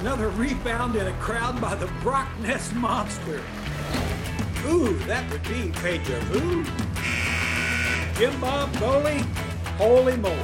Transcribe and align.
Another 0.00 0.28
rebound 0.30 0.96
in 0.96 1.06
a 1.06 1.12
crowd 1.14 1.60
by 1.60 1.76
the 1.76 1.86
Brock 2.02 2.28
Ness 2.40 2.74
Monster. 2.74 3.40
Ooh, 4.66 4.92
that 5.06 5.30
would 5.30 5.42
be 5.44 5.70
Pedro 5.70 6.18
Who? 6.32 6.64
Jim 8.18 8.40
Bob 8.40 8.76
Bowley? 8.80 9.18
Holy 9.78 10.16
moly. 10.16 10.34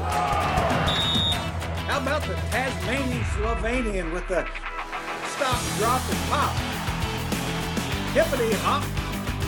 How 1.89 1.99
about 2.01 2.23
the 2.23 2.35
Tasmanian 2.35 3.23
Slovenian 3.25 4.13
with 4.13 4.29
the 4.29 4.47
stop, 5.35 5.61
drop, 5.79 6.01
and 6.09 6.19
pop? 6.31 6.55
Hippity 8.15 8.55
hop 8.59 8.85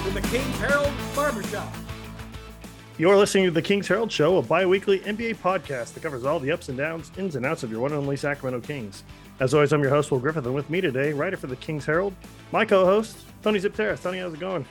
to 0.04 0.10
the 0.10 0.20
King's 0.26 0.58
Herald 0.58 0.92
Barbershop. 1.14 1.72
You're 2.98 3.16
listening 3.16 3.44
to 3.44 3.50
the 3.52 3.62
Kings 3.62 3.86
Herald 3.86 4.10
Show, 4.10 4.38
a 4.38 4.42
bi 4.42 4.66
weekly 4.66 4.98
NBA 4.98 5.36
podcast 5.36 5.94
that 5.94 6.02
covers 6.02 6.24
all 6.24 6.40
the 6.40 6.50
ups 6.50 6.68
and 6.68 6.76
downs, 6.76 7.12
ins 7.16 7.36
and 7.36 7.46
outs 7.46 7.62
of 7.62 7.70
your 7.70 7.80
one 7.80 7.92
and 7.92 8.00
only 8.00 8.16
Sacramento 8.16 8.66
Kings. 8.66 9.04
As 9.42 9.54
always, 9.54 9.72
I'm 9.72 9.82
your 9.82 9.90
host, 9.90 10.12
Will 10.12 10.20
Griffith, 10.20 10.46
and 10.46 10.54
with 10.54 10.70
me 10.70 10.80
today, 10.80 11.12
writer 11.12 11.36
for 11.36 11.48
the 11.48 11.56
Kings 11.56 11.84
Herald, 11.84 12.14
my 12.52 12.64
co 12.64 12.84
host, 12.84 13.16
Tony 13.42 13.58
Xypteras. 13.58 14.00
Tony, 14.00 14.18
how's 14.18 14.34
it 14.34 14.38
going? 14.38 14.64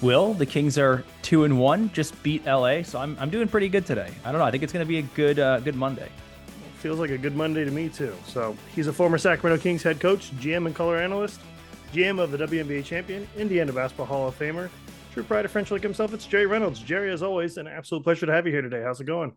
Will, 0.00 0.32
the 0.32 0.46
Kings 0.46 0.78
are 0.78 1.02
two 1.22 1.42
and 1.42 1.58
one, 1.58 1.90
just 1.92 2.22
beat 2.22 2.46
LA, 2.46 2.84
so 2.84 3.00
I'm, 3.00 3.16
I'm 3.18 3.30
doing 3.30 3.48
pretty 3.48 3.68
good 3.68 3.84
today. 3.84 4.14
I 4.24 4.30
don't 4.30 4.38
know. 4.38 4.44
I 4.44 4.52
think 4.52 4.62
it's 4.62 4.72
going 4.72 4.86
to 4.86 4.88
be 4.88 4.98
a 4.98 5.02
good 5.02 5.40
uh, 5.40 5.58
good 5.58 5.74
Monday. 5.74 6.08
Feels 6.78 7.00
like 7.00 7.10
a 7.10 7.18
good 7.18 7.34
Monday 7.34 7.64
to 7.64 7.70
me 7.72 7.88
too. 7.88 8.14
So 8.28 8.56
he's 8.76 8.86
a 8.86 8.92
former 8.92 9.18
Sacramento 9.18 9.60
Kings 9.60 9.82
head 9.82 9.98
coach, 9.98 10.30
GM 10.36 10.66
and 10.66 10.74
color 10.76 10.98
analyst, 10.98 11.40
GM 11.92 12.20
of 12.20 12.30
the 12.30 12.38
WNBA 12.38 12.84
champion, 12.84 13.26
Indiana 13.36 13.72
Basketball 13.72 14.06
Hall 14.06 14.28
of 14.28 14.38
Famer, 14.38 14.70
true 15.14 15.24
pride 15.24 15.46
of 15.46 15.50
French 15.50 15.72
Lick 15.72 15.82
himself. 15.82 16.14
It's 16.14 16.26
Jerry 16.26 16.46
Reynolds. 16.46 16.78
Jerry, 16.78 17.10
as 17.10 17.24
always, 17.24 17.56
an 17.56 17.66
absolute 17.66 18.04
pleasure 18.04 18.26
to 18.26 18.32
have 18.32 18.46
you 18.46 18.52
here 18.52 18.62
today. 18.62 18.84
How's 18.84 19.00
it 19.00 19.06
going? 19.06 19.36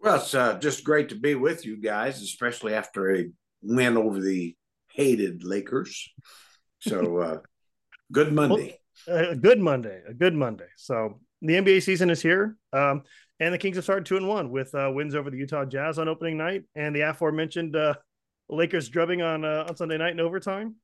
Well, 0.00 0.16
it's 0.16 0.34
uh, 0.34 0.58
just 0.58 0.84
great 0.84 1.10
to 1.10 1.16
be 1.16 1.34
with 1.34 1.66
you 1.66 1.76
guys, 1.76 2.22
especially 2.22 2.72
after 2.72 3.14
a 3.14 3.30
win 3.62 3.96
over 3.96 4.20
the 4.20 4.56
hated 4.92 5.44
Lakers. 5.44 6.10
So, 6.80 7.18
uh, 7.18 7.38
good 8.12 8.32
Monday. 8.32 8.78
Well, 9.06 9.30
a 9.30 9.36
good 9.36 9.58
Monday. 9.58 10.02
A 10.08 10.14
good 10.14 10.34
Monday. 10.34 10.66
So 10.76 11.20
the 11.42 11.54
NBA 11.54 11.82
season 11.82 12.10
is 12.10 12.20
here, 12.20 12.56
um, 12.72 13.02
and 13.38 13.54
the 13.54 13.58
Kings 13.58 13.76
have 13.76 13.84
started 13.84 14.04
two 14.04 14.16
and 14.16 14.28
one 14.28 14.50
with 14.50 14.74
uh, 14.74 14.90
wins 14.92 15.14
over 15.14 15.30
the 15.30 15.38
Utah 15.38 15.64
Jazz 15.64 15.98
on 15.98 16.08
opening 16.08 16.36
night 16.36 16.64
and 16.74 16.94
the 16.94 17.00
aforementioned 17.00 17.76
uh, 17.76 17.94
Lakers 18.48 18.88
drubbing 18.88 19.22
on 19.22 19.44
uh, 19.44 19.66
on 19.68 19.76
Sunday 19.76 19.96
night 19.96 20.12
in 20.12 20.20
overtime. 20.20 20.76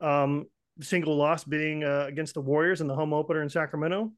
Um, 0.00 0.46
single 0.80 1.16
loss 1.16 1.44
being 1.44 1.84
uh, 1.84 2.06
against 2.08 2.34
the 2.34 2.40
Warriors 2.40 2.80
in 2.80 2.86
the 2.86 2.94
home 2.94 3.12
opener 3.12 3.42
in 3.42 3.48
Sacramento. 3.48 4.12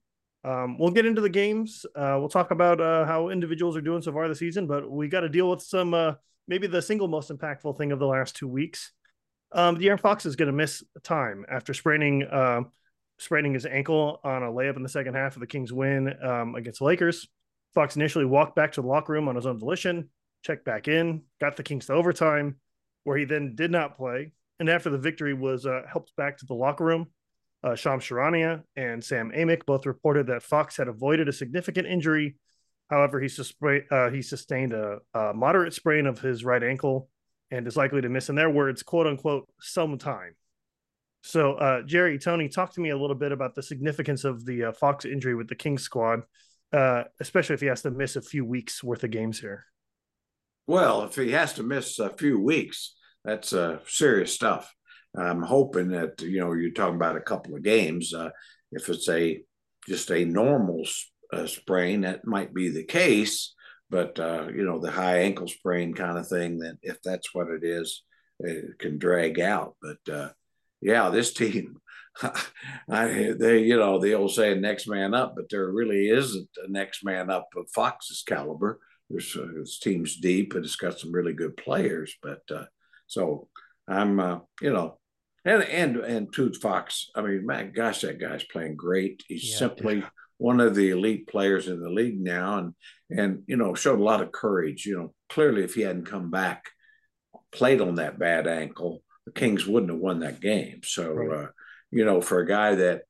Um, 0.44 0.78
we'll 0.78 0.91
get 0.91 1.06
into 1.06 1.20
the 1.20 1.28
games. 1.28 1.84
Uh, 1.94 2.17
we'll 2.19 2.28
talk 2.28 2.50
about 2.50 2.81
uh, 2.81 3.05
how 3.05 3.28
individuals 3.28 3.77
are 3.77 3.81
doing 3.81 4.03
so 4.03 4.12
far 4.12 4.28
this 4.28 4.39
season, 4.39 4.67
but 4.67 4.91
we 4.91 5.09
got 5.09 5.20
to 5.20 5.28
deal 5.28 5.50
with 5.50 5.62
some 5.62 5.94
uh, 5.94 6.15
maybe 6.48 6.67
the 6.67 6.83
single 6.83 7.09
most 7.09 7.31
impactful 7.31 7.79
thing 7.79 7.93
of 7.93 7.98
the 7.98 8.07
last 8.07 8.37
two 8.37 8.48
weeks. 8.48 8.93
Um, 9.53 9.77
De'Aaron 9.77 10.01
Fox 10.01 10.25
is 10.27 10.37
going 10.37 10.47
to 10.47 10.53
miss 10.53 10.83
time 11.03 11.45
after 11.51 11.75
spraining 11.75 12.23
uh, 12.25 12.62
spraining 13.19 13.55
his 13.55 13.67
ankle 13.67 14.21
on 14.25 14.43
a 14.43 14.51
layup 14.51 14.77
in 14.77 14.83
the 14.83 14.89
second 14.89 15.15
half 15.15 15.37
of 15.37 15.41
the 15.41 15.47
Kings' 15.47 15.73
win 15.73 16.12
um, 16.23 16.55
against 16.55 16.81
the 16.81 16.84
Lakers. 16.84 17.29
Fox 17.75 17.97
initially 17.97 18.25
walked 18.25 18.57
back 18.57 18.73
to 18.73 18.83
the 18.83 18.87
locker 18.87 19.12
room 19.12 19.29
on 19.29 19.37
his 19.37 19.47
own 19.47 19.59
volition, 19.59 20.09
checked 20.43 20.65
back 20.65 20.89
in, 20.89 21.23
got 21.41 21.57
the 21.57 21.62
Kings 21.62 21.87
to 21.87 21.93
overtime, 21.93 22.56
where 23.05 23.17
he 23.17 23.25
then 23.25 23.55
did 23.55 23.71
not 23.71 23.97
play 23.97 24.33
and 24.62 24.71
after 24.71 24.91
the 24.91 24.99
victory 24.99 25.34
was 25.34 25.67
uh, 25.67 25.83
helped 25.91 26.15
back 26.17 26.39
to 26.39 26.47
the 26.47 26.55
locker 26.55 26.84
room, 26.84 27.09
uh, 27.65 27.75
Shams 27.75 28.05
Charania 28.05 28.62
and 28.77 29.03
Sam 29.03 29.33
Amick 29.34 29.67
both 29.67 29.87
reported 29.87 30.29
that 30.29 30.45
Fox 30.45 30.77
had 30.77 30.87
avoided 30.87 31.29
a 31.29 31.33
significant 31.33 31.89
injury. 31.89 32.37
However, 32.93 33.21
he, 33.21 33.31
uh, 33.91 34.11
he 34.11 34.21
sustained 34.21 34.75
a, 34.75 34.98
a, 35.15 35.33
moderate 35.33 35.73
sprain 35.73 36.05
of 36.05 36.21
his 36.21 36.45
right 36.45 36.62
ankle 36.62 37.09
and 37.51 37.67
is 37.67 37.75
likely 37.75 38.03
to 38.03 38.11
miss, 38.11 38.29
in 38.29 38.34
their 38.34 38.51
words, 38.51 38.83
quote 38.83 39.07
unquote, 39.07 39.49
some 39.62 39.97
time. 39.97 40.34
So, 41.23 41.55
uh, 41.55 41.83
Jerry, 41.87 42.19
Tony, 42.19 42.51
talk 42.51 42.75
to 42.75 42.83
me 42.83 42.91
a 42.91 42.99
little 42.99 43.17
bit 43.17 43.33
about 43.33 43.55
the 43.55 43.62
significance 43.62 44.25
of 44.25 44.45
the 44.45 44.65
uh, 44.65 44.73
Fox 44.73 45.07
injury 45.07 45.34
with 45.34 45.49
the 45.49 45.55
Kings 45.55 45.83
squad, 45.83 46.25
uh, 46.75 47.05
especially 47.19 47.55
if 47.55 47.62
he 47.62 47.69
has 47.69 47.81
to 47.81 47.91
miss 47.91 48.16
a 48.16 48.21
few 48.21 48.44
weeks 48.44 48.84
worth 48.84 49.05
of 49.05 49.11
games 49.11 49.41
here. 49.41 49.65
Well, 50.66 51.05
if 51.05 51.15
he 51.16 51.31
has 51.31 51.55
to 51.55 51.62
miss 51.62 51.99
a 51.99 52.11
few 52.11 52.39
weeks, 52.39 52.95
that's 53.25 53.55
uh, 53.55 53.78
serious 53.87 54.34
stuff. 54.34 54.71
I'm 55.16 55.41
hoping 55.41 55.89
that 55.93 56.21
you 56.21 56.41
know 56.41 56.53
you're 56.53 56.72
talking 56.72 56.97
about 56.97 57.16
a 57.16 57.21
couple 57.21 57.55
of 57.55 57.62
games. 57.62 58.12
Uh, 58.12 58.31
if 58.71 58.91
it's 58.91 59.09
a 59.09 59.43
just 59.89 60.11
a 60.11 60.27
normal 60.27 60.84
uh, 61.32 61.47
sprain, 61.47 62.03
that 62.03 62.26
might 62.26 62.54
be 62.54 62.69
the 62.69 62.84
case. 62.84 63.54
But 63.91 64.19
uh, 64.19 64.48
you 64.54 64.65
know 64.65 64.78
the 64.78 64.91
high 64.91 65.19
ankle 65.19 65.48
sprain 65.48 65.94
kind 65.94 66.19
of 66.19 66.28
thing, 66.28 66.59
that 66.59 66.78
if 66.82 67.03
that's 67.03 67.34
what 67.34 67.48
it 67.48 67.62
is, 67.62 68.03
it 68.41 68.78
can 68.78 68.98
drag 68.98 69.38
out. 69.38 69.76
But 69.82 70.12
uh, 70.12 70.28
yeah, 70.81 71.10
this 71.10 71.34
team, 71.34 71.76
I 72.91 73.34
they 73.38 73.59
you 73.60 73.76
know 73.76 74.00
the 74.00 74.15
old 74.15 74.32
saying 74.32 74.60
"next 74.60 74.88
man 74.88 75.12
up," 75.15 75.34
but 75.37 75.47
there 75.50 75.71
really 75.71 76.09
isn't 76.09 76.48
a 76.65 76.71
next 76.71 77.04
man 77.04 77.31
up 77.31 77.48
of 77.56 77.71
Fox's 77.75 78.22
caliber. 78.26 78.81
There's 79.10 79.37
uh, 79.37 79.47
this 79.59 79.78
team's 79.78 80.16
deep 80.16 80.54
and 80.54 80.65
it's 80.65 80.76
got 80.76 80.98
some 80.98 81.12
really 81.12 81.34
good 81.34 81.56
players, 81.59 82.15
but 82.22 82.41
uh, 82.50 82.65
so 83.06 83.48
I'm, 83.87 84.19
uh, 84.19 84.38
you 84.62 84.72
know, 84.72 84.98
and 85.44 85.62
and 85.65 85.97
and 85.97 86.32
Toots 86.32 86.59
Fox. 86.59 87.10
I 87.15 87.21
mean, 87.21 87.44
man, 87.44 87.72
gosh, 87.75 88.00
that 88.03 88.21
guy's 88.21 88.44
playing 88.44 88.76
great. 88.76 89.22
He's 89.28 89.50
yeah, 89.50 89.59
simply 89.59 89.97
yeah. 89.98 90.09
One 90.42 90.58
of 90.58 90.75
the 90.75 90.91
elite 90.91 91.28
players 91.28 91.69
in 91.69 91.80
the 91.80 91.88
league 91.88 92.20
now, 92.20 92.58
and 92.58 92.75
and 93.08 93.44
you 93.47 93.56
know 93.56 93.75
showed 93.75 94.00
a 94.00 94.03
lot 94.03 94.20
of 94.20 94.32
courage. 94.32 94.84
You 94.84 94.97
know, 94.97 95.14
clearly 95.28 95.62
if 95.62 95.75
he 95.75 95.82
hadn't 95.82 96.06
come 96.06 96.30
back, 96.30 96.64
played 97.53 97.80
on 97.80 97.94
that 97.94 98.19
bad 98.19 98.48
ankle, 98.48 99.03
the 99.25 99.32
Kings 99.32 99.66
wouldn't 99.66 99.92
have 99.92 100.00
won 100.00 100.19
that 100.20 100.41
game. 100.41 100.80
So, 100.82 101.12
right. 101.12 101.44
uh, 101.44 101.47
you 101.92 102.04
know, 102.04 102.20
for 102.20 102.41
a 102.41 102.47
guy 102.47 102.75
that 102.75 103.03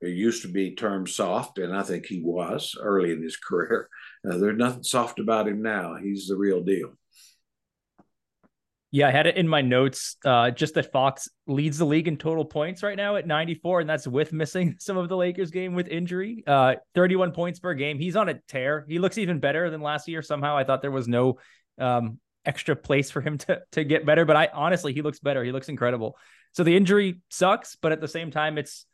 used 0.00 0.42
to 0.42 0.48
be 0.48 0.76
termed 0.76 1.08
soft, 1.08 1.58
and 1.58 1.76
I 1.76 1.82
think 1.82 2.06
he 2.06 2.22
was 2.22 2.76
early 2.80 3.10
in 3.10 3.20
his 3.20 3.36
career, 3.48 3.88
uh, 4.24 4.38
there's 4.38 4.56
nothing 4.56 4.84
soft 4.84 5.18
about 5.18 5.48
him 5.48 5.62
now. 5.62 5.96
He's 5.96 6.28
the 6.28 6.36
real 6.36 6.62
deal. 6.62 6.92
Yeah, 8.92 9.06
I 9.06 9.12
had 9.12 9.28
it 9.28 9.36
in 9.36 9.46
my 9.46 9.62
notes. 9.62 10.16
Uh, 10.24 10.50
just 10.50 10.74
that 10.74 10.90
Fox 10.90 11.28
leads 11.46 11.78
the 11.78 11.84
league 11.84 12.08
in 12.08 12.16
total 12.16 12.44
points 12.44 12.82
right 12.82 12.96
now 12.96 13.16
at 13.16 13.26
94, 13.26 13.80
and 13.80 13.88
that's 13.88 14.06
with 14.06 14.32
missing 14.32 14.76
some 14.80 14.96
of 14.96 15.08
the 15.08 15.16
Lakers 15.16 15.50
game 15.50 15.74
with 15.74 15.86
injury. 15.86 16.42
Uh, 16.46 16.74
31 16.94 17.30
points 17.30 17.60
per 17.60 17.74
game. 17.74 17.98
He's 17.98 18.16
on 18.16 18.28
a 18.28 18.34
tear. 18.48 18.84
He 18.88 18.98
looks 18.98 19.16
even 19.16 19.38
better 19.38 19.70
than 19.70 19.80
last 19.80 20.08
year. 20.08 20.22
Somehow, 20.22 20.56
I 20.56 20.64
thought 20.64 20.82
there 20.82 20.90
was 20.90 21.06
no 21.06 21.38
um, 21.78 22.18
extra 22.44 22.74
place 22.74 23.10
for 23.12 23.20
him 23.20 23.38
to 23.46 23.62
to 23.72 23.84
get 23.84 24.04
better, 24.04 24.24
but 24.24 24.36
I 24.36 24.48
honestly, 24.52 24.92
he 24.92 25.02
looks 25.02 25.20
better. 25.20 25.44
He 25.44 25.52
looks 25.52 25.68
incredible. 25.68 26.16
So 26.52 26.64
the 26.64 26.76
injury 26.76 27.20
sucks, 27.28 27.76
but 27.76 27.92
at 27.92 28.00
the 28.00 28.08
same 28.08 28.32
time, 28.32 28.58
it's 28.58 28.86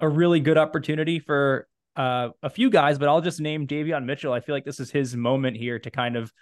a 0.00 0.08
really 0.08 0.40
good 0.40 0.58
opportunity 0.58 1.20
for 1.20 1.68
uh, 1.94 2.30
a 2.42 2.50
few 2.50 2.70
guys. 2.70 2.98
But 2.98 3.08
I'll 3.08 3.20
just 3.20 3.40
name 3.40 3.68
Davion 3.68 4.04
Mitchell. 4.04 4.32
I 4.32 4.40
feel 4.40 4.54
like 4.56 4.64
this 4.64 4.80
is 4.80 4.90
his 4.90 5.14
moment 5.14 5.56
here 5.56 5.78
to 5.78 5.90
kind 5.92 6.16
of 6.16 6.32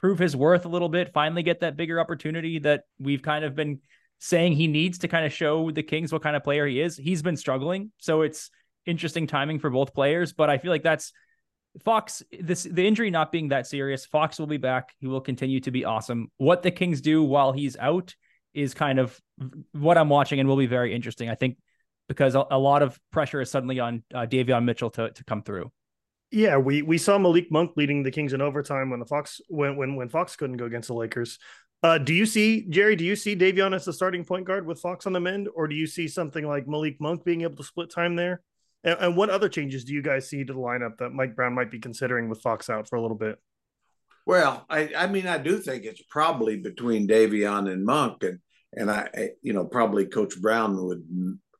prove 0.00 0.18
his 0.18 0.34
worth 0.34 0.64
a 0.64 0.68
little 0.68 0.88
bit, 0.88 1.12
finally 1.12 1.42
get 1.42 1.60
that 1.60 1.76
bigger 1.76 2.00
opportunity 2.00 2.58
that 2.60 2.84
we've 2.98 3.22
kind 3.22 3.44
of 3.44 3.54
been 3.54 3.80
saying 4.18 4.54
he 4.54 4.66
needs 4.66 4.98
to 4.98 5.08
kind 5.08 5.26
of 5.26 5.32
show 5.32 5.70
the 5.70 5.82
Kings 5.82 6.12
what 6.12 6.22
kind 6.22 6.36
of 6.36 6.42
player 6.42 6.66
he 6.66 6.80
is. 6.80 6.96
He's 6.96 7.22
been 7.22 7.36
struggling, 7.36 7.92
so 7.98 8.22
it's 8.22 8.50
interesting 8.86 9.26
timing 9.26 9.58
for 9.58 9.68
both 9.68 9.94
players, 9.94 10.32
but 10.32 10.48
I 10.48 10.58
feel 10.58 10.70
like 10.70 10.82
that's 10.82 11.12
Fox 11.84 12.22
this 12.40 12.64
the 12.64 12.84
injury 12.84 13.10
not 13.10 13.30
being 13.30 13.48
that 13.48 13.66
serious. 13.66 14.04
Fox 14.04 14.40
will 14.40 14.48
be 14.48 14.56
back. 14.56 14.92
He 14.98 15.06
will 15.06 15.20
continue 15.20 15.60
to 15.60 15.70
be 15.70 15.84
awesome. 15.84 16.30
What 16.38 16.62
the 16.62 16.72
Kings 16.72 17.00
do 17.00 17.22
while 17.22 17.52
he's 17.52 17.76
out 17.76 18.16
is 18.54 18.74
kind 18.74 18.98
of 18.98 19.16
what 19.72 19.96
I'm 19.96 20.08
watching 20.08 20.40
and 20.40 20.48
will 20.48 20.56
be 20.56 20.66
very 20.66 20.92
interesting. 20.92 21.28
I 21.28 21.36
think 21.36 21.58
because 22.08 22.34
a, 22.34 22.58
lot 22.58 22.82
of 22.82 22.98
pressure 23.12 23.40
is 23.40 23.52
suddenly 23.52 23.78
on 23.78 24.02
uh, 24.12 24.26
Davion 24.26 24.64
Mitchell 24.64 24.90
to 24.90 25.10
to 25.10 25.24
come 25.24 25.42
through. 25.42 25.70
Yeah, 26.30 26.58
we 26.58 26.82
we 26.82 26.96
saw 26.96 27.18
Malik 27.18 27.50
Monk 27.50 27.72
leading 27.76 28.02
the 28.02 28.10
Kings 28.10 28.32
in 28.32 28.40
overtime 28.40 28.90
when 28.90 29.00
the 29.00 29.06
Fox 29.06 29.40
when 29.48 29.76
when 29.76 29.96
when 29.96 30.08
Fox 30.08 30.36
couldn't 30.36 30.58
go 30.58 30.64
against 30.64 30.88
the 30.88 30.94
Lakers. 30.94 31.38
Uh, 31.82 31.98
do 31.98 32.14
you 32.14 32.26
see 32.26 32.66
Jerry? 32.68 32.94
Do 32.94 33.04
you 33.04 33.16
see 33.16 33.34
Davion 33.34 33.74
as 33.74 33.84
the 33.84 33.92
starting 33.92 34.24
point 34.24 34.46
guard 34.46 34.66
with 34.66 34.80
Fox 34.80 35.06
on 35.06 35.12
the 35.12 35.20
mend, 35.20 35.48
or 35.54 35.66
do 35.66 35.74
you 35.74 35.86
see 35.86 36.06
something 36.06 36.46
like 36.46 36.68
Malik 36.68 37.00
Monk 37.00 37.24
being 37.24 37.40
able 37.42 37.56
to 37.56 37.64
split 37.64 37.90
time 37.90 38.16
there? 38.16 38.42
And, 38.84 38.98
and 39.00 39.16
what 39.16 39.30
other 39.30 39.48
changes 39.48 39.84
do 39.84 39.92
you 39.92 40.02
guys 40.02 40.28
see 40.28 40.44
to 40.44 40.52
the 40.52 40.58
lineup 40.58 40.98
that 40.98 41.10
Mike 41.10 41.34
Brown 41.34 41.54
might 41.54 41.70
be 41.70 41.80
considering 41.80 42.28
with 42.28 42.42
Fox 42.42 42.70
out 42.70 42.88
for 42.88 42.96
a 42.96 43.02
little 43.02 43.16
bit? 43.16 43.38
Well, 44.26 44.64
I, 44.70 44.90
I 44.96 45.06
mean, 45.08 45.26
I 45.26 45.38
do 45.38 45.58
think 45.58 45.84
it's 45.84 46.02
probably 46.10 46.58
between 46.58 47.08
Davion 47.08 47.70
and 47.72 47.84
Monk, 47.84 48.22
and 48.22 48.38
and 48.72 48.88
I, 48.88 49.30
you 49.42 49.52
know, 49.52 49.64
probably 49.64 50.06
Coach 50.06 50.40
Brown 50.40 50.80
would. 50.84 51.02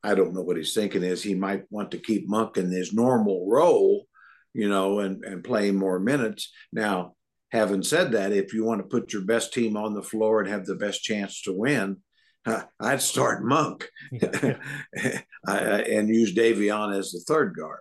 I 0.02 0.14
don't 0.14 0.32
know 0.32 0.42
what 0.42 0.56
he's 0.56 0.72
thinking 0.72 1.02
is 1.02 1.22
he 1.22 1.34
might 1.34 1.64
want 1.70 1.90
to 1.90 1.98
keep 1.98 2.28
Monk 2.28 2.56
in 2.56 2.70
his 2.70 2.94
normal 2.94 3.46
role 3.50 4.06
you 4.54 4.68
know, 4.68 5.00
and, 5.00 5.24
and 5.24 5.44
playing 5.44 5.76
more 5.76 5.98
minutes. 5.98 6.50
Now, 6.72 7.14
having 7.50 7.82
said 7.82 8.12
that, 8.12 8.32
if 8.32 8.52
you 8.52 8.64
want 8.64 8.80
to 8.80 8.86
put 8.86 9.12
your 9.12 9.22
best 9.22 9.52
team 9.52 9.76
on 9.76 9.94
the 9.94 10.02
floor 10.02 10.40
and 10.40 10.50
have 10.50 10.66
the 10.66 10.76
best 10.76 11.02
chance 11.02 11.42
to 11.42 11.52
win, 11.52 11.98
uh, 12.46 12.62
I'd 12.78 13.02
start 13.02 13.44
Monk 13.44 13.88
yeah. 14.12 14.56
and 15.46 16.08
use 16.08 16.34
Davion 16.34 16.96
as 16.96 17.10
the 17.10 17.20
third 17.26 17.54
guard. 17.54 17.80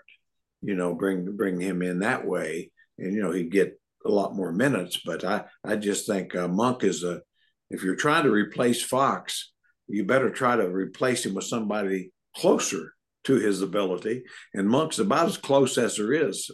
You 0.62 0.76
know, 0.76 0.94
bring 0.94 1.38
bring 1.38 1.62
him 1.62 1.82
in 1.82 2.00
that 2.00 2.26
way, 2.26 2.72
and 2.98 3.14
you 3.14 3.22
know 3.22 3.32
he'd 3.32 3.52
get 3.52 3.80
a 4.06 4.10
lot 4.10 4.36
more 4.36 4.52
minutes. 4.52 5.00
But 5.06 5.24
I 5.24 5.46
I 5.64 5.78
just 5.78 6.06
think 6.06 6.36
uh, 6.36 6.50
Monk 6.50 6.84
is 6.84 7.06
a 7.06 7.22
if 7.70 7.84
you're 7.84 7.96
trying 7.96 8.24
to 8.24 8.32
replace 8.32 8.84
Fox, 8.84 9.54
you 9.88 10.04
better 10.04 10.30
try 10.30 10.58
to 10.58 10.68
replace 10.68 11.26
him 11.26 11.36
with 11.36 11.46
somebody 11.46 12.12
closer 12.36 12.94
to 13.30 13.36
his 13.36 13.62
ability. 13.62 14.24
And 14.56 14.68
Monk's 14.68 14.98
about 14.98 15.28
as 15.28 15.38
close 15.38 15.78
as 15.78 15.98
there 15.98 16.14
is 16.14 16.50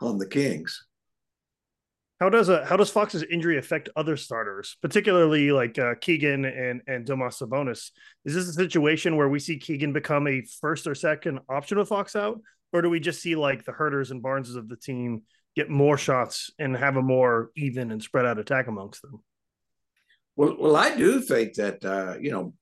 on 0.00 0.18
the 0.18 0.26
Kings. 0.26 0.86
How 2.20 2.28
does 2.28 2.48
a 2.48 2.64
how 2.64 2.76
does 2.76 2.90
Fox's 2.90 3.24
injury 3.24 3.58
affect 3.58 3.88
other 3.96 4.16
starters, 4.16 4.76
particularly 4.80 5.50
like 5.50 5.78
uh, 5.78 5.94
Keegan 6.00 6.44
and 6.44 6.82
and 6.86 7.06
Domas 7.06 7.40
Sabonis? 7.40 7.90
Is 8.24 8.34
this 8.34 8.48
a 8.48 8.52
situation 8.52 9.16
where 9.16 9.28
we 9.28 9.38
see 9.38 9.58
Keegan 9.58 9.92
become 9.92 10.28
a 10.28 10.42
first 10.60 10.86
or 10.86 10.94
second 10.94 11.40
option 11.48 11.78
with 11.78 11.88
Fox 11.88 12.14
out, 12.14 12.40
or 12.72 12.82
do 12.82 12.90
we 12.90 13.00
just 13.00 13.22
see 13.22 13.36
like 13.36 13.64
the 13.64 13.72
Huerters 13.72 14.10
and 14.10 14.22
Barneses 14.22 14.56
of 14.56 14.68
the 14.68 14.76
team 14.76 15.22
get 15.56 15.70
more 15.70 15.96
shots 15.96 16.50
and 16.58 16.76
have 16.76 16.96
a 16.96 17.02
more 17.02 17.50
even 17.56 17.90
and 17.90 18.02
spread 18.02 18.26
out 18.26 18.38
attack 18.38 18.68
amongst 18.68 19.02
them? 19.02 19.22
Well, 20.36 20.56
well, 20.60 20.76
I 20.76 20.94
do 20.94 21.22
think 21.22 21.54
that 21.54 21.82
uh, 21.84 22.18
you 22.20 22.30
know 22.30 22.52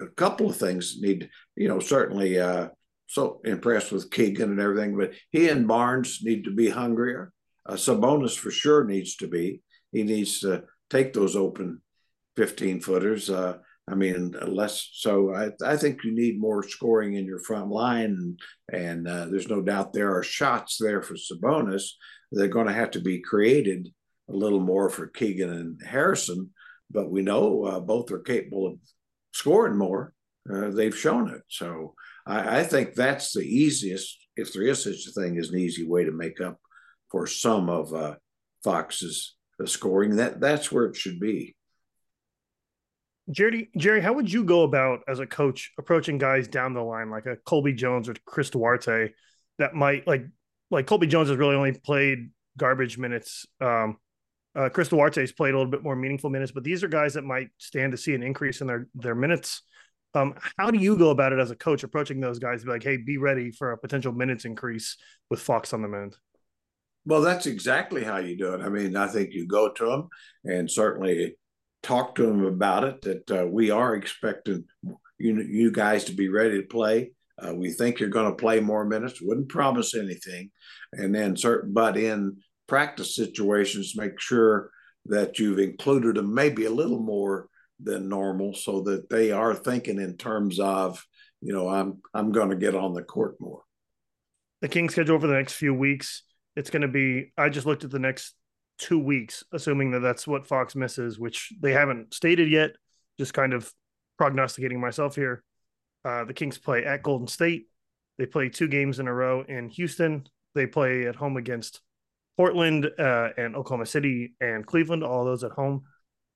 a 0.00 0.06
couple 0.06 0.48
of 0.48 0.56
things 0.56 0.98
need 1.00 1.28
you 1.56 1.66
know 1.66 1.80
certainly 1.80 2.38
uh, 2.38 2.68
so 3.12 3.40
impressed 3.44 3.92
with 3.92 4.10
Keegan 4.10 4.50
and 4.50 4.60
everything, 4.60 4.96
but 4.96 5.12
he 5.30 5.50
and 5.50 5.68
Barnes 5.68 6.20
need 6.22 6.44
to 6.44 6.50
be 6.50 6.70
hungrier. 6.70 7.30
Uh, 7.66 7.74
Sabonis 7.74 8.38
for 8.38 8.50
sure 8.50 8.84
needs 8.84 9.16
to 9.16 9.28
be. 9.28 9.60
He 9.92 10.02
needs 10.02 10.40
to 10.40 10.64
take 10.88 11.12
those 11.12 11.36
open 11.36 11.82
15 12.36 12.80
footers. 12.80 13.28
Uh, 13.28 13.58
I 13.86 13.96
mean, 13.96 14.34
less 14.46 14.88
so. 14.94 15.34
I, 15.34 15.50
I 15.62 15.76
think 15.76 16.04
you 16.04 16.14
need 16.14 16.40
more 16.40 16.62
scoring 16.62 17.14
in 17.14 17.26
your 17.26 17.40
front 17.40 17.68
line, 17.68 18.38
and, 18.72 19.06
uh, 19.06 19.26
there's 19.26 19.48
no 19.48 19.60
doubt 19.60 19.92
there 19.92 20.16
are 20.16 20.22
shots 20.22 20.78
there 20.80 21.02
for 21.02 21.14
Sabonis. 21.14 21.82
They're 22.30 22.48
going 22.48 22.68
to 22.68 22.72
have 22.72 22.92
to 22.92 23.00
be 23.00 23.20
created 23.20 23.88
a 24.30 24.32
little 24.32 24.60
more 24.60 24.88
for 24.88 25.08
Keegan 25.08 25.50
and 25.50 25.80
Harrison, 25.84 26.50
but 26.90 27.10
we 27.10 27.20
know 27.20 27.64
uh, 27.64 27.80
both 27.80 28.10
are 28.10 28.20
capable 28.20 28.68
of 28.68 28.78
scoring 29.32 29.76
more. 29.76 30.14
Uh, 30.50 30.70
they've 30.70 30.96
shown 30.96 31.28
it. 31.28 31.42
So 31.48 31.94
I, 32.26 32.60
I 32.60 32.64
think 32.64 32.94
that's 32.94 33.32
the 33.32 33.42
easiest, 33.42 34.18
if 34.36 34.52
there 34.52 34.62
is 34.62 34.84
such 34.84 35.06
a 35.08 35.20
thing 35.20 35.38
as 35.38 35.50
an 35.50 35.58
easy 35.58 35.86
way 35.86 36.04
to 36.04 36.12
make 36.12 36.40
up 36.40 36.58
for 37.10 37.26
some 37.26 37.68
of 37.68 37.92
uh, 37.92 38.14
Fox's 38.64 39.34
uh, 39.60 39.66
scoring. 39.66 40.16
That 40.16 40.40
that's 40.40 40.72
where 40.72 40.86
it 40.86 40.96
should 40.96 41.20
be. 41.20 41.56
Jerry, 43.30 43.70
Jerry, 43.76 44.00
how 44.00 44.12
would 44.14 44.32
you 44.32 44.44
go 44.44 44.62
about 44.62 45.00
as 45.06 45.20
a 45.20 45.26
coach 45.26 45.72
approaching 45.78 46.18
guys 46.18 46.48
down 46.48 46.74
the 46.74 46.82
line 46.82 47.08
like 47.10 47.26
a 47.26 47.36
Colby 47.36 47.72
Jones 47.72 48.08
or 48.08 48.14
Chris 48.26 48.50
Duarte 48.50 49.12
that 49.58 49.74
might 49.74 50.06
like 50.06 50.26
like 50.70 50.86
Colby 50.86 51.06
Jones 51.06 51.28
has 51.28 51.38
really 51.38 51.54
only 51.54 51.72
played 51.72 52.30
garbage 52.56 52.98
minutes. 52.98 53.46
Um, 53.60 53.98
uh, 54.54 54.68
Chris 54.68 54.88
Duarte's 54.88 55.32
played 55.32 55.54
a 55.54 55.56
little 55.56 55.70
bit 55.70 55.82
more 55.82 55.96
meaningful 55.96 56.30
minutes, 56.30 56.52
but 56.52 56.64
these 56.64 56.82
are 56.82 56.88
guys 56.88 57.14
that 57.14 57.24
might 57.24 57.48
stand 57.58 57.92
to 57.92 57.98
see 57.98 58.14
an 58.14 58.22
increase 58.22 58.60
in 58.60 58.66
their 58.66 58.88
their 58.94 59.14
minutes. 59.14 59.62
Um, 60.14 60.34
how 60.58 60.70
do 60.70 60.78
you 60.78 60.96
go 60.96 61.10
about 61.10 61.32
it 61.32 61.38
as 61.38 61.50
a 61.50 61.56
coach 61.56 61.84
approaching 61.84 62.20
those 62.20 62.38
guys? 62.38 62.64
Be 62.64 62.70
like, 62.70 62.82
hey, 62.82 62.98
be 62.98 63.16
ready 63.16 63.50
for 63.50 63.72
a 63.72 63.78
potential 63.78 64.12
minutes 64.12 64.44
increase 64.44 64.96
with 65.30 65.40
Fox 65.40 65.72
on 65.72 65.82
the 65.82 65.88
mend. 65.88 66.16
Well, 67.04 67.22
that's 67.22 67.46
exactly 67.46 68.04
how 68.04 68.18
you 68.18 68.36
do 68.36 68.54
it. 68.54 68.60
I 68.60 68.68
mean, 68.68 68.96
I 68.96 69.08
think 69.08 69.32
you 69.32 69.46
go 69.46 69.72
to 69.72 69.86
them 69.86 70.08
and 70.44 70.70
certainly 70.70 71.36
talk 71.82 72.14
to 72.16 72.26
them 72.26 72.44
about 72.44 72.84
it. 72.84 73.02
That 73.02 73.30
uh, 73.30 73.46
we 73.46 73.70
are 73.70 73.94
expecting 73.94 74.64
you 75.18 75.40
you 75.40 75.72
guys 75.72 76.04
to 76.04 76.12
be 76.12 76.28
ready 76.28 76.60
to 76.60 76.66
play. 76.66 77.12
Uh, 77.44 77.54
we 77.54 77.72
think 77.72 77.98
you're 77.98 78.08
going 78.08 78.30
to 78.30 78.36
play 78.36 78.60
more 78.60 78.84
minutes. 78.84 79.20
Wouldn't 79.20 79.48
promise 79.48 79.96
anything, 79.96 80.50
and 80.92 81.14
then 81.14 81.36
certain, 81.36 81.72
but 81.72 81.96
in 81.96 82.36
practice 82.68 83.16
situations, 83.16 83.96
make 83.96 84.20
sure 84.20 84.70
that 85.06 85.38
you've 85.40 85.58
included 85.58 86.14
them 86.14 86.32
maybe 86.32 86.66
a 86.66 86.70
little 86.70 87.00
more 87.00 87.48
than 87.80 88.08
normal, 88.08 88.54
so 88.54 88.82
that 88.82 89.08
they 89.08 89.32
are 89.32 89.54
thinking 89.54 90.00
in 90.00 90.16
terms 90.16 90.58
of, 90.60 91.04
you 91.40 91.52
know, 91.52 91.68
I'm 91.68 92.00
I'm 92.14 92.32
going 92.32 92.50
to 92.50 92.56
get 92.56 92.74
on 92.74 92.94
the 92.94 93.02
court 93.02 93.36
more. 93.40 93.62
The 94.60 94.68
Kings 94.68 94.92
schedule 94.92 95.16
over 95.16 95.26
the 95.26 95.34
next 95.34 95.54
few 95.54 95.74
weeks 95.74 96.22
it's 96.56 96.70
going 96.70 96.82
to 96.82 96.88
be. 96.88 97.32
I 97.36 97.48
just 97.48 97.66
looked 97.66 97.84
at 97.84 97.90
the 97.90 97.98
next 97.98 98.34
two 98.78 98.98
weeks, 98.98 99.44
assuming 99.52 99.92
that 99.92 100.00
that's 100.00 100.26
what 100.26 100.46
Fox 100.46 100.74
misses, 100.74 101.18
which 101.18 101.52
they 101.60 101.72
haven't 101.72 102.14
stated 102.14 102.50
yet. 102.50 102.70
Just 103.18 103.34
kind 103.34 103.52
of 103.52 103.72
prognosticating 104.18 104.80
myself 104.80 105.14
here. 105.14 105.42
Uh, 106.04 106.24
the 106.24 106.34
Kings 106.34 106.58
play 106.58 106.84
at 106.84 107.02
Golden 107.02 107.26
State. 107.26 107.66
They 108.18 108.26
play 108.26 108.48
two 108.48 108.68
games 108.68 108.98
in 108.98 109.08
a 109.08 109.14
row 109.14 109.44
in 109.46 109.68
Houston. 109.70 110.26
They 110.54 110.66
play 110.66 111.06
at 111.06 111.16
home 111.16 111.36
against 111.36 111.80
Portland 112.36 112.90
uh, 112.98 113.30
and 113.36 113.56
Oklahoma 113.56 113.86
City 113.86 114.34
and 114.40 114.66
Cleveland. 114.66 115.04
All 115.04 115.24
those 115.24 115.44
at 115.44 115.52
home. 115.52 115.84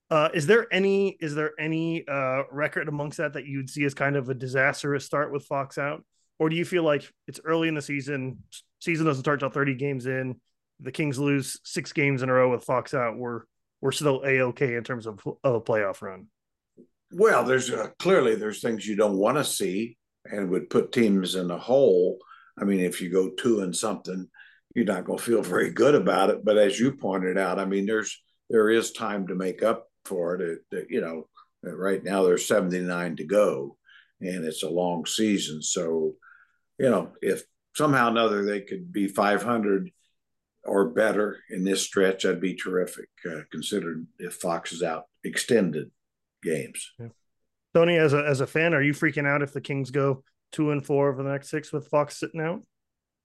Uh, 0.09 0.29
is 0.33 0.47
there 0.47 0.73
any 0.73 1.17
is 1.21 1.35
there 1.35 1.53
any 1.59 2.07
uh, 2.07 2.43
record 2.53 2.89
amongst 2.89 3.19
that 3.19 3.33
that 3.33 3.47
you'd 3.47 3.69
see 3.69 3.85
as 3.85 3.95
kind 3.95 4.17
of 4.17 4.29
a 4.29 4.35
disastrous 4.35 5.05
start 5.05 5.33
with 5.33 5.45
Fox 5.47 5.79
out, 5.79 6.05
or 6.39 6.49
do 6.49 6.55
you 6.55 6.65
feel 6.65 6.85
like 6.85 7.11
it's 7.27 7.41
early 7.45 7.67
in 7.67 7.75
the 7.75 7.83
season, 7.83 8.39
season 8.79 9.07
doesn't 9.07 9.25
start 9.25 9.41
till 9.41 9.51
30 9.51 9.75
games 9.75 10.07
in. 10.07 10.41
The 10.81 10.93
Kings 10.93 11.19
lose 11.19 11.59
six 11.65 11.93
games 11.93 12.23
in 12.23 12.29
a 12.29 12.33
row 12.33 12.51
with 12.51 12.65
Fox 12.65 12.95
out. 12.95 13.17
We're 13.17 13.43
we're 13.81 13.93
still 13.93 14.23
a 14.25 14.41
okay 14.43 14.77
in 14.77 14.85
terms 14.85 15.07
of, 15.07 15.21
of 15.43 15.55
a 15.55 15.61
playoff 15.61 16.03
run. 16.03 16.27
Well, 17.13 17.45
there's 17.45 17.71
uh, 17.71 17.89
clearly 17.99 18.35
there's 18.35 18.61
things 18.61 18.87
you 18.87 18.97
don't 18.97 19.19
want 19.19 19.39
to 19.39 19.45
see 19.45 19.97
and 20.25 20.51
would 20.51 20.71
put 20.71 20.93
teams 20.93 21.35
in 21.35 21.51
a 21.51 21.59
hole. 21.59 22.19
I 22.61 22.65
mean, 22.65 22.81
if 22.81 23.01
you 23.01 23.11
go 23.11 23.31
two 23.31 23.61
and 23.61 23.75
something, 23.75 24.29
you're 24.75 24.85
not 24.85 25.05
going 25.05 25.19
to 25.19 25.25
feel 25.25 25.43
very 25.43 25.71
good 25.71 25.95
about 25.95 26.31
it. 26.31 26.45
But 26.45 26.59
as 26.59 26.79
you 26.79 26.93
pointed 26.93 27.39
out, 27.39 27.59
I 27.59 27.65
mean, 27.65 27.87
there's 27.87 28.21
there 28.51 28.71
is 28.71 28.93
time 28.93 29.27
to 29.29 29.35
make 29.35 29.63
up 29.63 29.89
for 30.07 30.35
it. 30.35 30.41
it, 30.41 30.59
it 30.71 30.87
you 30.91 31.01
know, 31.01 31.29
right 31.63 32.03
now 32.03 32.23
there's 32.23 32.47
79 32.47 33.17
to 33.17 33.25
go, 33.25 33.77
and 34.21 34.45
it's 34.45 34.63
a 34.63 34.69
long 34.69 35.07
season. 35.07 35.63
So, 35.63 36.15
you 36.79 36.91
know, 36.91 37.13
if 37.21 37.45
somehow 37.75 38.09
or 38.09 38.11
another 38.11 38.45
they 38.45 38.61
could 38.61 38.93
be 38.93 39.09
500 39.09 39.91
or 40.65 40.89
better 40.89 41.39
in 41.51 41.65
this 41.65 41.83
stretch, 41.83 42.23
that'd 42.23 42.41
be 42.41 42.55
terrific. 42.55 43.09
Uh, 43.25 43.41
considered 43.51 44.07
if 44.19 44.35
Fox 44.35 44.73
is 44.73 44.83
out 44.83 45.05
extended 45.25 45.91
games. 46.43 46.93
Yeah. 46.99 47.09
Tony, 47.75 47.97
as 47.97 48.15
a 48.15 48.25
as 48.25 48.41
a 48.41 48.47
fan, 48.47 48.73
are 48.73 48.83
you 48.83 48.93
freaking 48.93 49.27
out 49.27 49.43
if 49.43 49.53
the 49.53 49.61
Kings 49.61 49.91
go 49.91 50.25
two 50.53 50.71
and 50.71 50.85
four 50.85 51.11
over 51.11 51.23
the 51.23 51.31
next 51.31 51.51
six 51.51 51.73
with 51.73 51.89
Fox 51.89 52.19
sitting 52.19 52.41
out? 52.41 52.63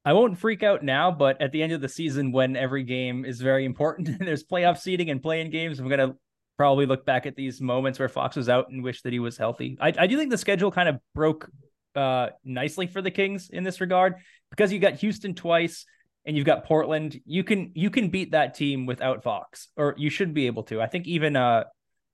I 0.04 0.14
won't 0.14 0.38
freak 0.38 0.64
out 0.64 0.84
now, 0.84 1.12
but 1.12 1.42
at 1.42 1.52
the 1.52 1.62
end 1.62 1.74
of 1.74 1.82
the 1.82 1.88
season, 1.88 2.32
when 2.32 2.56
every 2.56 2.84
game 2.84 3.24
is 3.24 3.40
very 3.40 3.66
important 3.66 4.08
and 4.10 4.28
there's 4.28 4.44
playoff 4.44 4.78
seeding 4.78 5.10
and 5.10 5.22
playing 5.22 5.52
games, 5.52 5.80
I'm 5.80 5.88
gonna 5.88 6.16
probably 6.62 6.86
look 6.86 7.08
back 7.08 7.26
at 7.26 7.36
these 7.36 7.60
moments 7.60 7.98
where 7.98 8.08
Fox 8.08 8.36
was 8.36 8.48
out 8.48 8.70
and 8.70 8.84
wish 8.84 9.02
that 9.02 9.12
he 9.12 9.18
was 9.18 9.36
healthy. 9.36 9.80
I, 9.82 9.92
I 9.98 10.06
do 10.06 10.16
think 10.16 10.30
the 10.30 10.38
schedule 10.38 10.70
kind 10.70 10.88
of 10.88 11.00
broke 11.16 11.50
uh, 11.96 12.28
nicely 12.44 12.86
for 12.86 13.02
the 13.02 13.10
Kings 13.10 13.50
in 13.52 13.64
this 13.64 13.82
regard 13.82 14.14
because 14.52 14.72
you 14.72 14.78
got 14.78 14.94
Houston 14.94 15.34
twice 15.34 15.88
and 16.24 16.38
you've 16.38 16.46
got 16.46 16.64
Portland. 16.66 17.20
You 17.26 17.44
can 17.44 17.72
you 17.74 17.90
can 17.90 18.10
beat 18.10 18.34
that 18.34 18.54
team 18.54 18.86
without 18.86 19.24
Fox, 19.24 19.70
or 19.76 19.96
you 19.98 20.12
should 20.12 20.36
be 20.36 20.46
able 20.46 20.62
to. 20.66 20.80
I 20.80 20.86
think 20.86 21.08
even 21.08 21.36
uh 21.36 21.64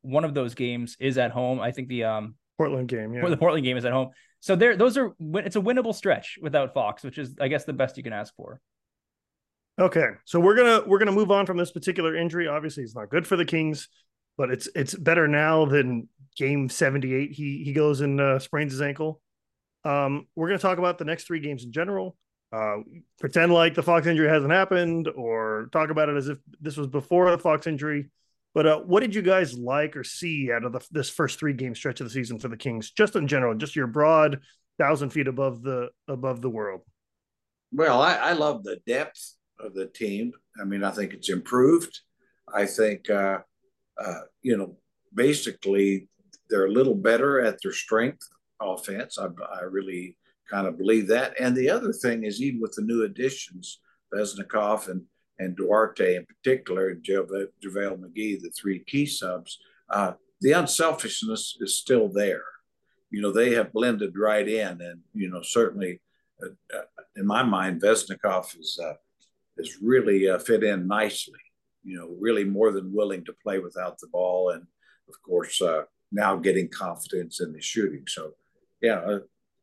one 0.02 0.24
of 0.24 0.34
those 0.34 0.56
games 0.56 0.96
is 0.98 1.18
at 1.18 1.32
home. 1.32 1.60
I 1.60 1.74
think 1.74 1.90
the 1.90 2.06
um 2.06 2.36
Portland 2.58 2.88
game, 2.88 3.14
yeah, 3.14 3.28
the 3.28 3.36
Portland 3.36 3.66
game 3.66 3.76
is 3.76 3.84
at 3.84 3.92
home. 3.92 4.12
So 4.40 4.56
there, 4.56 4.78
those 4.78 4.96
are 4.98 5.14
it's 5.20 5.58
a 5.58 5.62
winnable 5.62 5.94
stretch 5.94 6.40
without 6.42 6.74
Fox, 6.74 7.04
which 7.04 7.18
is 7.18 7.36
I 7.42 7.50
guess 7.50 7.66
the 7.66 7.74
best 7.74 7.98
you 7.98 8.04
can 8.04 8.14
ask 8.14 8.34
for. 8.38 8.62
Okay, 9.78 10.08
so 10.24 10.40
we're 10.40 10.56
gonna 10.56 10.84
we're 10.88 11.00
gonna 11.00 11.12
move 11.12 11.32
on 11.32 11.46
from 11.46 11.58
this 11.58 11.72
particular 11.72 12.16
injury. 12.16 12.48
Obviously, 12.48 12.84
it's 12.84 12.96
not 12.96 13.10
good 13.10 13.28
for 13.28 13.36
the 13.36 13.46
Kings, 13.46 13.90
but 14.38 14.52
it's 14.52 14.70
it's 14.76 14.94
better 14.94 15.28
now 15.28 15.66
than 15.66 16.08
Game 16.36 16.70
seventy 16.70 17.14
eight. 17.14 17.32
He 17.32 17.64
he 17.64 17.74
goes 17.74 18.02
and 18.02 18.22
uh, 18.22 18.40
sprains 18.40 18.72
his 18.72 18.82
ankle. 18.82 19.22
Um, 19.84 20.28
we're 20.36 20.48
going 20.48 20.60
to 20.60 20.62
talk 20.62 20.78
about 20.78 20.98
the 20.98 21.06
next 21.06 21.26
three 21.26 21.40
games 21.40 21.64
in 21.64 21.72
general. 21.72 22.16
Uh, 22.54 22.78
pretend 23.20 23.54
like 23.54 23.74
the 23.74 23.84
Fox 23.84 24.08
injury 24.08 24.30
hasn't 24.30 24.52
happened, 24.52 25.08
or 25.16 25.70
talk 25.72 25.90
about 25.90 26.10
it 26.10 26.16
as 26.16 26.30
if 26.30 26.38
this 26.62 26.78
was 26.78 26.88
before 26.88 27.32
the 27.32 27.38
Fox 27.38 27.68
injury. 27.68 28.10
But 28.54 28.66
uh, 28.66 28.80
what 28.80 29.02
did 29.02 29.14
you 29.14 29.22
guys 29.22 29.58
like 29.58 29.96
or 29.96 30.04
see 30.04 30.52
out 30.52 30.64
of 30.64 30.72
the, 30.72 30.80
this 30.92 31.10
first 31.10 31.40
three 31.40 31.54
game 31.54 31.76
stretch 31.76 32.00
of 32.02 32.08
the 32.08 32.12
season 32.12 32.40
for 32.40 32.48
the 32.48 32.58
Kings, 32.58 32.92
just 32.92 33.16
in 33.16 33.28
general, 33.28 33.56
just 33.56 33.76
your 33.76 33.88
broad 33.88 34.40
thousand 34.78 35.10
feet 35.10 35.28
above 35.28 35.62
the 35.62 35.90
above 36.08 36.42
the 36.42 36.50
world? 36.50 36.82
Well, 37.72 38.02
I, 38.02 38.16
I 38.16 38.34
love 38.34 38.64
the 38.64 38.80
depth 38.88 39.36
of 39.60 39.74
the 39.74 39.88
team. 39.88 40.32
I 40.60 40.64
mean, 40.64 40.84
I 40.84 40.92
think 40.92 41.14
it's 41.14 41.30
improved. 41.30 42.00
I 42.54 42.66
think 42.66 43.10
uh, 44.00 44.22
you 44.42 44.58
know, 44.58 44.78
basically, 45.14 46.08
they're 46.50 46.66
a 46.66 46.72
little 46.72 46.96
better 46.96 47.42
at 47.42 47.58
their 47.62 47.74
strength 47.74 48.28
offense. 48.62 49.18
I, 49.18 49.28
I 49.54 49.64
really 49.64 50.18
kind 50.50 50.68
of 50.68 50.78
believe 50.78 51.08
that. 51.08 51.40
And 51.40 51.56
the 51.56 51.70
other 51.70 51.92
thing 51.92 52.24
is, 52.24 52.42
even 52.42 52.62
with 52.62 52.74
the 52.74 52.84
new 52.84 53.04
additions, 53.04 53.80
Vezenkov 54.14 54.88
and, 54.90 55.04
and 55.40 55.56
Duarte 55.56 56.16
in 56.16 56.26
particular, 56.26 56.90
and 56.90 57.04
JaVale 57.04 57.50
McGee, 57.64 58.42
the 58.42 58.52
three 58.60 58.84
key 58.86 59.06
subs, 59.06 59.60
uh, 59.90 60.14
the 60.42 60.54
unselfishness 60.54 61.58
is 61.60 61.78
still 61.78 62.10
there. 62.10 62.44
You 63.10 63.22
know, 63.22 63.32
they 63.32 63.54
have 63.54 63.74
blended 63.74 64.18
right 64.18 64.48
in. 64.48 64.82
And, 64.82 65.02
you 65.14 65.30
know, 65.30 65.42
certainly 65.42 66.02
uh, 66.42 66.50
uh 66.76 66.82
in 67.16 67.26
my 67.26 67.44
mind, 67.44 67.82
Vezenkov 67.82 68.58
is, 68.60 68.80
uh, 68.82 68.94
is 69.58 69.78
really 69.82 70.30
uh, 70.30 70.38
fit 70.38 70.64
in 70.64 70.88
nicely, 70.88 71.40
you 71.88 71.98
know, 71.98 72.14
really 72.20 72.44
more 72.44 72.72
than 72.74 72.94
willing 72.94 73.24
to 73.24 73.34
play 73.42 73.60
without 73.60 73.98
the 74.00 74.08
ball. 74.08 74.50
And 74.50 74.64
of 75.08 75.22
course, 75.22 75.62
uh, 75.62 75.84
now 76.12 76.36
getting 76.36 76.68
confidence 76.68 77.40
in 77.40 77.54
the 77.54 77.62
shooting. 77.62 78.04
So, 78.08 78.32
yeah, 78.82 79.00
uh, 79.00 79.20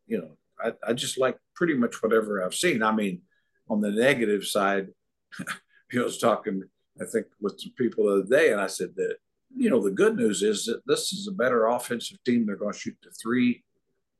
you 0.06 0.18
know, 0.18 0.36
I, 0.58 0.72
I 0.88 0.92
just 0.94 1.18
like 1.18 1.36
pretty 1.54 1.74
much 1.74 2.02
whatever 2.02 2.42
I've 2.42 2.54
seen. 2.54 2.82
I 2.82 2.92
mean, 2.92 3.20
on 3.68 3.82
the 3.82 3.90
negative 3.90 4.44
side, 4.44 4.88
I 5.38 5.98
was 5.98 6.18
talking, 6.18 6.62
I 7.00 7.04
think, 7.04 7.26
with 7.40 7.60
some 7.60 7.72
people 7.76 8.06
the 8.06 8.22
other 8.22 8.36
day, 8.36 8.52
and 8.52 8.60
I 8.60 8.68
said 8.68 8.94
that, 8.96 9.16
you 9.54 9.68
know, 9.68 9.82
the 9.82 9.90
good 9.90 10.16
news 10.16 10.42
is 10.42 10.64
that 10.64 10.80
this 10.86 11.12
is 11.12 11.28
a 11.28 11.32
better 11.32 11.66
offensive 11.66 12.18
team. 12.24 12.46
They're 12.46 12.56
going 12.56 12.72
to 12.72 12.78
shoot 12.78 12.96
the 13.02 13.10
three 13.10 13.62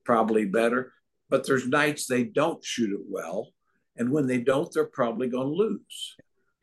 probably 0.04 0.44
better, 0.44 0.92
but 1.30 1.46
there's 1.46 1.66
nights 1.66 2.06
they 2.06 2.24
don't 2.24 2.62
shoot 2.62 2.92
it 2.92 3.04
well. 3.08 3.48
And 3.96 4.10
when 4.10 4.26
they 4.26 4.38
don't, 4.38 4.72
they're 4.72 4.84
probably 4.84 5.28
going 5.28 5.48
to 5.48 5.54
lose. 5.54 6.16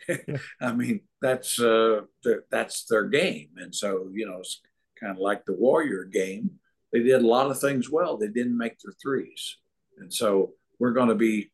I 0.62 0.74
mean, 0.74 1.02
that's 1.22 1.60
uh, 1.60 2.02
that's 2.50 2.86
their 2.86 3.06
game, 3.06 3.50
and 3.58 3.74
so 3.74 4.10
you 4.14 4.26
know, 4.26 4.40
it's 4.40 4.62
kind 5.00 5.12
of 5.12 5.18
like 5.18 5.46
the 5.46 5.54
Warrior 5.54 6.06
game. 6.06 6.52
They 6.92 7.00
did 7.00 7.22
a 7.22 7.28
lot 7.28 7.50
of 7.50 7.60
things 7.60 7.90
well. 7.90 8.18
They 8.18 8.28
didn't 8.28 8.58
make 8.58 8.78
their 8.80 8.94
threes, 9.02 9.58
and 9.98 10.14
so 10.14 10.54
we're 10.80 10.94
going 10.94 11.10
to 11.10 11.16
be 11.16 11.52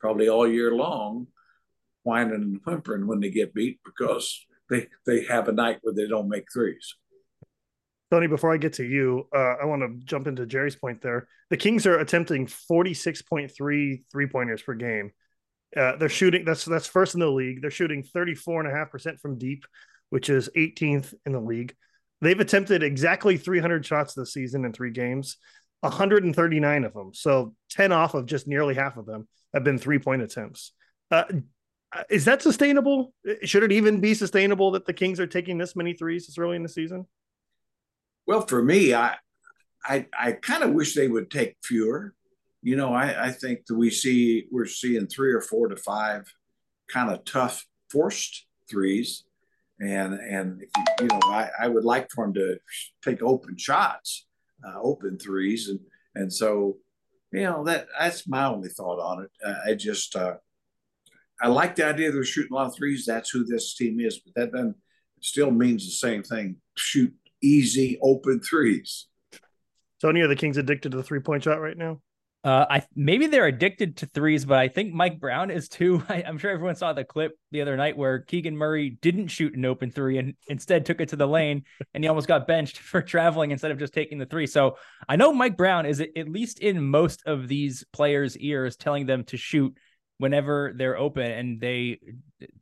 probably 0.00 0.28
all 0.28 0.46
year 0.46 0.72
long 0.72 1.26
whining 2.04 2.34
and 2.34 2.60
whimpering 2.64 3.06
when 3.06 3.20
they 3.20 3.30
get 3.30 3.54
beat 3.54 3.80
because 3.84 4.46
they 4.70 4.86
they 5.06 5.24
have 5.24 5.48
a 5.48 5.52
night 5.52 5.78
where 5.82 5.94
they 5.94 6.06
don't 6.06 6.28
make 6.28 6.46
threes. 6.52 6.94
Tony, 8.10 8.26
before 8.26 8.54
I 8.54 8.56
get 8.56 8.72
to 8.74 8.84
you, 8.84 9.28
uh, 9.36 9.56
I 9.60 9.66
want 9.66 9.82
to 9.82 10.04
jump 10.06 10.26
into 10.26 10.46
Jerry's 10.46 10.76
point 10.76 11.02
there. 11.02 11.28
The 11.50 11.58
Kings 11.58 11.86
are 11.86 11.98
attempting 11.98 12.46
46.3 12.46 14.02
three 14.10 14.26
pointers 14.26 14.62
per 14.62 14.74
game. 14.74 15.10
Uh, 15.76 15.96
they're 15.96 16.08
shooting, 16.08 16.44
that's 16.44 16.64
that's 16.64 16.86
first 16.86 17.14
in 17.14 17.20
the 17.20 17.30
league. 17.30 17.60
They're 17.60 17.70
shooting 17.70 18.02
34.5% 18.02 19.20
from 19.20 19.38
deep, 19.38 19.64
which 20.10 20.30
is 20.30 20.48
18th 20.56 21.14
in 21.26 21.32
the 21.32 21.40
league. 21.40 21.74
They've 22.20 22.40
attempted 22.40 22.82
exactly 22.82 23.36
300 23.36 23.84
shots 23.84 24.14
this 24.14 24.32
season 24.32 24.64
in 24.64 24.72
three 24.72 24.90
games, 24.90 25.36
139 25.80 26.84
of 26.84 26.94
them. 26.94 27.12
So 27.14 27.54
10 27.70 27.92
off 27.92 28.14
of 28.14 28.26
just 28.26 28.48
nearly 28.48 28.74
half 28.74 28.96
of 28.96 29.06
them 29.06 29.28
have 29.54 29.62
been 29.62 29.78
three 29.78 29.98
point 29.98 30.22
attempts. 30.22 30.72
Uh, 31.10 31.24
is 32.10 32.24
that 32.26 32.42
sustainable? 32.42 33.12
Should 33.44 33.62
it 33.62 33.72
even 33.72 34.00
be 34.00 34.14
sustainable 34.14 34.72
that 34.72 34.86
the 34.86 34.92
Kings 34.92 35.20
are 35.20 35.26
taking 35.26 35.58
this 35.58 35.76
many 35.76 35.94
threes 35.94 36.26
this 36.26 36.38
early 36.38 36.56
in 36.56 36.62
the 36.62 36.68
season? 36.68 37.06
Well, 38.26 38.42
for 38.42 38.62
me, 38.62 38.94
I 38.94 39.16
I, 39.84 40.06
I 40.16 40.32
kind 40.32 40.62
of 40.62 40.72
wish 40.72 40.94
they 40.94 41.08
would 41.08 41.30
take 41.30 41.56
fewer. 41.62 42.14
You 42.68 42.76
know, 42.76 42.92
I, 42.92 43.28
I 43.28 43.30
think 43.30 43.64
that 43.64 43.76
we 43.76 43.88
see 43.88 44.44
we're 44.50 44.66
seeing 44.66 45.06
three 45.06 45.32
or 45.32 45.40
four 45.40 45.68
to 45.68 45.76
five 45.76 46.30
kind 46.92 47.10
of 47.10 47.24
tough 47.24 47.64
forced 47.90 48.44
threes, 48.70 49.24
and 49.80 50.12
and 50.12 50.60
you, 50.60 50.84
you 51.00 51.06
know 51.06 51.20
I, 51.24 51.48
I 51.58 51.68
would 51.68 51.86
like 51.86 52.10
for 52.10 52.26
them 52.26 52.34
to 52.34 52.58
take 53.02 53.22
open 53.22 53.56
shots, 53.56 54.26
uh, 54.62 54.78
open 54.82 55.18
threes, 55.18 55.70
and 55.70 55.80
and 56.14 56.30
so 56.30 56.76
you 57.32 57.44
know 57.44 57.64
that 57.64 57.86
that's 57.98 58.28
my 58.28 58.44
only 58.44 58.68
thought 58.68 59.00
on 59.00 59.24
it. 59.24 59.30
Uh, 59.42 59.70
I 59.70 59.74
just 59.74 60.14
uh, 60.14 60.34
I 61.40 61.48
like 61.48 61.74
the 61.74 61.86
idea 61.86 62.12
they're 62.12 62.22
shooting 62.22 62.52
a 62.52 62.54
lot 62.54 62.66
of 62.66 62.76
threes. 62.76 63.06
That's 63.06 63.30
who 63.30 63.44
this 63.46 63.76
team 63.76 63.98
is, 63.98 64.18
but 64.18 64.34
that 64.34 64.52
then 64.52 64.74
still 65.22 65.50
means 65.50 65.86
the 65.86 65.92
same 65.92 66.22
thing. 66.22 66.56
Shoot 66.76 67.14
easy 67.40 67.98
open 68.02 68.42
threes. 68.42 69.06
Tony, 70.02 70.20
are 70.20 70.28
the 70.28 70.36
Kings 70.36 70.58
addicted 70.58 70.90
to 70.90 70.98
the 70.98 71.02
three 71.02 71.20
point 71.20 71.44
shot 71.44 71.62
right 71.62 71.78
now? 71.78 72.02
Uh, 72.44 72.64
I 72.70 72.86
maybe 72.94 73.26
they're 73.26 73.46
addicted 73.46 73.96
to 73.98 74.06
threes, 74.06 74.44
but 74.44 74.58
I 74.58 74.68
think 74.68 74.94
Mike 74.94 75.18
Brown 75.18 75.50
is 75.50 75.68
too. 75.68 76.04
I, 76.08 76.20
am 76.20 76.38
sure 76.38 76.50
everyone 76.50 76.76
saw 76.76 76.92
the 76.92 77.04
clip 77.04 77.32
the 77.50 77.62
other 77.62 77.76
night 77.76 77.96
where 77.96 78.20
Keegan 78.20 78.56
Murray 78.56 78.90
didn't 79.02 79.28
shoot 79.28 79.54
an 79.54 79.64
open 79.64 79.90
three 79.90 80.18
and 80.18 80.34
instead 80.46 80.86
took 80.86 81.00
it 81.00 81.08
to 81.08 81.16
the 81.16 81.26
lane, 81.26 81.64
and 81.94 82.04
he 82.04 82.08
almost 82.08 82.28
got 82.28 82.46
benched 82.46 82.78
for 82.78 83.02
traveling 83.02 83.50
instead 83.50 83.72
of 83.72 83.78
just 83.78 83.92
taking 83.92 84.18
the 84.18 84.26
three. 84.26 84.46
So 84.46 84.76
I 85.08 85.16
know 85.16 85.32
Mike 85.32 85.56
Brown 85.56 85.84
is 85.84 86.00
at 86.00 86.28
least 86.28 86.60
in 86.60 86.82
most 86.82 87.22
of 87.26 87.48
these 87.48 87.84
players' 87.92 88.36
ears, 88.38 88.76
telling 88.76 89.06
them 89.06 89.24
to 89.24 89.36
shoot 89.36 89.76
whenever 90.18 90.72
they're 90.76 90.96
open, 90.96 91.30
and 91.30 91.60
they, 91.60 91.98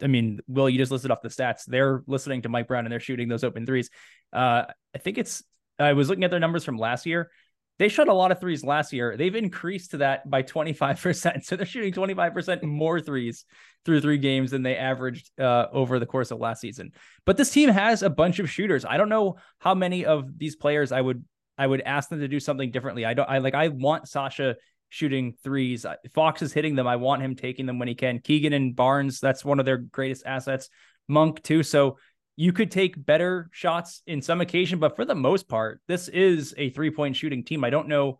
I 0.00 0.06
mean, 0.06 0.40
Will, 0.48 0.70
you 0.70 0.78
just 0.78 0.92
listed 0.92 1.10
off 1.10 1.22
the 1.22 1.28
stats. 1.28 1.64
They're 1.66 2.02
listening 2.06 2.42
to 2.42 2.48
Mike 2.48 2.68
Brown 2.68 2.86
and 2.86 2.92
they're 2.92 3.00
shooting 3.00 3.28
those 3.28 3.44
open 3.44 3.66
threes. 3.66 3.90
Uh, 4.32 4.64
I 4.94 4.98
think 4.98 5.18
it's. 5.18 5.42
I 5.78 5.92
was 5.92 6.08
looking 6.08 6.24
at 6.24 6.30
their 6.30 6.40
numbers 6.40 6.64
from 6.64 6.78
last 6.78 7.04
year 7.04 7.30
they 7.78 7.88
shot 7.88 8.08
a 8.08 8.14
lot 8.14 8.32
of 8.32 8.40
threes 8.40 8.64
last 8.64 8.92
year. 8.92 9.16
They've 9.16 9.34
increased 9.34 9.90
to 9.90 9.98
that 9.98 10.28
by 10.28 10.42
25%. 10.42 11.42
So 11.46 11.56
they're 11.56 11.66
shooting 11.66 11.92
25% 11.92 12.62
more 12.62 13.00
threes 13.00 13.44
through 13.84 14.00
three 14.00 14.18
games 14.18 14.50
than 14.50 14.62
they 14.62 14.76
averaged 14.76 15.30
uh, 15.38 15.66
over 15.72 15.98
the 15.98 16.06
course 16.06 16.30
of 16.30 16.38
last 16.38 16.60
season. 16.60 16.92
But 17.24 17.36
this 17.36 17.50
team 17.50 17.68
has 17.68 18.02
a 18.02 18.10
bunch 18.10 18.38
of 18.38 18.50
shooters. 18.50 18.84
I 18.84 18.96
don't 18.96 19.08
know 19.08 19.36
how 19.58 19.74
many 19.74 20.04
of 20.04 20.38
these 20.38 20.56
players 20.56 20.92
I 20.92 21.00
would 21.00 21.24
I 21.58 21.66
would 21.66 21.80
ask 21.82 22.08
them 22.08 22.20
to 22.20 22.28
do 22.28 22.40
something 22.40 22.70
differently. 22.70 23.04
I 23.04 23.14
don't 23.14 23.28
I 23.28 23.38
like 23.38 23.54
I 23.54 23.68
want 23.68 24.08
Sasha 24.08 24.56
shooting 24.88 25.34
threes. 25.44 25.86
Fox 26.14 26.42
is 26.42 26.52
hitting 26.52 26.74
them. 26.74 26.86
I 26.86 26.96
want 26.96 27.22
him 27.22 27.36
taking 27.36 27.66
them 27.66 27.78
when 27.78 27.88
he 27.88 27.94
can. 27.94 28.20
Keegan 28.20 28.52
and 28.52 28.74
Barnes, 28.74 29.20
that's 29.20 29.44
one 29.44 29.58
of 29.60 29.66
their 29.66 29.78
greatest 29.78 30.24
assets. 30.26 30.68
Monk 31.08 31.42
too. 31.42 31.62
So 31.62 31.98
you 32.36 32.52
could 32.52 32.70
take 32.70 33.04
better 33.04 33.48
shots 33.50 34.02
in 34.06 34.20
some 34.20 34.40
occasion, 34.40 34.78
but 34.78 34.94
for 34.94 35.04
the 35.04 35.14
most 35.14 35.48
part, 35.48 35.80
this 35.88 36.08
is 36.08 36.54
a 36.58 36.70
three 36.70 36.90
point 36.90 37.16
shooting 37.16 37.44
team. 37.44 37.64
I 37.64 37.70
don't 37.70 37.88
know 37.88 38.18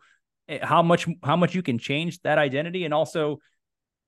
eh, 0.49 0.59
how 0.63 0.83
much 0.83 1.07
how 1.23 1.37
much 1.37 1.55
you 1.55 1.63
can 1.63 1.79
change 1.79 2.21
that 2.23 2.39
identity, 2.39 2.85
and 2.85 2.95
also 2.95 3.39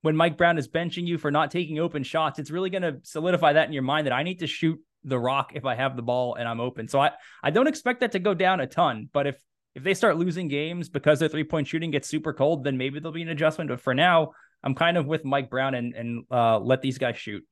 when 0.03 0.17
Mike 0.17 0.39
Brown 0.39 0.59
is 0.59 0.69
benching 0.69 1.07
you 1.07 1.19
for 1.19 1.31
not 1.31 1.51
taking 1.51 1.79
open 1.79 2.03
shots, 2.03 2.39
it's 2.39 2.51
really 2.51 2.71
going 2.71 2.83
to 2.83 2.99
solidify 3.03 3.55
that 3.55 3.67
in 3.67 3.73
your 3.73 3.83
mind 3.83 4.07
that 4.07 4.13
I 4.13 4.23
need 4.23 4.39
to 4.39 4.47
shoot 4.47 4.79
the 5.05 5.19
rock 5.19 5.53
if 5.55 5.65
I 5.65 5.75
have 5.75 5.97
the 5.97 6.03
ball 6.03 6.35
and 6.35 6.49
I'm 6.49 6.61
open. 6.61 6.89
So 6.89 7.01
I 7.01 7.13
I 7.43 7.51
don't 7.51 7.67
expect 7.67 8.01
that 8.01 8.13
to 8.13 8.19
go 8.19 8.35
down 8.35 8.61
a 8.61 8.67
ton, 8.67 9.09
but 9.13 9.27
if 9.27 9.37
if 9.75 9.83
they 9.85 9.95
start 9.95 10.17
losing 10.17 10.49
games 10.49 10.89
because 10.89 11.19
their 11.19 11.29
three 11.29 11.45
point 11.45 11.67
shooting 11.67 11.91
gets 11.91 12.09
super 12.09 12.33
cold, 12.33 12.65
then 12.65 12.79
maybe 12.79 12.99
there'll 12.99 13.13
be 13.13 13.23
an 13.23 13.29
adjustment. 13.29 13.69
But 13.69 13.81
for 13.81 13.95
now, 13.95 14.33
I'm 14.63 14.75
kind 14.75 14.97
of 14.97 15.07
with 15.07 15.25
Mike 15.25 15.51
Brown 15.51 15.75
and 15.75 15.95
and 15.95 16.25
uh, 16.31 16.59
let 16.59 16.81
these 16.81 16.99
guys 16.99 17.17
shoot. 17.17 17.45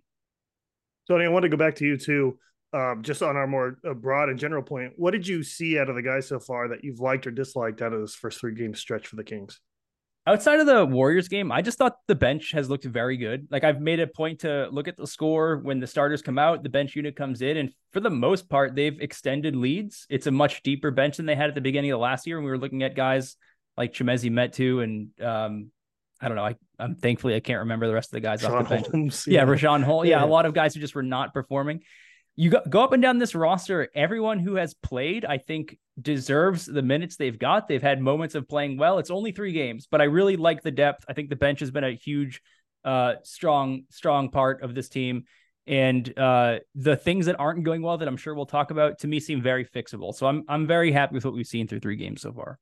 Tony, 1.09 1.25
I 1.25 1.29
want 1.29 1.45
to 1.45 1.49
go 1.49 1.57
back 1.57 1.77
to 1.77 1.85
you 1.85 1.97
too. 1.97 2.39
Um, 2.73 3.03
just 3.03 3.23
on 3.23 3.37
our 3.37 3.47
more 3.47 3.79
uh, 3.89 3.95
broad 3.95 4.29
and 4.29 4.39
general 4.39 4.63
point, 4.63 4.93
what 4.97 5.13
did 5.13 5.27
you 5.27 5.43
see 5.43 5.79
out 5.79 5.89
of 5.89 5.95
the 5.95 6.03
guys 6.03 6.27
so 6.27 6.39
far 6.39 6.69
that 6.69 6.83
you've 6.83 7.01
liked 7.01 7.27
or 7.27 7.31
disliked 7.31 7.81
out 7.81 7.93
of 7.93 8.01
this 8.01 8.15
first 8.15 8.41
three 8.41 8.55
game 8.55 8.75
stretch 8.75 9.07
for 9.07 9.17
the 9.17 9.25
Kings? 9.25 9.61
Outside 10.29 10.59
of 10.59 10.67
the 10.67 10.85
Warriors 10.85 11.29
game, 11.29 11.53
I 11.53 11.63
just 11.63 11.79
thought 11.79 11.99
the 12.09 12.17
bench 12.17 12.51
has 12.51 12.69
looked 12.69 12.85
very 12.85 13.17
good. 13.17 13.47
Like 13.49 13.63
I've 13.63 13.81
made 13.81 14.01
a 14.01 14.09
point 14.09 14.41
to 14.41 14.69
look 14.73 14.89
at 14.89 14.97
the 14.97 15.07
score 15.07 15.59
when 15.59 15.79
the 15.79 15.87
starters 15.87 16.21
come 16.21 16.37
out, 16.37 16.65
the 16.65 16.69
bench 16.69 16.97
unit 16.97 17.15
comes 17.15 17.43
in, 17.43 17.57
and 17.57 17.71
for 17.93 18.01
the 18.01 18.11
most 18.11 18.49
part, 18.49 18.75
they've 18.75 19.01
extended 19.01 19.55
leads. 19.55 20.05
It's 20.11 20.27
a 20.27 20.33
much 20.33 20.65
deeper 20.65 20.91
bench 20.91 21.19
than 21.19 21.27
they 21.27 21.37
had 21.37 21.49
at 21.49 21.55
the 21.55 21.61
beginning 21.61 21.93
of 21.93 22.01
last 22.01 22.27
year. 22.27 22.39
And 22.39 22.45
we 22.45 22.51
were 22.51 22.59
looking 22.59 22.83
at 22.83 22.97
guys 22.97 23.37
like 23.77 23.93
Chimezie 23.93 24.33
Metu 24.33 24.83
and 24.83 25.11
um, 25.25 25.71
I 26.21 26.27
don't 26.27 26.37
know. 26.37 26.45
I, 26.45 26.57
I'm 26.78 26.95
thankfully 26.95 27.35
I 27.35 27.40
can't 27.40 27.61
remember 27.61 27.87
the 27.87 27.95
rest 27.95 28.09
of 28.09 28.12
the 28.12 28.21
guys 28.21 28.40
Sean 28.40 28.54
off 28.54 28.68
the 28.68 28.76
bench. 28.76 28.87
Holmes, 28.88 29.25
yeah, 29.26 29.40
yeah 29.40 29.47
Richaun 29.47 29.83
Holmes. 29.83 30.09
Yeah, 30.09 30.21
yeah, 30.21 30.25
a 30.25 30.26
lot 30.26 30.47
of 30.47 30.54
guys 30.54 30.75
who 30.75 30.80
just 30.80 30.95
were 30.95 31.02
not 31.02 31.33
performing. 31.33 31.83
You 32.35 32.50
go, 32.50 32.61
go 32.68 32.85
up 32.85 32.92
and 32.92 33.02
down 33.02 33.18
this 33.18 33.35
roster. 33.35 33.88
Everyone 33.95 34.38
who 34.38 34.56
has 34.56 34.75
played, 34.75 35.25
I 35.25 35.38
think, 35.38 35.78
deserves 36.00 36.66
the 36.66 36.83
minutes 36.83 37.16
they've 37.16 37.38
got. 37.38 37.66
They've 37.66 37.83
had 37.83 38.00
moments 38.00 38.35
of 38.35 38.47
playing 38.47 38.76
well. 38.76 38.99
It's 38.99 39.11
only 39.11 39.33
three 39.33 39.52
games, 39.52 39.88
but 39.90 40.02
I 40.02 40.04
really 40.04 40.37
like 40.37 40.62
the 40.62 40.71
depth. 40.71 41.04
I 41.09 41.14
think 41.14 41.30
the 41.30 41.37
bench 41.37 41.61
has 41.61 41.71
been 41.71 41.85
a 41.85 41.95
huge, 41.95 42.42
uh, 42.85 43.14
strong, 43.23 43.85
strong 43.90 44.30
part 44.30 44.62
of 44.62 44.75
this 44.75 44.90
team. 44.90 45.25
And 45.66 46.16
uh, 46.18 46.59
the 46.75 46.97
things 46.97 47.26
that 47.26 47.40
aren't 47.40 47.64
going 47.64 47.83
well 47.83 47.99
that 47.99 48.06
I'm 48.06 48.18
sure 48.18 48.35
we'll 48.35 48.47
talk 48.47 48.71
about 48.71 49.00
to 49.00 49.09
me 49.09 49.18
seem 49.18 49.42
very 49.42 49.64
fixable. 49.64 50.14
So 50.14 50.26
I'm 50.26 50.45
I'm 50.47 50.66
very 50.66 50.92
happy 50.92 51.14
with 51.14 51.25
what 51.25 51.35
we've 51.35 51.47
seen 51.47 51.66
through 51.66 51.80
three 51.80 51.97
games 51.97 52.23
so 52.23 52.33
far. 52.33 52.59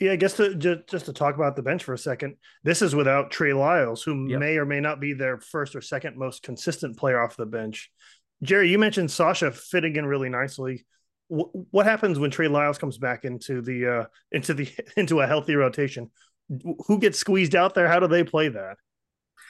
Yeah, 0.00 0.12
I 0.12 0.16
guess 0.16 0.34
to 0.34 0.54
just, 0.54 0.88
just 0.88 1.06
to 1.06 1.12
talk 1.12 1.36
about 1.36 1.54
the 1.54 1.62
bench 1.62 1.84
for 1.84 1.92
a 1.92 1.98
second, 1.98 2.36
this 2.64 2.82
is 2.82 2.94
without 2.94 3.30
Trey 3.30 3.52
Lyles, 3.52 4.02
who 4.02 4.28
yep. 4.28 4.40
may 4.40 4.56
or 4.56 4.66
may 4.66 4.80
not 4.80 5.00
be 5.00 5.12
their 5.12 5.38
first 5.38 5.76
or 5.76 5.80
second 5.80 6.16
most 6.16 6.42
consistent 6.42 6.96
player 6.96 7.22
off 7.22 7.36
the 7.36 7.46
bench. 7.46 7.90
Jerry, 8.42 8.70
you 8.70 8.78
mentioned 8.78 9.10
Sasha 9.10 9.52
fitting 9.52 9.96
in 9.96 10.06
really 10.06 10.28
nicely. 10.28 10.84
W- 11.30 11.50
what 11.70 11.86
happens 11.86 12.18
when 12.18 12.30
Trey 12.30 12.48
Lyles 12.48 12.78
comes 12.78 12.98
back 12.98 13.24
into 13.24 13.62
the 13.62 13.86
uh, 13.86 14.04
into 14.32 14.54
the 14.54 14.68
into 14.96 15.20
a 15.20 15.26
healthy 15.26 15.54
rotation? 15.54 16.10
Who 16.86 16.98
gets 16.98 17.18
squeezed 17.18 17.54
out 17.54 17.74
there? 17.74 17.88
How 17.88 18.00
do 18.00 18.08
they 18.08 18.24
play 18.24 18.48
that? 18.48 18.76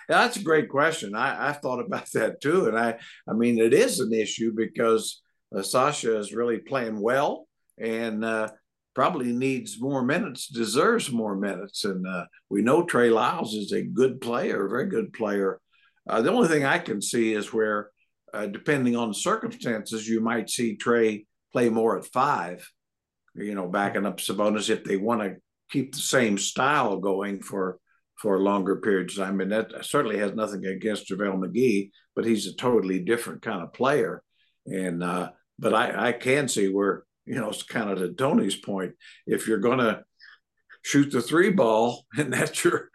Yeah, 0.09 0.23
that's 0.23 0.37
a 0.37 0.43
great 0.43 0.69
question. 0.69 1.15
I, 1.15 1.49
I've 1.49 1.61
thought 1.61 1.81
about 1.81 2.11
that 2.15 2.41
too, 2.41 2.67
and 2.67 2.79
I 2.79 2.99
I 3.29 3.33
mean 3.33 3.59
it 3.59 3.73
is 3.73 4.01
an 4.01 4.13
issue 4.13 4.53
because 4.55 5.23
uh, 5.57 5.63
Sasha 5.63 6.19
is 6.19 6.35
really 6.35 6.59
playing 6.59 7.01
well, 7.01 7.49
and 7.79 8.25
uh, 8.25 8.49
probably 8.95 9.33
needs 9.33 9.81
more 9.81 10.03
minutes, 10.03 10.49
deserves 10.49 11.11
more 11.11 11.37
minutes. 11.37 11.85
And 11.85 12.07
uh, 12.07 12.27
we 12.51 12.63
know 12.63 12.85
Trey 12.85 13.11
Lyles 13.11 13.55
is 13.55 13.73
a 13.73 13.83
good 13.83 14.21
player, 14.21 14.67
a 14.67 14.69
very 14.69 14.87
good 14.87 15.13
player. 15.13 15.61
Uh, 16.09 16.21
the 16.21 16.33
only 16.33 16.49
thing 16.49 16.65
I 16.65 16.79
can 16.79 17.01
see 17.01 17.33
is 17.33 17.53
where, 17.53 17.91
uh, 18.35 18.47
depending 18.47 18.97
on 18.97 19.15
circumstances, 19.15 20.09
you 20.09 20.21
might 20.21 20.51
see 20.51 20.77
Trey 20.77 21.27
play 21.53 21.69
more 21.69 21.99
at 21.99 22.07
five, 22.07 22.69
you 23.35 23.55
know, 23.55 23.69
backing 23.69 24.07
up 24.07 24.19
Sabonis 24.19 24.71
if 24.71 24.85
they 24.85 24.97
want 24.97 25.23
to 25.23 25.37
keep 25.71 25.95
the 25.95 26.01
same 26.01 26.39
style 26.39 26.99
going 26.99 27.43
for 27.43 27.79
for 28.17 28.39
longer 28.39 28.77
periods 28.77 29.19
of 29.19 29.27
time. 29.27 29.41
And 29.41 29.51
that 29.51 29.85
certainly 29.85 30.19
has 30.19 30.33
nothing 30.33 30.65
against 30.65 31.09
JaVale 31.09 31.43
McGee, 31.43 31.91
but 32.15 32.25
he's 32.25 32.47
a 32.47 32.55
totally 32.55 33.01
different 33.01 33.43
kind 33.43 33.63
of 33.63 33.73
player. 33.73 34.23
And 34.67 35.03
uh, 35.03 35.31
but 35.59 35.75
I, 35.75 36.09
I 36.09 36.13
can 36.13 36.49
see 36.49 36.69
where, 36.69 37.05
you 37.27 37.37
know, 37.37 37.51
it's 37.51 37.63
kind 37.63 37.91
of 37.91 37.99
to 37.99 38.13
Tony's 38.13 38.57
point. 38.57 38.95
If 39.27 39.47
you're 39.47 39.59
going 39.59 39.79
to 39.79 40.03
shoot 40.83 41.11
the 41.11 41.23
three 41.23 41.51
ball, 41.51 42.05
and 42.17 42.33
that's 42.33 42.65
your, 42.65 42.91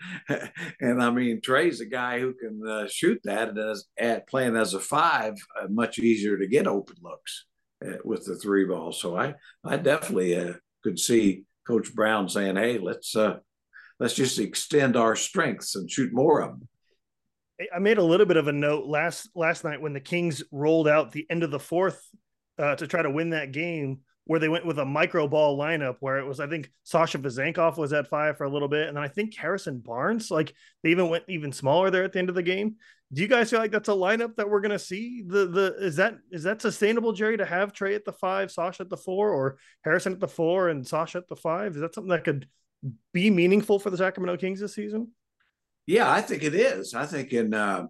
and 0.80 1.02
I 1.02 1.10
mean, 1.10 1.42
Trey's 1.42 1.82
a 1.82 1.86
guy 1.86 2.20
who 2.20 2.34
can 2.34 2.62
uh, 2.68 2.88
shoot 2.88 3.20
that, 3.24 3.50
and 3.50 3.58
as 3.58 3.86
at 3.98 4.28
playing 4.28 4.56
as 4.56 4.74
a 4.74 4.80
five, 4.80 5.36
uh, 5.60 5.68
much 5.70 6.00
easier 6.00 6.38
to 6.38 6.48
get 6.48 6.68
open 6.68 6.98
looks 7.02 7.46
uh, 7.86 7.98
with 8.04 8.26
the 8.26 8.36
three 8.36 8.66
ball. 8.66 8.92
So 8.92 9.18
I, 9.18 9.36
I 9.64 9.78
definitely 9.78 10.38
uh, 10.38 10.54
could 10.84 11.00
see 11.00 11.44
Coach 11.66 11.94
Brown 11.94 12.30
saying, 12.30 12.56
"Hey, 12.56 12.78
let's 12.78 13.16
uh, 13.16 13.38
let's 14.00 14.14
just 14.14 14.40
extend 14.40 14.96
our 14.96 15.16
strengths 15.16 15.76
and 15.76 15.90
shoot 15.90 16.14
more 16.14 16.42
of 16.42 16.60
them." 16.60 16.68
I 17.76 17.80
made 17.80 17.98
a 17.98 18.04
little 18.04 18.28
bit 18.28 18.38
of 18.38 18.48
a 18.48 18.54
note 18.54 18.86
last 18.86 19.30
last 19.36 19.64
night 19.64 19.82
when 19.82 19.94
the 19.94 20.00
Kings 20.00 20.44
rolled 20.52 20.88
out 20.88 21.12
the 21.12 21.26
end 21.30 21.44
of 21.44 21.52
the 21.52 21.60
fourth 21.60 22.02
uh, 22.60 22.76
to 22.76 22.88
try 22.88 23.02
to 23.02 23.10
win 23.10 23.32
that 23.32 23.52
game, 23.52 24.02
where 24.28 24.40
they 24.40 24.50
went 24.50 24.66
with 24.66 24.78
a 24.78 24.86
micro 24.86 25.28
ball 25.28 25.58
lineup, 25.58 25.96
where 26.02 26.20
it 26.20 26.26
was 26.26 26.40
I 26.40 26.48
think 26.48 26.70
Sasha 26.84 27.18
Vezenkov 27.18 27.78
was 27.78 27.94
at 27.94 28.08
five 28.08 28.38
for 28.38 28.44
a 28.44 28.50
little 28.50 28.68
bit, 28.68 28.88
and 28.88 28.96
then 28.96 29.04
I 29.04 29.08
think 29.08 29.36
Harrison 29.36 29.80
Barnes, 29.80 30.30
like 30.30 30.54
they 30.84 30.92
even 30.92 31.10
went 31.10 31.24
even 31.28 31.52
smaller 31.52 31.90
there 31.90 32.04
at 32.04 32.14
the 32.14 32.20
end 32.20 32.30
of 32.30 32.36
the 32.36 32.44
game. 32.44 32.76
Do 33.14 33.22
you 33.22 33.28
guys 33.30 33.50
feel 33.50 33.60
like 33.60 33.72
that's 33.72 33.90
a 33.90 33.94
lineup 33.94 34.36
that 34.36 34.50
we're 34.50 34.60
gonna 34.60 34.78
see? 34.78 35.24
The 35.26 35.48
the 35.48 35.76
is 35.80 35.96
that 35.96 36.16
is 36.30 36.44
that 36.44 36.62
sustainable, 36.62 37.14
Jerry, 37.14 37.38
to 37.38 37.46
have 37.46 37.74
Trey 37.74 37.96
at 37.96 38.06
the 38.06 38.14
five, 38.14 38.52
Sasha 38.52 38.84
at 38.84 38.90
the 38.90 38.98
four, 38.98 39.32
or 39.32 39.58
Harrison 39.84 40.14
at 40.14 40.20
the 40.20 40.28
four 40.28 40.70
and 40.70 40.86
Sasha 40.86 41.20
at 41.20 41.28
the 41.28 41.36
five? 41.38 41.76
Is 41.76 41.82
that 41.82 41.96
something 41.96 42.12
that 42.12 42.26
could 42.26 42.48
be 43.14 43.30
meaningful 43.30 43.80
for 43.80 43.90
the 43.90 43.98
Sacramento 43.98 44.38
Kings 44.38 44.60
this 44.60 44.76
season? 44.76 45.12
Yeah, 45.86 46.12
I 46.12 46.22
think 46.22 46.44
it 46.44 46.54
is. 46.54 46.94
I 46.94 47.06
think 47.06 47.32
in 47.32 47.54
uh, 47.54 47.86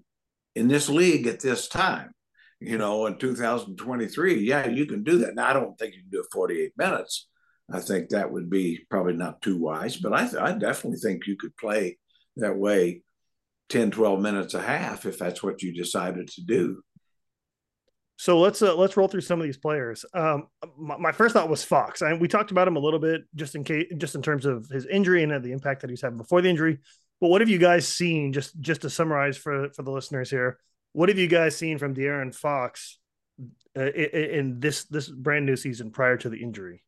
in 0.56 0.68
this 0.68 0.88
league 0.88 1.26
at 1.26 1.40
this 1.40 1.68
time, 1.68 2.12
you 2.60 2.78
know, 2.78 3.06
in 3.06 3.18
2023, 3.18 4.40
yeah, 4.40 4.68
you 4.68 4.86
can 4.86 5.04
do 5.04 5.20
that. 5.20 5.36
Now, 5.36 5.48
I 5.48 5.54
don't 5.54 5.78
think 5.78 5.94
you 5.94 6.02
can 6.02 6.10
do 6.10 6.22
it 6.22 6.28
48 6.32 6.74
minutes. 6.78 7.28
I 7.72 7.80
think 7.80 8.10
that 8.10 8.32
would 8.32 8.50
be 8.50 8.86
probably 8.90 9.14
not 9.14 9.42
too 9.42 9.58
wise, 9.58 9.98
but 9.98 10.14
I, 10.14 10.24
th- 10.24 10.42
I 10.42 10.54
definitely 10.54 11.00
think 11.00 11.28
you 11.28 11.36
could 11.36 11.56
play 11.58 11.98
that 12.38 12.58
way 12.58 13.02
10, 13.70 13.92
12 13.92 14.22
minutes 14.22 14.54
a 14.54 14.62
half 14.62 15.06
if 15.06 15.20
that's 15.20 15.44
what 15.44 15.62
you 15.62 15.74
decided 15.74 16.30
to 16.30 16.42
do. 16.42 16.82
So 18.20 18.40
let's 18.40 18.64
uh, 18.64 18.76
let's 18.76 18.98
roll 18.98 19.08
through 19.08 19.22
some 19.22 19.40
of 19.40 19.46
these 19.46 19.58
players. 19.58 20.04
Um, 20.12 20.48
my, 20.76 20.98
my, 20.98 21.12
first 21.12 21.34
thought 21.34 21.50
was 21.50 21.64
Fox. 21.64 22.02
I, 22.02 22.14
we 22.14 22.28
talked 22.28 22.50
about 22.50 22.68
him 22.68 22.76
a 22.76 22.80
little 22.80 23.00
bit, 23.00 23.22
just 23.36 23.54
in 23.54 23.64
case, 23.64 23.86
just 23.96 24.16
in 24.16 24.24
terms 24.24 24.48
of 24.48 24.68
his 24.70 24.88
injury 24.88 25.22
and 25.22 25.32
the 25.44 25.52
impact 25.52 25.82
that 25.82 25.92
he's 25.92 26.02
had 26.02 26.18
before 26.18 26.42
the 26.42 26.50
injury. 26.50 26.80
But 27.22 27.28
what 27.28 27.42
have 27.42 27.50
you 27.50 27.60
guys 27.60 27.88
seen? 27.88 28.34
Just 28.34 28.60
just 28.60 28.82
to 28.82 28.90
summarize 28.90 29.38
for 29.38 29.70
for 29.70 29.84
the 29.84 29.92
listeners 29.92 30.32
here, 30.32 30.58
what 30.98 31.10
have 31.10 31.20
you 31.20 31.28
guys 31.28 31.56
seen 31.56 31.78
from 31.78 31.94
De'Aaron 31.94 32.34
Fox 32.34 32.98
uh, 33.78 33.92
in, 33.92 34.60
this 34.60 34.86
this 34.86 35.08
brand 35.08 35.46
new 35.46 35.56
season 35.56 35.92
prior 35.92 36.18
to 36.18 36.28
the 36.28 36.42
injury? 36.42 36.84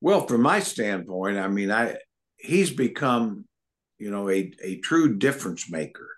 Well, 0.00 0.26
from 0.26 0.40
my 0.40 0.60
standpoint, 0.60 1.36
I 1.36 1.48
mean, 1.48 1.70
I 1.70 1.98
he's 2.38 2.70
become, 2.70 3.44
you 3.98 4.10
know, 4.10 4.30
a 4.30 4.50
a 4.62 4.78
true 4.78 5.18
difference 5.18 5.70
maker. 5.70 6.08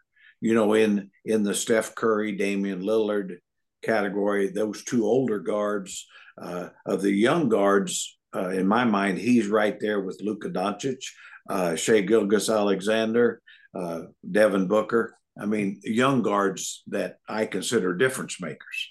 You 0.40 0.54
know, 0.54 0.74
in 0.74 1.10
in 1.24 1.42
the 1.42 1.54
Steph 1.54 1.96
Curry, 1.96 2.36
Damian 2.36 2.82
Lillard 2.82 3.38
category, 3.82 4.50
those 4.50 4.84
two 4.84 5.06
older 5.06 5.40
guards 5.40 6.06
uh, 6.40 6.68
of 6.86 7.02
the 7.02 7.10
young 7.10 7.48
guards, 7.48 8.16
uh, 8.32 8.50
in 8.50 8.68
my 8.68 8.84
mind, 8.84 9.18
he's 9.18 9.48
right 9.48 9.76
there 9.80 10.02
with 10.02 10.22
Luka 10.22 10.50
Doncic 10.50 11.02
uh, 11.50 11.74
Shai 11.74 12.02
Gilgeous-Alexander, 12.02 13.42
uh, 13.74 14.02
Devin 14.30 14.68
Booker. 14.68 15.16
I 15.40 15.46
mean, 15.46 15.80
young 15.84 16.22
guards 16.22 16.82
that 16.88 17.18
I 17.28 17.46
consider 17.46 17.94
difference 17.94 18.40
makers. 18.40 18.90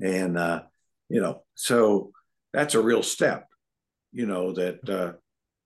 And, 0.00 0.38
uh, 0.38 0.62
you 1.08 1.20
know, 1.20 1.42
so 1.54 2.12
that's 2.52 2.74
a 2.74 2.82
real 2.82 3.02
step, 3.02 3.46
you 4.12 4.26
know, 4.26 4.52
that, 4.52 4.88
uh, 4.88 5.12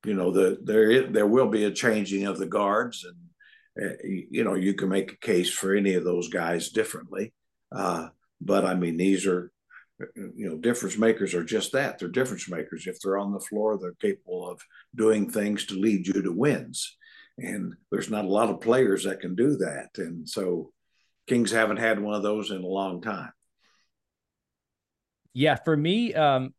you 0.04 0.14
know, 0.14 0.32
the, 0.32 0.58
there, 0.62 0.90
is, 0.90 1.12
there 1.12 1.26
will 1.26 1.48
be 1.48 1.64
a 1.64 1.70
changing 1.70 2.26
of 2.26 2.38
the 2.38 2.46
guards 2.46 3.04
and, 3.04 3.90
uh, 3.90 3.94
you 4.04 4.42
know, 4.42 4.54
you 4.54 4.74
can 4.74 4.88
make 4.88 5.12
a 5.12 5.18
case 5.18 5.50
for 5.50 5.74
any 5.74 5.94
of 5.94 6.04
those 6.04 6.28
guys 6.28 6.70
differently. 6.70 7.32
Uh, 7.70 8.08
but 8.40 8.64
I 8.64 8.74
mean, 8.74 8.96
these 8.96 9.26
are 9.26 9.52
you 10.14 10.48
know, 10.48 10.56
difference 10.56 10.98
makers 10.98 11.34
are 11.34 11.44
just 11.44 11.72
that. 11.72 11.98
They're 11.98 12.08
difference 12.08 12.48
makers. 12.48 12.86
If 12.86 13.00
they're 13.00 13.18
on 13.18 13.32
the 13.32 13.40
floor, 13.40 13.78
they're 13.78 13.94
capable 14.00 14.48
of 14.48 14.60
doing 14.94 15.30
things 15.30 15.64
to 15.66 15.74
lead 15.74 16.06
you 16.06 16.22
to 16.22 16.32
wins. 16.32 16.96
And 17.38 17.74
there's 17.90 18.10
not 18.10 18.24
a 18.24 18.28
lot 18.28 18.48
of 18.48 18.60
players 18.60 19.04
that 19.04 19.20
can 19.20 19.34
do 19.34 19.56
that. 19.58 19.90
And 19.96 20.28
so 20.28 20.72
Kings 21.26 21.50
haven't 21.50 21.78
had 21.78 22.00
one 22.00 22.14
of 22.14 22.22
those 22.22 22.50
in 22.50 22.62
a 22.62 22.66
long 22.66 23.02
time. 23.02 23.32
Yeah, 25.34 25.56
for 25.56 25.76
me, 25.76 26.14
um, 26.14 26.54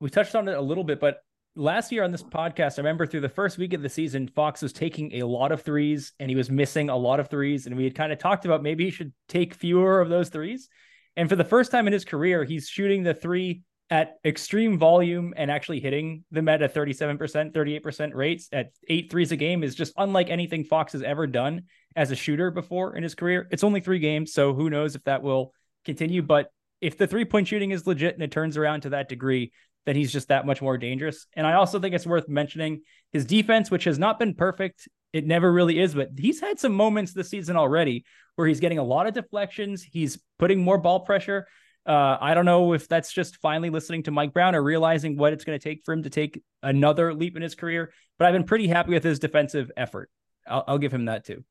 we 0.00 0.08
touched 0.08 0.34
on 0.34 0.48
it 0.48 0.56
a 0.56 0.60
little 0.60 0.84
bit, 0.84 1.00
but 1.00 1.18
last 1.54 1.90
year 1.90 2.04
on 2.04 2.12
this 2.12 2.22
podcast, 2.22 2.78
I 2.78 2.82
remember 2.82 3.06
through 3.06 3.22
the 3.22 3.28
first 3.28 3.58
week 3.58 3.72
of 3.72 3.82
the 3.82 3.88
season, 3.88 4.28
Fox 4.28 4.62
was 4.62 4.72
taking 4.72 5.14
a 5.14 5.26
lot 5.26 5.52
of 5.52 5.62
threes 5.62 6.12
and 6.20 6.30
he 6.30 6.36
was 6.36 6.50
missing 6.50 6.88
a 6.88 6.96
lot 6.96 7.20
of 7.20 7.28
threes. 7.28 7.66
And 7.66 7.76
we 7.76 7.84
had 7.84 7.94
kind 7.94 8.12
of 8.12 8.18
talked 8.18 8.44
about 8.44 8.62
maybe 8.62 8.84
he 8.84 8.90
should 8.90 9.12
take 9.28 9.54
fewer 9.54 10.00
of 10.00 10.08
those 10.08 10.28
threes. 10.28 10.68
And 11.16 11.28
for 11.28 11.36
the 11.36 11.44
first 11.44 11.70
time 11.70 11.86
in 11.86 11.92
his 11.92 12.04
career, 12.04 12.44
he's 12.44 12.68
shooting 12.68 13.02
the 13.02 13.14
three 13.14 13.62
at 13.88 14.16
extreme 14.24 14.78
volume 14.78 15.32
and 15.36 15.50
actually 15.50 15.78
hitting 15.80 16.24
them 16.30 16.48
at 16.48 16.62
a 16.62 16.68
37%, 16.68 17.52
38% 17.52 18.14
rates 18.14 18.48
at 18.52 18.70
eight 18.88 19.10
threes 19.10 19.30
a 19.30 19.36
game 19.36 19.62
is 19.62 19.74
just 19.74 19.92
unlike 19.96 20.28
anything 20.28 20.64
Fox 20.64 20.92
has 20.92 21.02
ever 21.02 21.26
done 21.26 21.62
as 21.94 22.10
a 22.10 22.16
shooter 22.16 22.50
before 22.50 22.96
in 22.96 23.02
his 23.02 23.14
career. 23.14 23.46
It's 23.50 23.64
only 23.64 23.80
three 23.80 24.00
games, 24.00 24.32
so 24.32 24.54
who 24.54 24.70
knows 24.70 24.96
if 24.96 25.04
that 25.04 25.22
will 25.22 25.52
continue. 25.84 26.20
But 26.20 26.50
if 26.80 26.98
the 26.98 27.06
three 27.06 27.24
point 27.24 27.46
shooting 27.48 27.70
is 27.70 27.86
legit 27.86 28.14
and 28.14 28.22
it 28.22 28.32
turns 28.32 28.56
around 28.56 28.82
to 28.82 28.90
that 28.90 29.08
degree, 29.08 29.52
then 29.86 29.94
he's 29.94 30.12
just 30.12 30.28
that 30.28 30.46
much 30.46 30.60
more 30.60 30.76
dangerous. 30.76 31.26
And 31.34 31.46
I 31.46 31.54
also 31.54 31.78
think 31.78 31.94
it's 31.94 32.06
worth 32.06 32.28
mentioning 32.28 32.82
his 33.12 33.24
defense, 33.24 33.70
which 33.70 33.84
has 33.84 33.98
not 34.00 34.18
been 34.18 34.34
perfect. 34.34 34.88
It 35.12 35.24
never 35.24 35.50
really 35.50 35.78
is, 35.78 35.94
but 35.94 36.10
he's 36.18 36.40
had 36.40 36.58
some 36.58 36.74
moments 36.74 37.12
this 37.12 37.30
season 37.30 37.56
already 37.56 38.04
where 38.34 38.48
he's 38.48 38.60
getting 38.60 38.78
a 38.78 38.84
lot 38.84 39.06
of 39.06 39.14
deflections. 39.14 39.82
He's 39.82 40.18
putting 40.38 40.62
more 40.62 40.76
ball 40.76 41.00
pressure. 41.00 41.46
Uh, 41.86 42.18
I 42.20 42.34
don't 42.34 42.44
know 42.44 42.72
if 42.72 42.88
that's 42.88 43.12
just 43.12 43.36
finally 43.36 43.70
listening 43.70 44.02
to 44.04 44.10
Mike 44.10 44.32
Brown 44.32 44.54
or 44.54 44.62
realizing 44.62 45.16
what 45.16 45.32
it's 45.32 45.44
going 45.44 45.58
to 45.58 45.62
take 45.62 45.82
for 45.84 45.94
him 45.94 46.02
to 46.02 46.10
take 46.10 46.42
another 46.62 47.14
leap 47.14 47.36
in 47.36 47.42
his 47.42 47.54
career. 47.54 47.92
But 48.18 48.26
I've 48.26 48.32
been 48.32 48.44
pretty 48.44 48.66
happy 48.66 48.92
with 48.92 49.04
his 49.04 49.18
defensive 49.18 49.70
effort. 49.76 50.10
I'll, 50.48 50.64
I'll 50.66 50.78
give 50.78 50.92
him 50.92 51.04
that 51.04 51.24
too. 51.24 51.44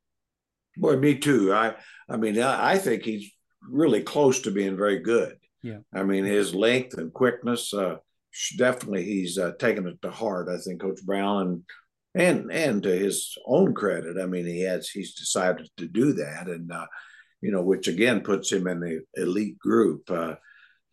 Boy, 0.78 0.98
me 0.98 1.16
too. 1.16 1.54
I, 1.54 1.76
I 2.10 2.18
mean, 2.18 2.38
I 2.40 2.78
think 2.78 3.04
he's 3.04 3.32
really 3.62 4.02
close 4.02 4.42
to 4.42 4.52
being 4.52 4.76
very 4.76 5.00
good. 5.00 5.38
Yeah. 5.64 5.80
I 5.94 6.04
mean, 6.04 6.26
his 6.26 6.54
length 6.54 6.98
and 6.98 7.14
quickness. 7.14 7.74
Uh, 7.74 7.98
definitely 8.58 9.04
he's 9.04 9.38
uh, 9.38 9.52
taken 9.60 9.88
it 9.88 10.02
to 10.02 10.12
heart. 10.12 10.50
I 10.50 10.58
think 10.58 10.82
Coach 10.82 11.00
Brown 11.06 11.42
and 11.42 11.64
and 12.16 12.52
and 12.52 12.84
to 12.84 12.96
his 12.96 13.38
own 13.46 13.74
credit, 13.74 14.18
I 14.22 14.26
mean 14.26 14.46
he 14.46 14.62
has 14.62 14.90
he's 14.90 15.14
decided 15.16 15.70
to 15.78 15.88
do 15.88 16.14
that, 16.14 16.48
and 16.48 16.72
uh, 16.72 16.86
you 17.46 17.52
know 17.52 17.62
which 17.62 17.88
again 17.88 18.22
puts 18.22 18.52
him 18.52 18.66
in 18.66 18.80
the 18.80 19.02
elite 19.14 19.60
group. 19.60 20.10
Uh, 20.10 20.34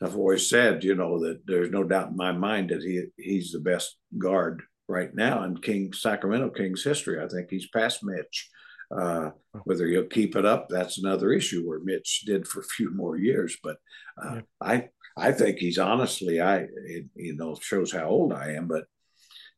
I've 0.03 0.17
always 0.17 0.51
said, 0.51 0.85
you 0.85 0.95
know, 0.95 1.19
that 1.21 1.47
there's 1.47 1.71
no 1.71 1.83
doubt 1.83 2.11
in 2.11 2.17
my 2.17 2.33
mind 2.33 2.69
that 2.69 2.83
he 2.83 3.05
he's 3.17 3.53
the 3.53 3.61
best 3.61 3.97
guard 4.19 4.63
right 4.87 5.15
now 5.15 5.45
in 5.45 5.57
King 5.57 5.95
Sacramento 5.95 6.51
Kings 6.51 6.85
history. 6.85 7.23
I 7.25 7.29
think 7.29 7.49
he's 7.49 7.69
past 7.69 8.05
Mitch. 8.05 8.51
Uh, 8.95 9.31
whether 9.65 9.87
he'll 9.87 10.05
keep 10.05 10.37
it 10.37 10.45
up, 10.45 10.69
that's 10.69 10.99
another 10.99 11.33
issue. 11.33 11.67
Where 11.67 11.81
Mitch 11.81 12.25
did 12.27 12.47
for 12.47 12.61
a 12.61 12.75
few 12.77 12.91
more 12.91 13.17
years, 13.17 13.57
but 13.63 13.79
uh, 14.23 14.35
yeah. 14.35 14.41
I 14.61 14.89
I 15.17 15.33
think 15.33 15.57
he's 15.57 15.79
honestly, 15.79 16.43
I 16.43 16.67
it, 16.85 17.07
you 17.15 17.35
know 17.35 17.57
shows 17.59 17.93
how 17.93 18.09
old 18.09 18.35
I 18.35 18.53
am, 18.53 18.69
but 18.69 18.85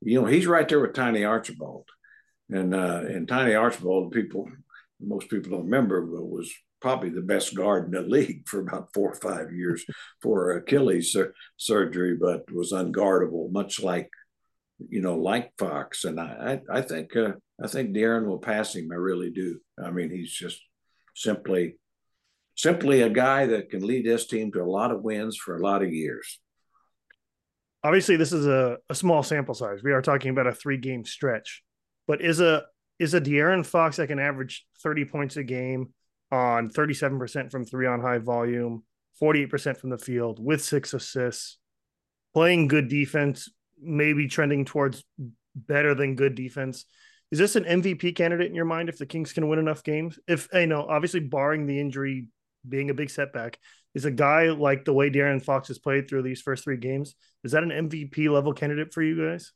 you 0.00 0.20
know 0.20 0.28
he's 0.28 0.46
right 0.46 0.68
there 0.68 0.78
with 0.78 0.94
Tiny 0.94 1.24
Archibald, 1.24 1.88
and 2.50 2.72
uh, 2.72 3.02
and 3.08 3.26
Tiny 3.26 3.56
Archibald, 3.56 4.12
people 4.12 4.48
most 5.00 5.28
people 5.28 5.50
don't 5.50 5.64
remember, 5.64 6.02
but 6.02 6.24
was 6.24 6.52
probably 6.84 7.08
the 7.08 7.22
best 7.22 7.54
guard 7.54 7.86
in 7.86 7.92
the 7.92 8.02
league 8.02 8.46
for 8.46 8.60
about 8.60 8.92
four 8.92 9.10
or 9.10 9.14
five 9.14 9.50
years 9.50 9.86
for 10.22 10.50
Achilles 10.50 11.10
sur- 11.10 11.32
surgery, 11.56 12.14
but 12.14 12.44
was 12.52 12.72
unguardable, 12.72 13.50
much 13.50 13.82
like 13.82 14.10
you 14.90 15.00
know 15.00 15.16
like 15.16 15.50
Fox, 15.56 16.04
and 16.04 16.20
I 16.20 16.60
I, 16.70 16.78
I 16.78 16.82
think 16.82 17.16
uh, 17.16 17.32
I 17.62 17.68
think 17.68 17.96
De'Aaron 17.96 18.26
will 18.26 18.38
pass 18.38 18.74
him. 18.74 18.90
I 18.92 18.96
really 18.96 19.30
do. 19.30 19.60
I 19.82 19.90
mean, 19.92 20.10
he's 20.10 20.30
just 20.30 20.60
simply 21.16 21.78
simply 22.54 23.00
a 23.00 23.08
guy 23.08 23.46
that 23.46 23.70
can 23.70 23.86
lead 23.86 24.04
this 24.04 24.26
team 24.26 24.52
to 24.52 24.60
a 24.60 24.72
lot 24.78 24.90
of 24.90 25.00
wins 25.00 25.38
for 25.38 25.56
a 25.56 25.62
lot 25.62 25.82
of 25.82 25.90
years. 25.90 26.38
Obviously, 27.82 28.16
this 28.16 28.34
is 28.34 28.46
a, 28.46 28.76
a 28.90 28.94
small 28.94 29.22
sample 29.22 29.54
size. 29.54 29.82
We 29.82 29.92
are 29.92 30.02
talking 30.02 30.32
about 30.32 30.46
a 30.46 30.52
three 30.52 30.76
game 30.76 31.06
stretch, 31.06 31.62
but 32.06 32.20
is 32.20 32.40
a 32.40 32.64
is 32.98 33.14
a 33.14 33.22
De'Aaron 33.22 33.64
Fox 33.64 33.96
that 33.96 34.08
can 34.08 34.18
average 34.18 34.66
30 34.82 35.06
points 35.06 35.38
a 35.38 35.44
game 35.44 35.94
on 36.30 36.70
37% 36.70 37.50
from 37.50 37.64
three 37.64 37.86
on 37.86 38.00
high 38.00 38.18
volume, 38.18 38.82
48% 39.22 39.76
from 39.76 39.90
the 39.90 39.98
field 39.98 40.44
with 40.44 40.62
six 40.62 40.94
assists, 40.94 41.58
playing 42.32 42.68
good 42.68 42.88
defense, 42.88 43.48
maybe 43.80 44.28
trending 44.28 44.64
towards 44.64 45.04
better 45.54 45.94
than 45.94 46.16
good 46.16 46.34
defense. 46.34 46.84
Is 47.30 47.38
this 47.38 47.56
an 47.56 47.64
MVP 47.64 48.16
candidate 48.16 48.48
in 48.48 48.54
your 48.54 48.64
mind 48.64 48.88
if 48.88 48.98
the 48.98 49.06
Kings 49.06 49.32
can 49.32 49.48
win 49.48 49.58
enough 49.58 49.82
games? 49.82 50.18
If 50.28 50.48
you 50.52 50.66
know, 50.66 50.86
obviously 50.88 51.20
barring 51.20 51.66
the 51.66 51.80
injury 51.80 52.26
being 52.68 52.90
a 52.90 52.94
big 52.94 53.10
setback. 53.10 53.58
is 53.94 54.04
a 54.04 54.10
guy 54.10 54.50
like 54.50 54.84
the 54.84 54.92
way 54.92 55.10
De'Aaron 55.10 55.42
Fox 55.42 55.68
has 55.68 55.78
played 55.78 56.08
through 56.08 56.22
these 56.22 56.40
first 56.40 56.64
three 56.64 56.76
games. 56.76 57.14
Is 57.44 57.52
that 57.52 57.62
an 57.62 57.70
MVP 57.70 58.28
level 58.28 58.52
candidate 58.52 58.92
for 58.92 59.02
you 59.02 59.28
guys? 59.28 59.52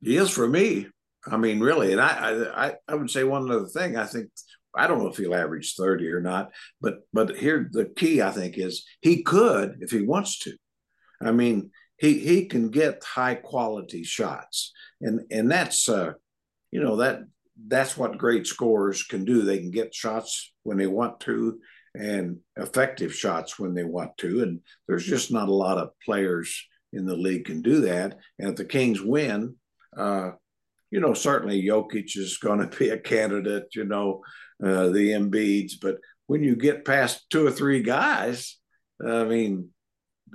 He 0.00 0.16
is 0.16 0.30
for 0.30 0.46
me. 0.46 0.88
I 1.26 1.38
mean, 1.38 1.60
really, 1.60 1.92
and 1.92 2.00
I, 2.00 2.44
I, 2.54 2.74
I 2.86 2.94
would 2.94 3.10
say 3.10 3.24
one 3.24 3.50
other 3.50 3.66
thing. 3.66 3.96
I 3.96 4.04
think 4.04 4.30
I 4.76 4.86
don't 4.86 4.98
know 4.98 5.08
if 5.08 5.16
he'll 5.16 5.34
average 5.34 5.74
thirty 5.74 6.08
or 6.08 6.20
not, 6.20 6.50
but 6.80 7.00
but 7.12 7.36
here 7.36 7.68
the 7.70 7.86
key 7.86 8.22
I 8.22 8.30
think 8.30 8.58
is 8.58 8.84
he 9.00 9.22
could 9.22 9.78
if 9.80 9.90
he 9.90 10.02
wants 10.02 10.38
to. 10.40 10.56
I 11.22 11.32
mean, 11.32 11.70
he 11.98 12.18
he 12.18 12.46
can 12.46 12.70
get 12.70 13.04
high 13.04 13.36
quality 13.36 14.04
shots, 14.04 14.72
and 15.00 15.20
and 15.30 15.50
that's 15.50 15.88
uh, 15.88 16.12
you 16.70 16.82
know 16.82 16.96
that 16.96 17.20
that's 17.68 17.96
what 17.96 18.18
great 18.18 18.46
scorers 18.46 19.02
can 19.04 19.24
do. 19.24 19.42
They 19.42 19.58
can 19.58 19.70
get 19.70 19.94
shots 19.94 20.52
when 20.64 20.76
they 20.76 20.86
want 20.86 21.20
to, 21.20 21.60
and 21.94 22.38
effective 22.56 23.14
shots 23.14 23.58
when 23.58 23.74
they 23.74 23.84
want 23.84 24.16
to. 24.18 24.42
And 24.42 24.60
there's 24.88 25.06
just 25.06 25.32
not 25.32 25.48
a 25.48 25.54
lot 25.54 25.78
of 25.78 25.90
players 26.04 26.66
in 26.92 27.06
the 27.06 27.16
league 27.16 27.46
can 27.46 27.62
do 27.62 27.80
that. 27.82 28.18
And 28.38 28.50
if 28.50 28.56
the 28.56 28.64
Kings 28.64 29.00
win, 29.00 29.56
uh, 29.96 30.32
you 30.90 31.00
know, 31.00 31.14
certainly 31.14 31.62
Jokic 31.62 32.16
is 32.16 32.38
going 32.38 32.58
to 32.68 32.76
be 32.76 32.90
a 32.90 32.98
candidate, 32.98 33.68
you 33.74 33.84
know, 33.84 34.22
uh, 34.62 34.88
the 34.88 35.10
Embiids. 35.10 35.74
But 35.80 35.98
when 36.26 36.42
you 36.42 36.56
get 36.56 36.84
past 36.84 37.28
two 37.30 37.46
or 37.46 37.50
three 37.50 37.82
guys, 37.82 38.58
I 39.04 39.24
mean, 39.24 39.70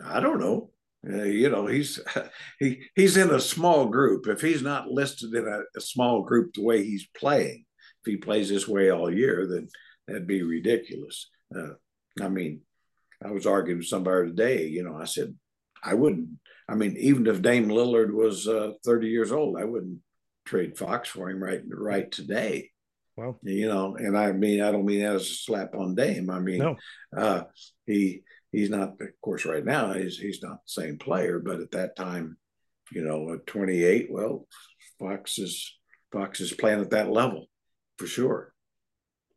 I 0.03 0.19
don't 0.19 0.39
know. 0.39 0.71
Uh, 1.07 1.23
you 1.23 1.49
know, 1.49 1.65
he's 1.65 1.99
he 2.59 2.83
he's 2.95 3.17
in 3.17 3.29
a 3.31 3.39
small 3.39 3.85
group. 3.87 4.27
If 4.27 4.41
he's 4.41 4.61
not 4.61 4.89
listed 4.89 5.33
in 5.33 5.47
a, 5.47 5.61
a, 5.77 5.81
small 5.81 6.23
group 6.23 6.53
the 6.53 6.63
way 6.63 6.83
he's 6.83 7.07
playing, 7.17 7.65
if 8.03 8.11
he 8.11 8.17
plays 8.17 8.49
this 8.49 8.67
way 8.67 8.91
all 8.91 9.13
year, 9.13 9.47
then 9.47 9.69
that'd 10.07 10.27
be 10.27 10.43
ridiculous. 10.43 11.29
Uh, 11.55 11.73
I 12.21 12.27
mean, 12.27 12.61
I 13.23 13.31
was 13.31 13.45
arguing 13.45 13.79
with 13.79 13.87
somebody 13.87 14.29
today. 14.29 14.67
You 14.67 14.83
know, 14.83 14.97
I 14.97 15.05
said 15.05 15.35
I 15.83 15.93
wouldn't. 15.93 16.29
I 16.67 16.75
mean, 16.75 16.97
even 16.97 17.25
if 17.27 17.41
Dame 17.41 17.69
Lillard 17.69 18.11
was 18.11 18.47
uh, 18.47 18.73
30 18.85 19.07
years 19.07 19.31
old, 19.31 19.57
I 19.57 19.63
wouldn't 19.63 19.99
trade 20.45 20.77
Fox 20.77 21.09
for 21.09 21.29
him 21.29 21.41
right 21.41 21.61
right 21.69 22.11
today. 22.11 22.71
Well, 23.19 23.37
you 23.43 23.67
know, 23.67 23.97
and 23.97 24.17
I 24.17 24.31
mean, 24.31 24.61
I 24.61 24.71
don't 24.71 24.85
mean 24.85 25.01
that 25.01 25.15
as 25.15 25.23
a 25.23 25.25
slap 25.25 25.75
on 25.75 25.93
Dame. 25.93 26.29
I 26.29 26.39
mean, 26.39 26.59
no. 26.59 26.77
uh, 27.17 27.43
he 27.85 28.21
he's 28.49 28.69
not, 28.69 28.93
of 29.01 29.09
course, 29.21 29.43
right 29.43 29.65
now 29.65 29.91
he's 29.91 30.17
he's 30.17 30.41
not 30.41 30.59
the 30.63 30.81
same 30.81 30.97
player, 30.97 31.39
but 31.39 31.59
at 31.59 31.71
that 31.71 31.97
time, 31.97 32.37
you 32.93 33.03
know, 33.03 33.33
at 33.33 33.45
28, 33.45 34.07
well, 34.09 34.47
Fox 34.99 35.37
is 35.37 35.77
Fox 36.13 36.39
is 36.39 36.53
playing 36.53 36.79
at 36.79 36.91
that 36.91 37.11
level 37.11 37.47
for 37.97 38.07
sure. 38.07 38.53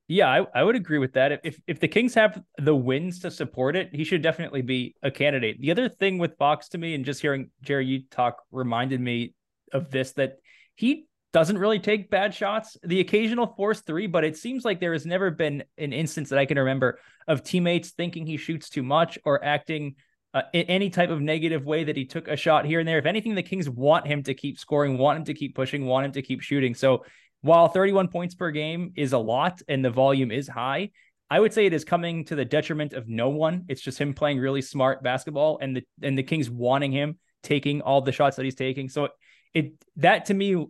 Yeah, 0.07 0.29
I, 0.29 0.61
I 0.61 0.63
would 0.63 0.77
agree 0.77 0.99
with 0.99 1.15
that. 1.15 1.41
If 1.43 1.61
if 1.67 1.81
the 1.81 1.89
Kings 1.89 2.15
have 2.15 2.41
the 2.59 2.77
wins 2.77 3.19
to 3.21 3.33
support 3.33 3.75
it, 3.75 3.91
he 3.93 4.05
should 4.05 4.23
definitely 4.23 4.63
be 4.63 4.95
a 5.03 5.11
candidate. 5.11 5.61
The 5.61 5.73
other 5.73 5.89
thing 5.89 6.19
with 6.19 6.39
Fox 6.39 6.69
to 6.69 6.79
me, 6.79 6.95
and 6.95 7.05
just 7.05 7.21
hearing 7.21 7.51
Jerry 7.63 7.87
you 7.87 8.03
talk 8.13 8.45
reminded 8.53 9.01
me 9.01 9.35
of 9.73 9.91
this 9.91 10.13
that 10.13 10.37
he 10.77 11.07
doesn't 11.33 11.59
really 11.59 11.79
take 11.79 12.11
bad 12.11 12.35
shots. 12.35 12.77
The 12.83 13.01
occasional 13.01 13.47
force 13.47 13.81
three, 13.81 14.07
but 14.07 14.25
it 14.25 14.37
seems 14.37 14.65
like 14.65 14.81
there 14.81 14.93
has 14.93 15.07
never 15.07 15.31
been 15.31 15.65
an 15.79 15.93
instance 15.93 16.29
that 16.29 16.39
I 16.39 16.47
can 16.47 16.59
remember 16.59 16.99
of 17.27 17.43
teammates 17.43 17.91
thinking 17.91 18.27
he 18.27 18.37
shoots 18.37 18.69
too 18.69 18.83
much 18.83 19.19
or 19.25 19.43
acting 19.43 19.95
uh, 20.35 20.43
in 20.53 20.63
any 20.67 20.91
type 20.91 21.11
of 21.11 21.21
negative 21.21 21.65
way 21.65 21.85
that 21.85 21.97
he 21.97 22.05
took 22.05 22.29
a 22.29 22.37
shot 22.37 22.67
here 22.67 22.81
and 22.81 22.89
there. 22.89 22.99
If 22.99 23.07
anything, 23.07 23.35
the 23.35 23.43
Kings 23.43 23.69
want 23.69 24.07
him 24.07 24.23
to 24.25 24.35
keep 24.35 24.59
scoring, 24.59 24.99
want 24.99 25.19
him 25.19 25.25
to 25.25 25.35
keep 25.35 25.55
pushing, 25.55 25.87
want 25.87 26.07
him 26.07 26.13
to 26.13 26.23
keep 26.23 26.43
shooting. 26.43 26.75
So 26.75 27.05
while 27.41 27.69
31 27.69 28.09
points 28.09 28.35
per 28.35 28.51
game 28.51 28.93
is 28.97 29.13
a 29.13 29.19
lot 29.19 29.63
and 29.69 29.85
the 29.85 29.91
volume 29.91 30.31
is 30.31 30.49
high, 30.49 30.91
I 31.31 31.41
would 31.41 31.55
say 31.55 31.65
it 31.65 31.73
is 31.73 31.85
coming 31.85 32.27
to 32.27 32.35
the 32.35 32.45
detriment 32.45 32.93
of 32.93 33.09
no 33.09 33.31
one. 33.31 33.65
It's 33.69 33.81
just 33.81 33.99
him 33.99 34.13
playing 34.13 34.39
really 34.39 34.61
smart 34.61 35.03
basketball 35.03 35.59
and 35.63 35.77
the 35.77 35.83
and 36.03 36.17
the 36.17 36.23
Kings 36.23 36.51
wanting 36.51 36.93
him 36.93 37.19
taking 37.43 37.81
all 37.81 38.03
the 38.03 38.13
shots 38.13 38.37
that 38.37 38.45
he's 38.45 38.55
taking. 38.55 38.91
So 38.91 39.09
it 39.55 39.73
that 39.97 40.27
to 40.27 40.35
me 40.35 40.67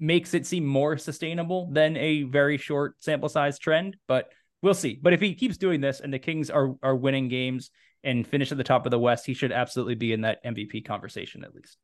makes 0.00 0.34
it 0.34 0.46
seem 0.46 0.64
more 0.64 0.96
sustainable 0.96 1.70
than 1.70 1.96
a 1.96 2.22
very 2.24 2.56
short 2.56 2.94
sample 3.00 3.28
size 3.28 3.58
trend, 3.58 3.96
but 4.08 4.30
we'll 4.62 4.74
see. 4.74 4.98
But 5.00 5.12
if 5.12 5.20
he 5.20 5.34
keeps 5.34 5.56
doing 5.56 5.80
this 5.80 6.00
and 6.00 6.12
the 6.12 6.18
Kings 6.18 6.50
are 6.50 6.74
are 6.82 6.96
winning 6.96 7.28
games 7.28 7.70
and 8.02 8.26
finish 8.26 8.50
at 8.50 8.58
the 8.58 8.64
top 8.64 8.86
of 8.86 8.90
the 8.90 8.98
West, 8.98 9.26
he 9.26 9.34
should 9.34 9.52
absolutely 9.52 9.94
be 9.94 10.12
in 10.12 10.22
that 10.22 10.42
MVP 10.44 10.86
conversation 10.86 11.44
at 11.44 11.54
least. 11.54 11.76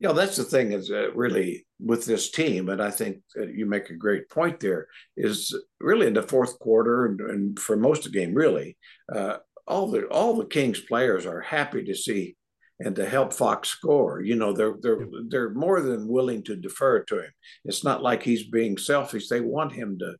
You 0.00 0.08
know, 0.08 0.14
that's 0.14 0.36
the 0.36 0.44
thing 0.44 0.72
is 0.72 0.92
uh, 0.92 1.12
really 1.12 1.66
with 1.80 2.06
this 2.06 2.30
team, 2.30 2.68
and 2.68 2.80
I 2.80 2.90
think 2.90 3.18
you 3.34 3.66
make 3.66 3.90
a 3.90 3.96
great 3.96 4.30
point 4.30 4.60
there. 4.60 4.86
Is 5.16 5.54
really 5.80 6.06
in 6.06 6.14
the 6.14 6.22
fourth 6.22 6.58
quarter 6.60 7.06
and, 7.06 7.20
and 7.20 7.58
for 7.58 7.76
most 7.76 8.06
of 8.06 8.12
the 8.12 8.18
game, 8.18 8.32
really, 8.32 8.76
uh, 9.12 9.38
all 9.66 9.90
the 9.90 10.06
all 10.06 10.34
the 10.34 10.46
Kings 10.46 10.80
players 10.80 11.26
are 11.26 11.40
happy 11.40 11.84
to 11.84 11.94
see 11.94 12.36
and 12.80 12.94
to 12.96 13.08
help 13.08 13.32
Fox 13.32 13.68
score. 13.68 14.22
You 14.22 14.36
know, 14.36 14.52
they're 14.52 14.76
they're 14.80 15.06
they're 15.28 15.54
more 15.54 15.80
than 15.80 16.08
willing 16.08 16.42
to 16.44 16.56
defer 16.56 17.02
to 17.04 17.22
him. 17.22 17.32
It's 17.64 17.84
not 17.84 18.02
like 18.02 18.22
he's 18.22 18.48
being 18.48 18.78
selfish. 18.78 19.28
They 19.28 19.40
want 19.40 19.72
him 19.72 19.98
to 19.98 20.16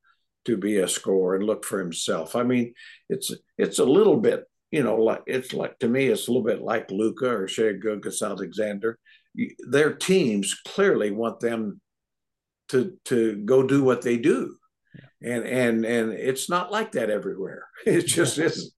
to 0.47 0.57
be 0.57 0.79
a 0.79 0.88
scorer 0.88 1.37
and 1.37 1.44
look 1.44 1.64
for 1.64 1.79
himself. 1.79 2.35
I 2.35 2.42
mean, 2.42 2.75
it's 3.09 3.33
it's 3.57 3.79
a 3.79 3.85
little 3.85 4.16
bit, 4.16 4.44
you 4.71 4.83
know, 4.83 4.97
like 4.97 5.23
it's 5.27 5.53
like 5.53 5.79
to 5.81 5.88
me, 5.88 6.07
it's 6.07 6.27
a 6.27 6.31
little 6.33 6.47
bit 6.47 6.62
like 6.62 6.90
Luka 6.90 7.31
or 7.31 7.49
Shai 7.49 7.73
Gilgeous-Alexander. 7.73 8.99
Their 9.68 9.92
teams 9.92 10.61
clearly 10.66 11.11
want 11.11 11.40
them 11.40 11.81
to 12.71 12.94
to 13.07 13.37
go 13.44 13.62
do 13.62 13.85
what 13.85 14.03
they 14.03 14.16
do. 14.16 14.57
Yeah. 14.94 15.35
And 15.35 15.47
and 15.47 15.85
and 15.85 16.12
it's 16.12 16.49
not 16.51 16.73
like 16.73 16.92
that 16.92 17.11
everywhere. 17.11 17.66
It 17.87 18.07
just 18.07 18.38
isn't. 18.38 18.73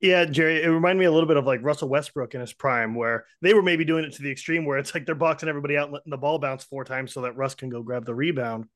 Yeah, 0.00 0.26
Jerry, 0.26 0.62
it 0.62 0.68
reminded 0.68 1.00
me 1.00 1.06
a 1.06 1.12
little 1.12 1.26
bit 1.26 1.36
of 1.36 1.44
like 1.44 1.60
Russell 1.62 1.88
Westbrook 1.88 2.34
in 2.34 2.40
his 2.40 2.52
prime, 2.52 2.94
where 2.94 3.24
they 3.42 3.52
were 3.52 3.62
maybe 3.62 3.84
doing 3.84 4.04
it 4.04 4.12
to 4.14 4.22
the 4.22 4.30
extreme 4.30 4.64
where 4.64 4.78
it's 4.78 4.94
like 4.94 5.06
they're 5.06 5.16
boxing 5.16 5.48
everybody 5.48 5.76
out 5.76 5.90
letting 5.90 6.10
the 6.10 6.16
ball 6.16 6.38
bounce 6.38 6.62
four 6.62 6.84
times 6.84 7.12
so 7.12 7.22
that 7.22 7.36
Russ 7.36 7.56
can 7.56 7.68
go 7.68 7.82
grab 7.82 8.04
the 8.04 8.14
rebound. 8.14 8.66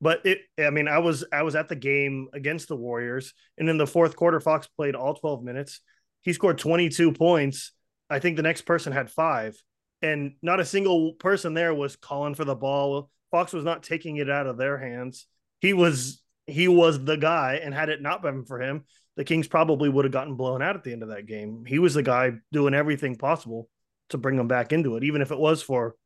But 0.00 0.24
it, 0.24 0.40
I 0.58 0.70
mean, 0.70 0.88
I 0.88 0.98
was 0.98 1.24
I 1.30 1.42
was 1.42 1.54
at 1.56 1.68
the 1.68 1.76
game 1.76 2.28
against 2.32 2.68
the 2.68 2.76
Warriors, 2.76 3.34
and 3.58 3.68
in 3.68 3.76
the 3.76 3.86
fourth 3.86 4.16
quarter, 4.16 4.40
Fox 4.40 4.66
played 4.66 4.94
all 4.94 5.14
12 5.14 5.44
minutes. 5.44 5.80
He 6.22 6.32
scored 6.32 6.58
22 6.58 7.12
points. 7.12 7.72
I 8.08 8.18
think 8.18 8.36
the 8.36 8.42
next 8.42 8.62
person 8.62 8.92
had 8.94 9.10
five, 9.10 9.62
and 10.00 10.36
not 10.40 10.58
a 10.58 10.64
single 10.64 11.12
person 11.14 11.52
there 11.52 11.74
was 11.74 11.96
calling 11.96 12.34
for 12.34 12.46
the 12.46 12.54
ball. 12.54 13.10
Fox 13.30 13.52
was 13.52 13.64
not 13.64 13.82
taking 13.82 14.16
it 14.16 14.30
out 14.30 14.46
of 14.46 14.56
their 14.56 14.78
hands. 14.78 15.26
He 15.60 15.74
was 15.74 16.22
he 16.46 16.66
was 16.66 17.04
the 17.04 17.16
guy, 17.16 17.60
and 17.62 17.74
had 17.74 17.90
it 17.90 18.00
not 18.00 18.22
been 18.22 18.44
for 18.44 18.60
him, 18.60 18.84
the 19.16 19.24
Kings 19.24 19.48
probably 19.48 19.88
would 19.88 20.04
have 20.04 20.12
gotten 20.12 20.36
blown 20.36 20.62
out 20.62 20.76
at 20.76 20.84
the 20.84 20.92
end 20.92 21.02
of 21.02 21.10
that 21.10 21.26
game. 21.26 21.64
He 21.66 21.78
was 21.78 21.94
the 21.94 22.02
guy 22.02 22.32
doing 22.50 22.74
everything 22.74 23.16
possible 23.16 23.68
to 24.10 24.18
bring 24.18 24.36
them 24.36 24.48
back 24.48 24.72
into 24.72 24.96
it, 24.96 25.04
even 25.04 25.22
if 25.22 25.30
it 25.30 25.38
was 25.38 25.62
for, 25.62 25.96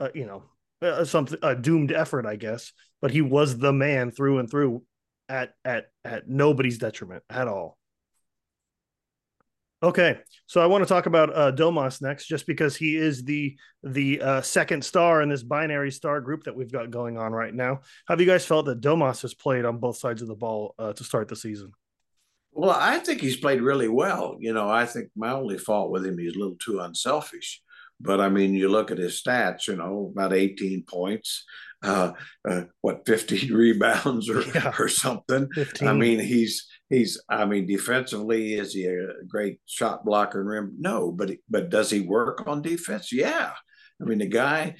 uh, 0.00 0.08
you 0.14 0.26
know, 0.26 0.44
uh, 0.80 1.04
something 1.04 1.38
a 1.42 1.54
doomed 1.54 1.92
effort, 1.92 2.26
I 2.26 2.36
guess. 2.36 2.72
But 3.00 3.10
he 3.10 3.20
was 3.20 3.58
the 3.58 3.72
man 3.72 4.10
through 4.10 4.38
and 4.38 4.50
through, 4.50 4.82
at 5.28 5.54
at 5.64 5.86
at 6.04 6.28
nobody's 6.28 6.78
detriment 6.78 7.22
at 7.30 7.48
all. 7.48 7.78
Okay, 9.82 10.20
so 10.46 10.60
I 10.60 10.66
want 10.66 10.84
to 10.84 10.88
talk 10.88 11.06
about 11.06 11.34
uh, 11.34 11.50
Domas 11.50 12.00
next, 12.00 12.26
just 12.26 12.46
because 12.46 12.76
he 12.76 12.96
is 12.96 13.24
the 13.24 13.56
the 13.82 14.20
uh, 14.20 14.40
second 14.40 14.84
star 14.84 15.22
in 15.22 15.28
this 15.28 15.42
binary 15.42 15.90
star 15.90 16.20
group 16.20 16.44
that 16.44 16.54
we've 16.54 16.70
got 16.70 16.92
going 16.92 17.18
on 17.18 17.32
right 17.32 17.52
now. 17.52 17.80
Have 18.06 18.20
you 18.20 18.26
guys 18.26 18.46
felt 18.46 18.66
that 18.66 18.80
Domas 18.80 19.22
has 19.22 19.34
played 19.34 19.64
on 19.64 19.78
both 19.78 19.96
sides 19.96 20.22
of 20.22 20.28
the 20.28 20.36
ball 20.36 20.76
uh, 20.78 20.92
to 20.92 21.02
start 21.02 21.26
the 21.26 21.34
season? 21.34 21.72
Well, 22.52 22.76
I 22.78 22.98
think 22.98 23.20
he's 23.20 23.36
played 23.36 23.62
really 23.62 23.88
well. 23.88 24.36
You 24.38 24.52
know, 24.52 24.68
I 24.68 24.84
think 24.84 25.08
my 25.16 25.32
only 25.32 25.58
fault 25.58 25.90
with 25.90 26.04
him, 26.04 26.18
he's 26.18 26.36
a 26.36 26.38
little 26.38 26.56
too 26.56 26.80
unselfish. 26.80 27.62
But 27.98 28.20
I 28.20 28.28
mean, 28.28 28.54
you 28.54 28.68
look 28.68 28.90
at 28.90 28.98
his 28.98 29.22
stats, 29.22 29.68
you 29.68 29.76
know, 29.76 30.12
about 30.12 30.34
18 30.34 30.84
points, 30.84 31.44
uh, 31.82 32.12
uh, 32.48 32.64
what, 32.80 33.06
15 33.06 33.52
rebounds 33.54 34.28
or, 34.28 34.42
yeah. 34.54 34.72
or 34.78 34.88
something. 34.88 35.48
15. 35.54 35.88
I 35.88 35.92
mean, 35.92 36.18
he's, 36.18 36.66
he's, 36.90 37.22
I 37.28 37.44
mean, 37.46 37.66
defensively, 37.66 38.54
is 38.54 38.74
he 38.74 38.86
a 38.86 39.22
great 39.26 39.60
shot 39.66 40.04
blocker 40.04 40.40
and 40.40 40.48
rim? 40.48 40.74
No, 40.78 41.10
but, 41.12 41.30
but 41.48 41.70
does 41.70 41.90
he 41.90 42.00
work 42.00 42.46
on 42.46 42.60
defense? 42.60 43.12
Yeah. 43.12 43.52
I 44.00 44.04
mean, 44.04 44.18
the 44.18 44.26
guy, 44.26 44.74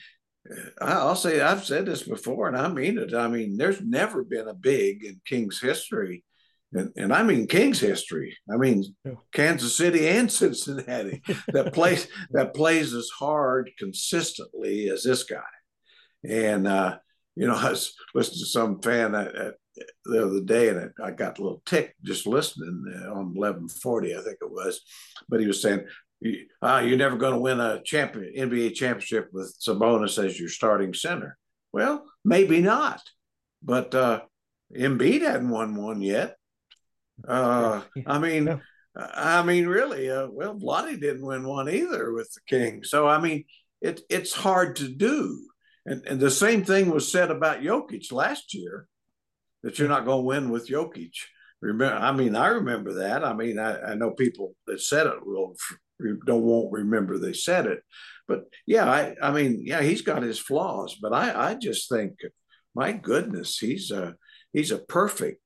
uh, 0.51 0.85
I'll 0.85 1.17
say, 1.17 1.41
I've 1.41 1.65
said 1.65 1.87
this 1.87 2.03
before 2.03 2.49
and 2.49 2.57
I 2.57 2.69
mean 2.69 2.99
it. 2.99 3.15
I 3.15 3.29
mean, 3.29 3.57
there's 3.57 3.81
never 3.81 4.25
been 4.25 4.49
a 4.49 4.55
big 4.55 5.05
in 5.05 5.21
King's 5.25 5.61
history 5.61 6.25
and, 6.73 6.91
and 6.97 7.13
I 7.13 7.23
mean 7.23 7.47
Kings 7.47 7.81
history. 7.81 8.37
I 8.53 8.57
mean 8.57 8.85
yeah. 9.05 9.13
Kansas 9.33 9.77
City 9.77 10.09
and 10.09 10.31
Cincinnati 10.31 11.23
that 11.49 11.73
plays 11.73 12.09
that 12.31 12.55
plays 12.55 12.95
as 12.95 13.09
hard 13.09 13.71
consistently 13.79 14.89
as 14.89 15.03
this 15.03 15.25
guy. 15.25 15.43
And 16.25 16.67
uh, 16.67 16.99
you 17.37 17.47
know, 17.47 17.55
I 17.57 17.71
was 17.71 17.95
listening 18.15 18.41
to 18.41 18.47
some 18.47 18.81
fan 18.81 19.15
at, 19.15 19.35
at 19.35 19.55
the 20.05 20.27
other 20.27 20.41
day, 20.41 20.69
and 20.69 20.91
I 21.03 21.11
got 21.11 21.39
a 21.39 21.43
little 21.43 21.63
tick 21.65 21.95
just 22.03 22.27
listening 22.27 22.85
uh, 22.95 23.13
on 23.13 23.35
eleven 23.37 23.69
forty, 23.69 24.17
I 24.17 24.21
think 24.21 24.39
it 24.41 24.51
was. 24.51 24.81
But 25.29 25.41
he 25.41 25.47
was 25.47 25.63
saying, 25.63 25.87
"Ah, 26.61 26.81
you're 26.81 26.99
never 26.99 27.17
going 27.17 27.35
to 27.35 27.41
win 27.41 27.61
a 27.61 27.83
champion 27.83 28.35
NBA 28.51 28.75
championship 28.75 29.29
with 29.33 29.57
Sabonis 29.61 30.23
as 30.23 30.39
your 30.39 30.49
starting 30.49 30.95
center." 30.95 31.39
Well, 31.73 32.05
maybe 32.25 32.61
not, 32.61 33.01
but 33.63 33.95
uh, 33.95 34.23
Embiid 34.77 35.23
hadn't 35.23 35.49
won 35.49 35.75
one 35.75 36.03
yet. 36.03 36.37
Uh, 37.27 37.83
I 38.07 38.19
mean. 38.19 38.61
I 38.95 39.43
mean, 39.43 39.69
really, 39.69 40.11
uh, 40.11 40.29
well, 40.31 40.55
Vlade 40.55 41.01
didn't 41.01 41.25
win 41.25 41.49
one 41.49 41.67
either 41.67 42.13
with 42.13 42.31
the 42.35 42.43
King. 42.47 42.85
So, 42.85 43.09
I 43.09 43.19
mean, 43.19 43.45
it, 43.81 44.03
it's 44.11 44.35
hard 44.35 44.77
to 44.77 44.89
do. 44.89 45.49
And, 45.87 46.07
and 46.07 46.21
the 46.21 46.31
same 46.31 46.63
thing 46.63 46.91
was 46.91 47.11
said 47.11 47.31
about 47.31 47.63
Jokic 47.63 48.13
last 48.13 48.53
year 48.53 48.87
that 49.63 49.79
you're 49.79 49.89
not 49.89 50.05
going 50.05 50.19
to 50.19 50.27
win 50.27 50.51
with 50.51 50.69
Jokic. 50.69 51.15
Remember, 51.61 51.97
I 51.97 52.13
mean, 52.13 52.37
I 52.37 52.49
remember 52.49 52.95
that. 52.95 53.25
I 53.25 53.33
mean, 53.35 53.59
I, 53.59 53.93
I 53.93 53.95
know 53.95 54.11
people 54.11 54.55
that 54.67 54.81
said 54.81 55.07
it 55.07 55.25
will 55.25 55.55
don't 56.27 56.43
won't 56.43 56.73
remember 56.73 57.17
they 57.17 57.33
said 57.33 57.67
it, 57.67 57.81
but 58.27 58.45
yeah, 58.67 58.91
I 58.91 59.15
I 59.23 59.31
mean, 59.31 59.63
yeah, 59.65 59.83
he's 59.83 60.03
got 60.03 60.25
his 60.25 60.41
flaws, 60.41 60.97
but 61.01 61.13
I 61.13 61.51
I 61.51 61.55
just 61.55 61.89
think, 61.89 62.15
my 62.75 62.91
goodness, 62.91 63.59
he's 63.59 63.93
a 63.93 64.17
he's 64.53 64.73
a 64.73 64.79
perfect 64.79 65.41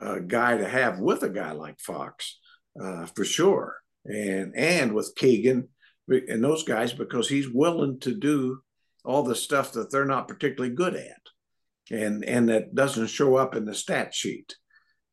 uh, 0.00 0.18
guy 0.20 0.56
to 0.58 0.68
have 0.68 0.98
with 0.98 1.22
a 1.22 1.28
guy 1.28 1.52
like 1.52 1.80
Fox, 1.80 2.38
uh, 2.80 3.06
for 3.06 3.24
sure, 3.24 3.76
and 4.04 4.54
and 4.56 4.94
with 4.94 5.14
Keegan 5.16 5.68
and 6.08 6.42
those 6.42 6.62
guys 6.62 6.92
because 6.92 7.28
he's 7.28 7.48
willing 7.48 8.00
to 8.00 8.14
do 8.14 8.60
all 9.04 9.22
the 9.22 9.34
stuff 9.34 9.72
that 9.72 9.90
they're 9.90 10.04
not 10.04 10.28
particularly 10.28 10.74
good 10.74 10.94
at. 10.94 11.20
And 11.90 12.24
and 12.24 12.48
that 12.48 12.74
doesn't 12.74 13.08
show 13.08 13.36
up 13.36 13.54
in 13.54 13.64
the 13.64 13.74
stat 13.74 14.14
sheet. 14.14 14.54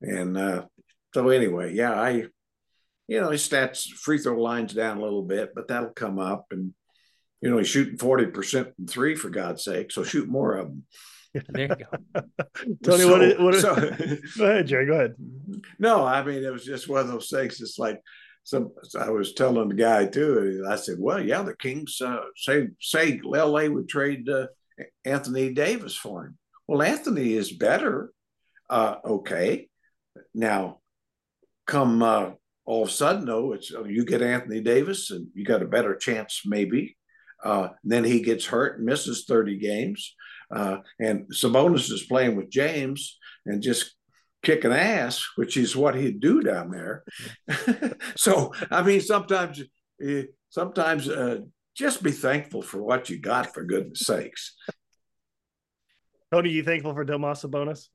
And 0.01 0.37
uh, 0.37 0.65
so 1.13 1.29
anyway 1.29 1.73
yeah 1.73 1.93
i 1.93 2.25
you 3.07 3.21
know 3.21 3.29
his 3.29 3.47
stats 3.47 3.87
free 3.87 4.17
throw 4.17 4.37
lines 4.37 4.73
down 4.73 4.97
a 4.97 5.01
little 5.01 5.23
bit 5.23 5.51
but 5.55 5.69
that'll 5.69 5.89
come 5.91 6.19
up. 6.19 6.47
And 6.51 6.73
you 7.41 7.49
know 7.49 7.57
he's 7.57 7.69
shooting 7.69 7.97
40% 7.97 8.75
from 8.75 8.87
three 8.87 9.15
for 9.15 9.29
god's 9.29 9.63
sake 9.63 9.91
so 9.91 10.03
shoot 10.03 10.27
more 10.27 10.55
of 10.55 10.67
them 10.67 10.83
there 11.49 11.67
you 11.67 11.85
go. 11.85 12.21
Tony 12.83 13.03
So- 13.03 13.11
what 13.11 13.21
is, 13.23 13.39
what 13.39 13.55
is, 13.55 13.61
so- 13.61 13.75
go 14.37 14.45
ahead 14.45 14.67
jerry 14.67 14.85
go 14.85 14.93
ahead. 14.93 15.15
No 15.79 16.05
i 16.05 16.23
mean 16.23 16.43
it 16.43 16.51
was 16.51 16.65
just 16.65 16.87
one 16.89 17.01
of 17.01 17.07
those 17.07 17.29
things. 17.29 17.61
It's 17.61 17.79
like 17.79 17.99
some 18.43 18.71
i 18.99 19.09
was 19.09 19.33
telling 19.33 19.69
the 19.69 19.75
guy 19.75 20.05
too 20.05 20.63
i 20.69 20.75
said 20.75 20.97
well 20.99 21.19
yeah 21.19 21.41
the 21.41 21.55
kings 21.55 21.99
uh, 21.99 22.19
say 22.35 22.67
say 22.79 23.19
la 23.23 23.45
would 23.67 23.89
trade 23.89 24.29
uh, 24.29 24.45
anthony 25.03 25.51
davis 25.53 25.95
for 25.95 26.25
him. 26.25 26.37
Well 26.67 26.81
anthony 26.83 27.33
is 27.33 27.51
better 27.51 28.11
uh, 28.69 28.95
okay. 29.05 29.67
Now 30.33 30.79
come 31.65 32.01
uh, 32.03 32.31
all 32.65 32.83
of 32.83 32.89
a 32.89 32.91
sudden 32.91 33.25
though 33.25 33.53
it's 33.53 33.73
uh, 33.73 33.83
you 33.83 34.05
get 34.05 34.21
anthony 34.21 34.61
davis 34.61 35.11
and 35.11 35.27
you 35.33 35.43
got 35.43 35.63
a 35.63 35.67
better 35.67 35.95
chance 35.95 36.41
maybe. 36.45 36.97
Uh, 37.43 37.69
then 37.83 38.03
he 38.03 38.21
gets 38.21 38.45
hurt 38.45 38.77
and 38.77 38.85
misses 38.85 39.25
30 39.27 39.57
games 39.57 40.15
uh, 40.53 40.77
and 40.99 41.25
sabonis 41.31 41.91
is 41.91 42.03
playing 42.03 42.35
with 42.35 42.49
james 42.49 43.17
and 43.45 43.61
just 43.61 43.95
kicking 44.43 44.71
ass, 44.71 45.27
which 45.35 45.57
is 45.57 45.75
what 45.75 45.95
he'd 45.95 46.19
do 46.19 46.41
down 46.41 46.69
there. 46.69 47.03
so, 48.15 48.53
I 48.69 48.83
mean, 48.83 49.01
sometimes, 49.01 49.61
uh, 50.07 50.21
sometimes 50.49 51.09
uh, 51.09 51.39
just 51.75 52.03
be 52.03 52.11
thankful 52.11 52.61
for 52.61 52.81
what 52.81 53.09
you 53.09 53.19
got, 53.19 53.53
for 53.53 53.63
goodness 53.63 54.01
sakes. 54.01 54.55
tony 56.31 56.51
you 56.51 56.63
thankful 56.63 56.93
for 56.93 57.05
Domas 57.05 57.43
Sabonis 57.43 57.87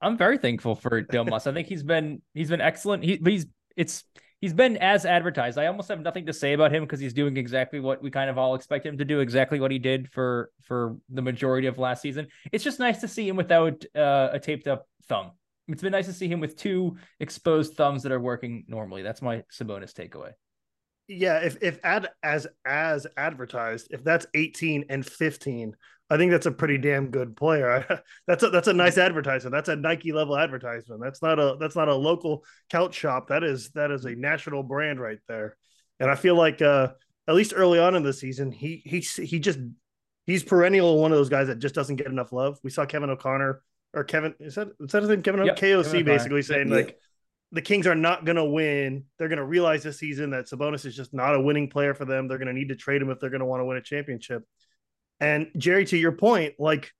I'm 0.00 0.16
very 0.16 0.38
thankful 0.38 0.74
for 0.74 1.02
Domas. 1.02 1.46
I 1.46 1.54
think 1.54 1.68
he's 1.68 1.82
been 1.82 2.20
he's 2.34 2.50
been 2.50 2.60
excellent. 2.60 3.02
He 3.02 3.16
but 3.16 3.32
he's 3.32 3.46
it's 3.76 4.04
he's 4.40 4.52
been 4.52 4.76
as 4.78 5.04
advertised. 5.06 5.58
I 5.58 5.66
almost 5.66 5.88
have 5.88 6.00
nothing 6.00 6.26
to 6.26 6.32
say 6.32 6.52
about 6.52 6.72
him 6.74 6.84
because 6.84 7.00
he's 7.00 7.14
doing 7.14 7.36
exactly 7.36 7.80
what 7.80 8.02
we 8.02 8.10
kind 8.10 8.30
of 8.30 8.38
all 8.38 8.54
expect 8.54 8.86
him 8.86 8.98
to 8.98 9.04
do, 9.04 9.20
exactly 9.20 9.60
what 9.60 9.70
he 9.70 9.78
did 9.78 10.10
for 10.12 10.50
for 10.62 10.96
the 11.10 11.22
majority 11.22 11.66
of 11.66 11.78
last 11.78 12.02
season. 12.02 12.28
It's 12.52 12.64
just 12.64 12.78
nice 12.78 13.00
to 13.00 13.08
see 13.08 13.28
him 13.28 13.36
without 13.36 13.84
uh, 13.94 14.30
a 14.32 14.38
taped 14.38 14.68
up 14.68 14.86
thumb. 15.08 15.32
It's 15.68 15.82
been 15.82 15.92
nice 15.92 16.06
to 16.06 16.12
see 16.12 16.28
him 16.28 16.40
with 16.40 16.56
two 16.56 16.96
exposed 17.18 17.74
thumbs 17.74 18.04
that 18.04 18.12
are 18.12 18.20
working 18.20 18.64
normally. 18.68 19.02
That's 19.02 19.22
my 19.22 19.42
Sabonis 19.52 19.92
takeaway. 19.92 20.32
Yeah 21.08 21.38
if 21.38 21.62
if 21.62 21.78
ad 21.84 22.08
as 22.22 22.46
as 22.64 23.06
advertised 23.16 23.88
if 23.90 24.02
that's 24.02 24.26
18 24.34 24.86
and 24.88 25.06
15 25.06 25.76
i 26.10 26.16
think 26.16 26.30
that's 26.30 26.46
a 26.46 26.52
pretty 26.52 26.78
damn 26.78 27.10
good 27.10 27.36
player. 27.36 27.84
That's 28.28 28.42
a 28.42 28.50
that's 28.50 28.68
a 28.68 28.72
nice 28.72 28.98
advertisement. 28.98 29.52
That's 29.52 29.68
a 29.68 29.76
nike 29.76 30.12
level 30.12 30.36
advertisement. 30.36 31.00
That's 31.02 31.22
not 31.22 31.38
a 31.38 31.56
that's 31.58 31.74
not 31.76 31.88
a 31.88 31.94
local 31.94 32.44
couch 32.70 32.94
shop. 32.94 33.28
That 33.28 33.42
is 33.42 33.70
that 33.70 33.90
is 33.90 34.04
a 34.04 34.14
national 34.14 34.62
brand 34.62 35.00
right 35.00 35.18
there. 35.28 35.56
And 35.98 36.10
i 36.10 36.14
feel 36.14 36.36
like 36.36 36.62
uh 36.62 36.92
at 37.26 37.34
least 37.34 37.54
early 37.56 37.78
on 37.78 37.96
in 37.96 38.04
the 38.04 38.12
season 38.12 38.52
he 38.52 38.82
he 38.84 39.00
he 39.00 39.40
just 39.40 39.58
he's 40.26 40.44
perennial 40.44 41.00
one 41.00 41.10
of 41.12 41.18
those 41.18 41.28
guys 41.28 41.48
that 41.48 41.58
just 41.58 41.74
doesn't 41.74 41.96
get 41.96 42.06
enough 42.06 42.32
love. 42.32 42.58
We 42.62 42.70
saw 42.70 42.86
kevin 42.86 43.10
o'connor 43.10 43.62
or 43.94 44.04
kevin 44.04 44.34
is 44.38 44.54
that 44.54 44.68
is 44.80 44.92
that 44.92 45.02
his 45.02 45.10
name? 45.10 45.22
Kevin 45.22 45.44
Yep, 45.44 45.56
koc 45.56 45.84
Kevin 45.84 46.04
basically 46.04 46.42
saying 46.42 46.68
like 46.68 46.98
the 47.52 47.62
Kings 47.62 47.86
are 47.86 47.94
not 47.94 48.24
going 48.24 48.36
to 48.36 48.44
win. 48.44 49.04
They're 49.18 49.28
going 49.28 49.38
to 49.38 49.44
realize 49.44 49.82
this 49.82 49.98
season 49.98 50.30
that 50.30 50.46
Sabonis 50.46 50.84
is 50.84 50.96
just 50.96 51.14
not 51.14 51.34
a 51.34 51.40
winning 51.40 51.70
player 51.70 51.94
for 51.94 52.04
them. 52.04 52.28
They're 52.28 52.38
going 52.38 52.48
to 52.48 52.52
need 52.52 52.68
to 52.68 52.76
trade 52.76 53.00
him 53.00 53.10
if 53.10 53.20
they're 53.20 53.30
going 53.30 53.40
to 53.40 53.46
want 53.46 53.60
to 53.60 53.64
win 53.64 53.76
a 53.76 53.82
championship. 53.82 54.42
And 55.20 55.48
Jerry, 55.56 55.84
to 55.86 55.96
your 55.96 56.12
point, 56.12 56.54
like, 56.58 56.92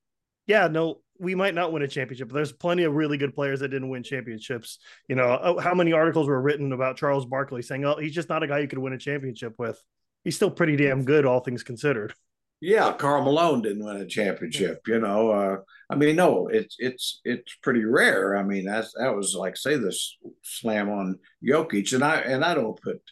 yeah, 0.47 0.69
no, 0.69 1.01
we 1.19 1.35
might 1.35 1.55
not 1.55 1.73
win 1.73 1.83
a 1.83 1.89
championship, 1.89 2.31
there's 2.31 2.53
plenty 2.53 2.85
of 2.85 2.95
really 2.95 3.17
good 3.17 3.35
players 3.35 3.61
that 3.61 3.69
didn't 3.69 3.89
win 3.89 4.03
championships. 4.03 4.79
You 5.09 5.17
know, 5.17 5.39
oh, 5.43 5.59
how 5.59 5.75
many 5.75 5.93
articles 5.93 6.29
were 6.29 6.41
written 6.41 6.73
about 6.73 6.97
Charles 6.97 7.27
Barkley 7.27 7.63
saying, 7.63 7.85
"Oh, 7.85 7.97
he's 7.97 8.15
just 8.15 8.29
not 8.29 8.43
a 8.43 8.47
guy 8.47 8.59
you 8.61 8.69
could 8.69 8.79
win 8.79 8.93
a 8.93 8.99
championship 8.99 9.55
with." 9.59 9.83
He's 10.25 10.37
still 10.37 10.51
pretty 10.51 10.77
damn 10.77 11.05
good, 11.05 11.25
all 11.25 11.41
things 11.41 11.63
considered. 11.63 12.15
Yeah, 12.61 12.93
Karl 12.95 13.23
Malone 13.23 13.63
didn't 13.63 13.85
win 13.85 13.97
a 13.97 14.07
championship. 14.07 14.81
You 14.87 15.01
know, 15.01 15.31
uh, 15.31 15.57
I 15.91 15.95
mean, 15.95 16.17
no, 16.17 16.49
it's 16.49 16.77
it's 16.79 17.21
it's 17.25 17.55
pretty 17.63 17.85
rare. 17.85 18.37
I 18.37 18.43
mean, 18.43 18.65
that's 18.65 18.95
that 18.99 19.15
was 19.15 19.35
like 19.35 19.57
say 19.57 19.77
this 19.77 20.17
slam 20.43 20.89
on 20.89 21.19
Jokic, 21.47 21.93
and 21.93 22.03
I 22.03 22.17
and 22.21 22.45
I 22.45 22.55
don't 22.55 22.81
put 22.81 23.03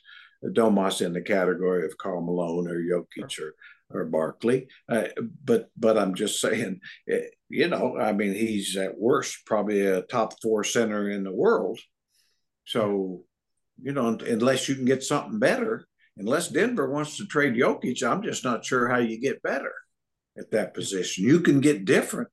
Domas 0.43 1.05
in 1.05 1.13
the 1.13 1.21
category 1.21 1.85
of 1.85 1.99
Karl 1.99 2.23
Malone 2.23 2.69
or 2.69 2.81
Jokic 2.81 3.39
or 3.39 3.55
or 3.91 4.07
Barkley, 4.07 4.67
uh, 4.89 5.05
but 5.45 5.69
but 5.77 5.99
I'm 5.99 6.15
just 6.15 6.41
saying, 6.41 6.81
eh, 7.09 7.27
you 7.49 7.69
know, 7.69 7.99
I 7.99 8.13
mean, 8.13 8.33
he's 8.33 8.77
at 8.77 8.99
worst 8.99 9.47
probably 9.47 9.83
a 9.87 10.03
top 10.03 10.41
four 10.43 10.65
center 10.65 11.11
in 11.11 11.23
the 11.23 11.33
world. 11.33 11.79
So, 12.65 13.25
you 13.81 13.93
know, 13.93 14.19
unless 14.27 14.69
you 14.69 14.75
can 14.75 14.87
get 14.87 15.03
something 15.03 15.39
better, 15.39 15.87
unless 16.17 16.49
Denver 16.49 16.89
wants 16.89 17.17
to 17.17 17.27
trade 17.27 17.55
Jokic, 17.55 18.03
I'm 18.03 18.23
just 18.23 18.45
not 18.45 18.65
sure 18.65 18.89
how 18.89 18.99
you 18.99 19.21
get 19.21 19.43
better 19.43 19.73
at 20.39 20.51
that 20.51 20.75
position. 20.75 21.25
You 21.25 21.41
can 21.41 21.61
get 21.61 21.85
different, 21.85 22.31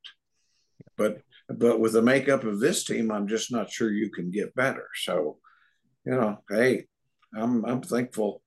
but 0.98 1.22
but 1.50 1.80
with 1.80 1.94
the 1.94 2.02
makeup 2.02 2.44
of 2.44 2.60
this 2.60 2.84
team, 2.86 3.12
I'm 3.12 3.28
just 3.28 3.52
not 3.52 3.70
sure 3.70 3.92
you 3.92 4.10
can 4.10 4.32
get 4.32 4.56
better. 4.56 4.88
So, 4.96 5.38
you 6.06 6.14
know, 6.14 6.38
hey, 6.50 6.86
I'm 7.36 7.66
I'm 7.66 7.82
thankful. 7.82 8.42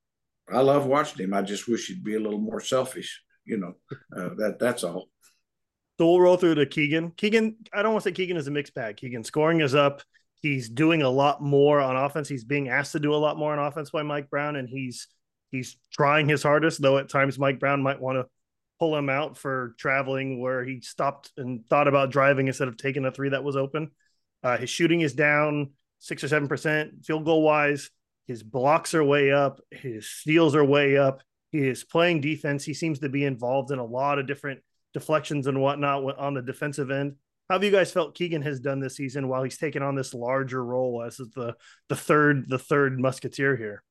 I 0.52 0.60
love 0.60 0.86
watching 0.86 1.24
him. 1.24 1.34
I 1.34 1.42
just 1.42 1.68
wish 1.68 1.86
he'd 1.86 2.04
be 2.04 2.16
a 2.16 2.20
little 2.20 2.40
more 2.40 2.60
selfish. 2.60 3.22
You 3.44 3.58
know, 3.58 3.74
uh, 4.16 4.34
that 4.36 4.58
that's 4.58 4.84
all. 4.84 5.08
So 5.98 6.06
we'll 6.06 6.20
roll 6.20 6.36
through 6.36 6.56
to 6.56 6.66
Keegan. 6.66 7.12
Keegan, 7.12 7.56
I 7.72 7.82
don't 7.82 7.92
want 7.92 8.02
to 8.02 8.10
say 8.10 8.14
Keegan 8.14 8.36
is 8.36 8.48
a 8.48 8.50
mixed 8.50 8.74
bag. 8.74 8.96
Keegan 8.96 9.22
scoring 9.22 9.60
is 9.60 9.74
up. 9.74 10.02
He's 10.42 10.68
doing 10.68 11.02
a 11.02 11.08
lot 11.08 11.40
more 11.40 11.80
on 11.80 11.96
offense. 11.96 12.28
He's 12.28 12.44
being 12.44 12.68
asked 12.68 12.92
to 12.92 13.00
do 13.00 13.14
a 13.14 13.16
lot 13.16 13.38
more 13.38 13.52
on 13.52 13.64
offense 13.64 13.90
by 13.90 14.02
Mike 14.02 14.28
Brown, 14.28 14.56
and 14.56 14.68
he's 14.68 15.06
he's 15.54 15.76
trying 15.92 16.28
his 16.28 16.42
hardest. 16.42 16.82
Though 16.82 16.98
at 16.98 17.08
times 17.08 17.38
Mike 17.38 17.60
Brown 17.60 17.82
might 17.82 18.00
want 18.00 18.18
to 18.18 18.26
pull 18.78 18.96
him 18.96 19.08
out 19.08 19.38
for 19.38 19.74
traveling, 19.78 20.40
where 20.40 20.64
he 20.64 20.80
stopped 20.80 21.30
and 21.36 21.66
thought 21.66 21.88
about 21.88 22.10
driving 22.10 22.48
instead 22.48 22.68
of 22.68 22.76
taking 22.76 23.04
a 23.04 23.10
three 23.10 23.28
that 23.30 23.44
was 23.44 23.56
open. 23.56 23.90
Uh, 24.42 24.58
his 24.58 24.68
shooting 24.70 25.00
is 25.00 25.14
down 25.14 25.70
six 26.00 26.22
or 26.24 26.28
seven 26.28 26.48
percent 26.48 27.04
field 27.04 27.24
goal 27.24 27.42
wise. 27.42 27.90
His 28.26 28.42
blocks 28.42 28.94
are 28.94 29.04
way 29.04 29.32
up. 29.32 29.60
His 29.70 30.08
steals 30.08 30.54
are 30.54 30.64
way 30.64 30.96
up. 30.96 31.22
He 31.52 31.68
is 31.68 31.84
playing 31.84 32.20
defense. 32.20 32.64
He 32.64 32.74
seems 32.74 32.98
to 32.98 33.08
be 33.08 33.24
involved 33.24 33.70
in 33.70 33.78
a 33.78 33.84
lot 33.84 34.18
of 34.18 34.26
different 34.26 34.60
deflections 34.92 35.46
and 35.46 35.60
whatnot 35.60 36.18
on 36.18 36.34
the 36.34 36.42
defensive 36.42 36.90
end. 36.90 37.16
How 37.48 37.56
have 37.56 37.64
you 37.64 37.70
guys 37.70 37.92
felt 37.92 38.14
Keegan 38.14 38.42
has 38.42 38.60
done 38.60 38.80
this 38.80 38.96
season 38.96 39.28
while 39.28 39.42
he's 39.42 39.58
taken 39.58 39.82
on 39.82 39.94
this 39.94 40.14
larger 40.14 40.64
role 40.64 41.02
as 41.02 41.18
the 41.18 41.54
the 41.88 41.96
third 41.96 42.48
the 42.48 42.58
third 42.58 42.98
musketeer 42.98 43.56
here? 43.56 43.82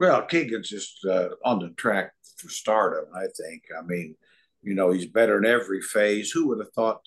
Well, 0.00 0.22
Keegan's 0.26 0.68
just 0.68 1.04
uh, 1.04 1.30
on 1.44 1.58
the 1.58 1.70
track 1.70 2.12
for 2.36 2.48
stardom. 2.48 3.06
I 3.14 3.26
think. 3.36 3.64
I 3.76 3.82
mean, 3.82 4.14
you 4.62 4.74
know, 4.74 4.90
he's 4.90 5.06
better 5.06 5.38
in 5.38 5.46
every 5.46 5.80
phase. 5.80 6.30
Who 6.30 6.48
would 6.48 6.60
have 6.60 6.72
thought? 6.72 7.00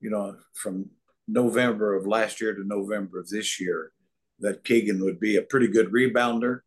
You 0.00 0.10
know, 0.10 0.36
from 0.54 0.90
November 1.26 1.94
of 1.94 2.06
last 2.06 2.40
year 2.40 2.54
to 2.54 2.64
November 2.64 3.20
of 3.20 3.28
this 3.28 3.58
year, 3.58 3.92
that 4.40 4.64
Keegan 4.64 5.02
would 5.02 5.18
be 5.18 5.36
a 5.36 5.42
pretty 5.42 5.68
good 5.68 5.90
rebounder, 5.90 6.60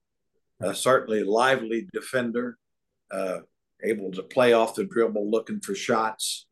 uh, 0.63 0.73
certainly 0.73 1.23
lively 1.23 1.87
defender, 1.93 2.57
uh, 3.11 3.39
able 3.83 4.11
to 4.11 4.23
play 4.23 4.53
off 4.53 4.75
the 4.75 4.83
dribble, 4.83 5.29
looking 5.29 5.59
for 5.59 5.75
shots. 5.75 6.47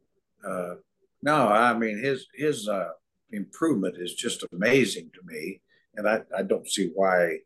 Uh, 0.47 0.75
no, 1.23 1.47
I 1.47 1.73
mean 1.77 1.97
his 1.97 2.27
his 2.35 2.67
uh, 2.67 2.89
improvement 3.31 3.95
is 3.97 4.13
just 4.13 4.45
amazing 4.53 5.09
to 5.15 5.21
me, 5.25 5.61
and 5.95 6.07
I, 6.07 6.21
I 6.37 6.43
don't 6.43 6.69
see 6.69 6.91
why 6.93 7.39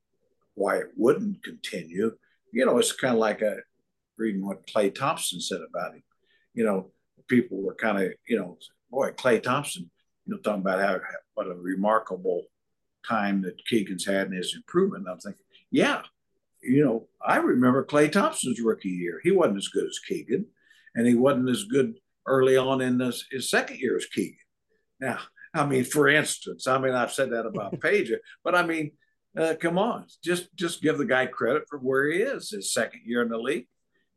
why 0.55 0.77
it 0.77 0.87
wouldn't 0.95 1.43
continue. 1.43 2.11
You 2.51 2.65
know, 2.65 2.77
it's 2.77 2.91
kind 2.91 3.13
of 3.13 3.19
like 3.19 3.41
a 3.41 3.57
reading 4.17 4.45
what 4.45 4.67
Klay 4.67 4.93
Thompson 4.93 5.41
said 5.41 5.61
about 5.67 5.93
him. 5.93 6.03
You 6.53 6.65
know, 6.65 6.91
people 7.27 7.61
were 7.61 7.75
kind 7.75 8.01
of 8.01 8.11
you 8.27 8.37
know, 8.37 8.57
boy, 8.89 9.11
Klay 9.11 9.41
Thompson, 9.41 9.89
you 10.25 10.33
know, 10.33 10.41
talking 10.41 10.61
about 10.61 10.81
how 10.81 10.99
what 11.33 11.47
a 11.47 11.55
remarkable 11.55 12.43
time 13.07 13.41
that 13.41 13.65
Keegan's 13.65 14.05
had 14.05 14.27
in 14.27 14.33
his 14.33 14.55
improvement. 14.55 15.07
I'm 15.09 15.19
thinking, 15.19 15.41
yeah, 15.71 16.01
you 16.61 16.83
know, 16.83 17.07
I 17.25 17.37
remember 17.37 17.85
Klay 17.85 18.11
Thompson's 18.11 18.61
rookie 18.61 18.89
year. 18.89 19.19
He 19.23 19.31
wasn't 19.31 19.57
as 19.57 19.67
good 19.69 19.85
as 19.85 19.99
Keegan, 20.07 20.45
and 20.95 21.07
he 21.07 21.15
wasn't 21.15 21.49
as 21.49 21.63
good 21.63 21.95
early 22.27 22.57
on 22.57 22.81
in 22.81 22.99
his, 22.99 23.25
his 23.31 23.49
second 23.49 23.79
year 23.79 23.97
as 23.97 24.05
Keegan. 24.05 24.37
Now, 24.99 25.19
I 25.53 25.65
mean, 25.65 25.83
for 25.83 26.07
instance, 26.07 26.67
I 26.67 26.77
mean, 26.77 26.93
I've 26.93 27.13
said 27.13 27.31
that 27.31 27.45
about 27.45 27.79
Page, 27.81 28.11
but 28.43 28.55
I 28.55 28.65
mean, 28.65 28.91
uh, 29.37 29.55
come 29.59 29.77
on, 29.77 30.05
just 30.23 30.53
just 30.55 30.81
give 30.81 30.97
the 30.97 31.05
guy 31.05 31.25
credit 31.25 31.63
for 31.69 31.79
where 31.79 32.11
he 32.11 32.19
is, 32.19 32.49
his 32.49 32.73
second 32.73 33.01
year 33.05 33.21
in 33.21 33.29
the 33.29 33.37
league, 33.37 33.67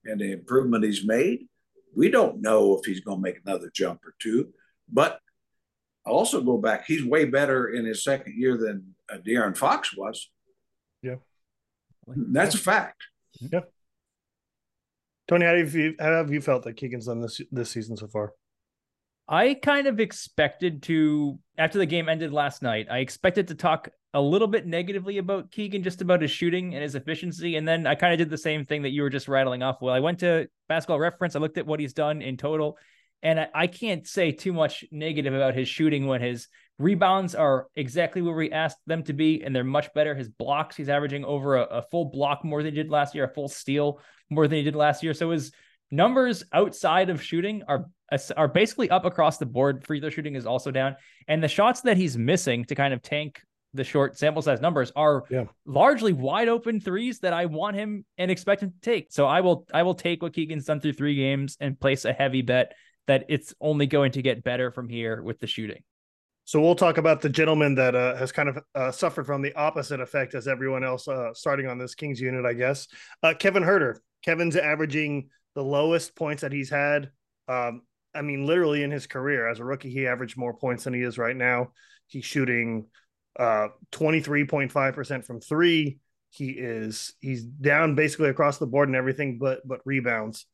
and 0.04 0.20
the 0.20 0.32
improvement 0.32 0.84
he's 0.84 1.06
made. 1.06 1.46
We 1.94 2.10
don't 2.10 2.40
know 2.40 2.76
if 2.76 2.84
he's 2.84 3.00
going 3.00 3.18
to 3.18 3.22
make 3.22 3.38
another 3.44 3.70
jump 3.72 4.04
or 4.04 4.14
two, 4.20 4.52
but 4.92 5.20
also 6.04 6.42
go 6.42 6.58
back. 6.58 6.86
He's 6.86 7.04
way 7.04 7.24
better 7.26 7.68
in 7.68 7.84
his 7.84 8.02
second 8.02 8.34
year 8.36 8.56
than 8.56 8.94
uh, 9.12 9.18
De'Aaron 9.18 9.56
Fox 9.56 9.96
was. 9.96 10.30
Yeah, 11.02 11.16
that's 12.06 12.54
a 12.54 12.58
fact. 12.58 13.04
Yeah. 13.40 13.60
Tony, 15.28 15.46
how 15.46 15.56
have 15.56 15.74
you 15.74 15.94
how 15.98 16.12
have 16.12 16.32
you 16.32 16.40
felt 16.40 16.64
that 16.64 16.76
Keegan's 16.76 17.06
done 17.06 17.20
this 17.20 17.40
this 17.50 17.70
season 17.70 17.96
so 17.96 18.08
far? 18.08 18.32
I 19.28 19.54
kind 19.54 19.86
of 19.86 20.00
expected 20.00 20.82
to 20.84 21.38
after 21.56 21.78
the 21.78 21.86
game 21.86 22.08
ended 22.08 22.32
last 22.32 22.62
night. 22.62 22.88
I 22.90 22.98
expected 22.98 23.48
to 23.48 23.54
talk 23.54 23.88
a 24.14 24.20
little 24.20 24.46
bit 24.46 24.64
negatively 24.64 25.18
about 25.18 25.50
Keegan, 25.50 25.82
just 25.82 26.00
about 26.00 26.22
his 26.22 26.30
shooting 26.30 26.72
and 26.74 26.82
his 26.82 26.94
efficiency, 26.94 27.56
and 27.56 27.66
then 27.66 27.84
I 27.86 27.96
kind 27.96 28.12
of 28.12 28.18
did 28.18 28.30
the 28.30 28.38
same 28.38 28.64
thing 28.64 28.82
that 28.82 28.90
you 28.90 29.02
were 29.02 29.10
just 29.10 29.26
rattling 29.26 29.64
off. 29.64 29.82
Well, 29.82 29.92
I 29.92 30.00
went 30.00 30.20
to 30.20 30.48
Basketball 30.68 31.00
Reference. 31.00 31.34
I 31.34 31.40
looked 31.40 31.58
at 31.58 31.66
what 31.66 31.80
he's 31.80 31.92
done 31.92 32.22
in 32.22 32.36
total, 32.36 32.78
and 33.22 33.40
I, 33.40 33.48
I 33.52 33.66
can't 33.66 34.06
say 34.06 34.30
too 34.30 34.52
much 34.52 34.84
negative 34.92 35.34
about 35.34 35.56
his 35.56 35.68
shooting 35.68 36.06
when 36.06 36.20
his 36.20 36.46
rebounds 36.78 37.34
are 37.34 37.66
exactly 37.74 38.22
where 38.22 38.36
we 38.36 38.52
asked 38.52 38.78
them 38.86 39.02
to 39.04 39.12
be, 39.12 39.42
and 39.42 39.54
they're 39.54 39.64
much 39.64 39.92
better. 39.94 40.14
His 40.14 40.28
blocks, 40.28 40.76
he's 40.76 40.88
averaging 40.88 41.24
over 41.24 41.56
a, 41.56 41.64
a 41.64 41.82
full 41.82 42.04
block 42.04 42.44
more 42.44 42.62
than 42.62 42.72
he 42.72 42.80
did 42.80 42.90
last 42.90 43.16
year, 43.16 43.24
a 43.24 43.34
full 43.34 43.48
steal 43.48 44.00
more 44.30 44.46
than 44.46 44.58
he 44.58 44.64
did 44.64 44.76
last 44.76 45.02
year. 45.02 45.14
So 45.14 45.32
his 45.32 45.50
numbers 45.90 46.44
outside 46.52 47.10
of 47.10 47.20
shooting 47.20 47.64
are 47.66 47.86
are 48.36 48.46
basically 48.46 48.90
up 48.90 49.04
across 49.06 49.38
the 49.38 49.46
board. 49.46 49.84
Free 49.84 49.98
throw 49.98 50.10
shooting 50.10 50.36
is 50.36 50.46
also 50.46 50.70
down, 50.70 50.94
and 51.26 51.42
the 51.42 51.48
shots 51.48 51.80
that 51.80 51.96
he's 51.96 52.16
missing 52.16 52.64
to 52.66 52.76
kind 52.76 52.94
of 52.94 53.02
tank 53.02 53.40
the 53.74 53.84
short 53.84 54.16
sample 54.16 54.40
size 54.40 54.60
numbers 54.60 54.92
are 54.96 55.24
yeah. 55.28 55.44
largely 55.66 56.12
wide 56.12 56.48
open 56.48 56.80
threes 56.80 57.18
that 57.20 57.32
I 57.32 57.46
want 57.46 57.76
him 57.76 58.04
and 58.16 58.30
expect 58.30 58.62
him 58.62 58.70
to 58.70 58.80
take. 58.80 59.08
So 59.10 59.26
I 59.26 59.40
will 59.40 59.66
I 59.74 59.82
will 59.82 59.94
take 59.94 60.22
what 60.22 60.32
Keegan's 60.32 60.64
done 60.64 60.80
through 60.80 60.94
three 60.94 61.16
games 61.16 61.56
and 61.60 61.78
place 61.78 62.04
a 62.04 62.12
heavy 62.12 62.42
bet 62.42 62.72
that 63.06 63.26
it's 63.28 63.52
only 63.60 63.86
going 63.86 64.12
to 64.12 64.22
get 64.22 64.44
better 64.44 64.70
from 64.70 64.88
here 64.88 65.22
with 65.22 65.40
the 65.40 65.46
shooting. 65.46 65.82
So 66.46 66.60
we'll 66.60 66.74
talk 66.74 66.98
about 66.98 67.20
the 67.20 67.28
gentleman 67.28 67.74
that 67.76 67.94
uh, 67.94 68.16
has 68.16 68.30
kind 68.30 68.50
of 68.50 68.58
uh, 68.74 68.92
suffered 68.92 69.26
from 69.26 69.42
the 69.42 69.54
opposite 69.54 70.00
effect 70.00 70.34
as 70.34 70.46
everyone 70.46 70.84
else 70.84 71.08
uh, 71.08 71.32
starting 71.32 71.66
on 71.66 71.78
this 71.78 71.94
Kings 71.94 72.20
unit, 72.20 72.44
I 72.44 72.52
guess. 72.52 72.86
Uh, 73.22 73.34
Kevin 73.38 73.62
Huerter. 73.62 73.96
Kevin's 74.22 74.56
averaging 74.56 75.28
the 75.54 75.62
lowest 75.62 76.14
points 76.16 76.42
that 76.42 76.52
he's 76.52 76.70
had. 76.70 77.10
Um, 77.48 77.82
I 78.14 78.22
mean, 78.22 78.46
literally 78.46 78.82
in 78.82 78.90
his 78.90 79.06
career 79.06 79.48
as 79.48 79.58
a 79.58 79.64
rookie, 79.64 79.90
he 79.90 80.06
averaged 80.06 80.36
more 80.36 80.54
points 80.54 80.84
than 80.84 80.94
he 80.94 81.02
is 81.02 81.18
right 81.18 81.36
now. 81.36 81.72
He's 82.06 82.24
shooting 82.24 82.86
uh, 83.38 83.68
23.5% 83.92 85.24
from 85.24 85.40
three. 85.40 85.98
He 86.30 86.50
is 86.50 87.14
he's 87.20 87.44
down 87.44 87.94
basically 87.94 88.28
across 88.28 88.58
the 88.58 88.66
board 88.66 88.88
and 88.88 88.96
everything 88.96 89.38
but 89.38 89.60
but 89.66 89.80
rebounds. 89.84 90.46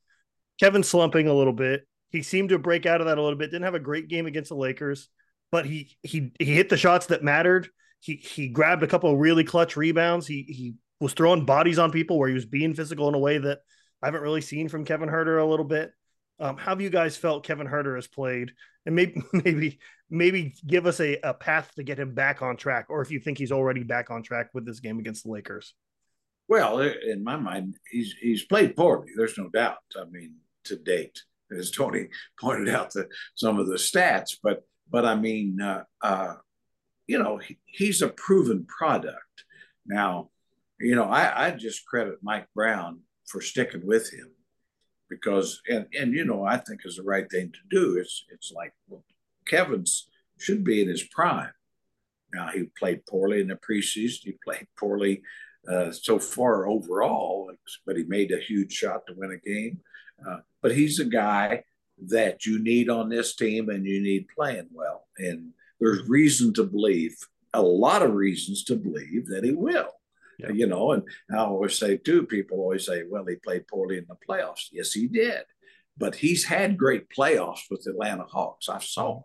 Kevin 0.58 0.82
slumping 0.82 1.26
a 1.26 1.34
little 1.34 1.54
bit. 1.54 1.86
He 2.10 2.22
seemed 2.22 2.50
to 2.50 2.58
break 2.58 2.84
out 2.84 3.00
of 3.00 3.06
that 3.06 3.16
a 3.16 3.22
little 3.22 3.38
bit. 3.38 3.50
Didn't 3.50 3.64
have 3.64 3.74
a 3.74 3.80
great 3.80 4.08
game 4.08 4.26
against 4.26 4.50
the 4.50 4.56
Lakers, 4.56 5.08
but 5.50 5.64
he 5.64 5.96
he 6.02 6.32
he 6.38 6.54
hit 6.54 6.68
the 6.68 6.76
shots 6.76 7.06
that 7.06 7.24
mattered. 7.24 7.68
He 8.00 8.16
he 8.16 8.48
grabbed 8.48 8.82
a 8.82 8.86
couple 8.86 9.10
of 9.10 9.18
really 9.18 9.44
clutch 9.44 9.76
rebounds. 9.76 10.26
He 10.26 10.42
he 10.42 10.74
was 11.00 11.14
throwing 11.14 11.46
bodies 11.46 11.78
on 11.78 11.92
people 11.92 12.18
where 12.18 12.28
he 12.28 12.34
was 12.34 12.44
being 12.44 12.74
physical 12.74 13.08
in 13.08 13.14
a 13.14 13.18
way 13.18 13.38
that 13.38 13.60
I 14.02 14.06
haven't 14.06 14.22
really 14.22 14.42
seen 14.42 14.68
from 14.68 14.84
Kevin 14.84 15.08
Huerter 15.08 15.40
a 15.40 15.46
little 15.46 15.64
bit. 15.64 15.92
Um, 16.38 16.56
how 16.56 16.72
have 16.72 16.80
you 16.80 16.90
guys 16.90 17.16
felt 17.16 17.46
Kevin 17.46 17.66
Huerter 17.66 17.94
has 17.94 18.06
played? 18.06 18.52
And 18.84 18.94
maybe 18.94 19.22
maybe 19.32 19.78
maybe 20.10 20.54
give 20.66 20.86
us 20.86 21.00
a, 21.00 21.18
a 21.22 21.32
path 21.32 21.72
to 21.76 21.82
get 21.82 21.98
him 21.98 22.14
back 22.14 22.42
on 22.42 22.56
track, 22.56 22.86
or 22.88 23.00
if 23.00 23.10
you 23.10 23.20
think 23.20 23.38
he's 23.38 23.52
already 23.52 23.82
back 23.82 24.10
on 24.10 24.22
track 24.22 24.50
with 24.52 24.66
this 24.66 24.80
game 24.80 24.98
against 24.98 25.24
the 25.24 25.30
Lakers. 25.30 25.74
Well, 26.48 26.80
in 26.80 27.22
my 27.22 27.36
mind, 27.36 27.76
he's 27.90 28.14
he's 28.20 28.44
played 28.44 28.76
poorly. 28.76 29.12
There's 29.16 29.38
no 29.38 29.48
doubt. 29.48 29.78
I 29.96 30.04
mean, 30.04 30.34
to 30.64 30.76
date, 30.76 31.22
as 31.56 31.70
Tony 31.70 32.08
pointed 32.40 32.68
out 32.68 32.92
the, 32.92 33.08
some 33.36 33.58
of 33.58 33.68
the 33.68 33.76
stats, 33.76 34.36
but 34.42 34.64
but 34.90 35.04
I 35.04 35.14
mean, 35.14 35.60
uh, 35.60 35.84
uh, 36.02 36.34
you 37.06 37.18
know, 37.18 37.38
he, 37.38 37.58
he's 37.66 38.02
a 38.02 38.08
proven 38.08 38.66
product. 38.66 39.44
Now, 39.86 40.30
you 40.80 40.96
know, 40.96 41.04
I, 41.04 41.46
I 41.46 41.50
just 41.52 41.86
credit 41.86 42.18
Mike 42.22 42.46
Brown 42.54 43.00
for 43.26 43.40
sticking 43.40 43.86
with 43.86 44.12
him 44.12 44.30
because, 45.08 45.60
and 45.68 45.86
and 45.96 46.12
you 46.12 46.24
know, 46.24 46.44
I 46.44 46.56
think 46.56 46.80
is 46.84 46.96
the 46.96 47.04
right 47.04 47.30
thing 47.30 47.52
to 47.52 47.58
do. 47.70 47.96
It's 47.96 48.24
it's 48.30 48.50
like 48.50 48.72
well, 48.88 49.04
Kevin's 49.46 50.09
should 50.38 50.64
be 50.64 50.83
in 50.83 50.88
his 50.88 51.03
prime. 51.03 51.53
Now 52.33 52.48
he 52.48 52.64
played 52.79 53.05
poorly 53.07 53.40
in 53.40 53.48
the 53.48 53.57
preseason. 53.57 54.24
He 54.24 54.38
played 54.44 54.66
poorly 54.79 55.22
uh, 55.70 55.92
so 55.92 56.18
far 56.18 56.66
overall, 56.66 57.53
but 57.87 57.96
he 57.96 58.05
made 58.05 58.33
a 58.33 58.38
huge 58.38 58.72
shot 58.72 59.07
to 59.07 59.14
win 59.14 59.33
a 59.33 59.37
game. 59.37 59.81
Uh, 60.26 60.38
but 60.62 60.74
he's 60.74 61.00
a 61.00 61.05
guy 61.05 61.64
that 62.07 62.46
you 62.46 62.59
need 62.62 62.88
on 62.88 63.09
this 63.09 63.37
team 63.37 63.68
and 63.68 63.87
you 63.87 64.00
need 64.00 64.26
playing 64.35 64.68
well. 64.72 65.07
And 65.18 65.50
there's 65.81 66.09
reason 66.09 66.53
to 66.55 66.64
believe, 66.64 67.16
a 67.53 67.62
lot 67.62 68.03
of 68.03 68.14
reasons 68.14 68.64
to 68.64 68.76
believe 68.76 69.26
that 69.29 69.44
he 69.44 69.53
will. 69.53 69.88
Yeah. 70.38 70.53
You 70.53 70.66
know, 70.66 70.92
and 70.92 71.03
I 71.31 71.38
always 71.38 71.79
say 71.79 71.98
too, 71.98 72.24
people 72.24 72.59
always 72.59 72.87
say, 72.87 73.03
well, 73.09 73.26
he 73.26 73.37
played 73.37 73.68
poorly 73.68 73.98
in 73.98 74.07
the 74.09 74.16
playoffs. 74.26 74.68
Yes, 74.72 74.92
he 74.92 75.07
did. 75.07 75.42
But 75.98 76.14
he's 76.14 76.44
had 76.44 76.79
great 76.79 77.11
playoffs 77.11 77.70
with 77.70 77.85
the 77.85 77.90
Atlanta 77.90 78.24
Hawks. 78.24 78.70
I 78.70 78.79
saw 78.79 79.18
him. 79.18 79.24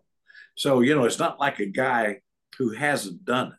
So, 0.55 0.81
you 0.81 0.95
know, 0.95 1.05
it's 1.05 1.19
not 1.19 1.39
like 1.39 1.59
a 1.59 1.65
guy 1.65 2.21
who 2.57 2.71
hasn't 2.71 3.25
done 3.25 3.53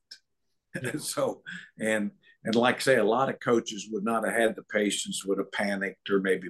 it. 0.75 1.01
so, 1.01 1.43
and 1.79 2.11
and 2.45 2.55
like 2.55 2.77
I 2.77 2.81
say, 2.81 2.97
a 2.97 3.05
lot 3.05 3.29
of 3.29 3.41
coaches 3.41 3.89
would 3.91 4.05
not 4.05 4.25
have 4.25 4.35
had 4.35 4.57
the 4.57 4.63
patience, 4.63 5.25
would 5.25 5.39
have 5.39 5.51
panicked 5.51 6.11
or 6.11 6.21
maybe, 6.21 6.49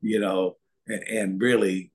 you 0.00 0.18
know, 0.18 0.56
and, 0.88 1.02
and 1.04 1.40
really, 1.40 1.92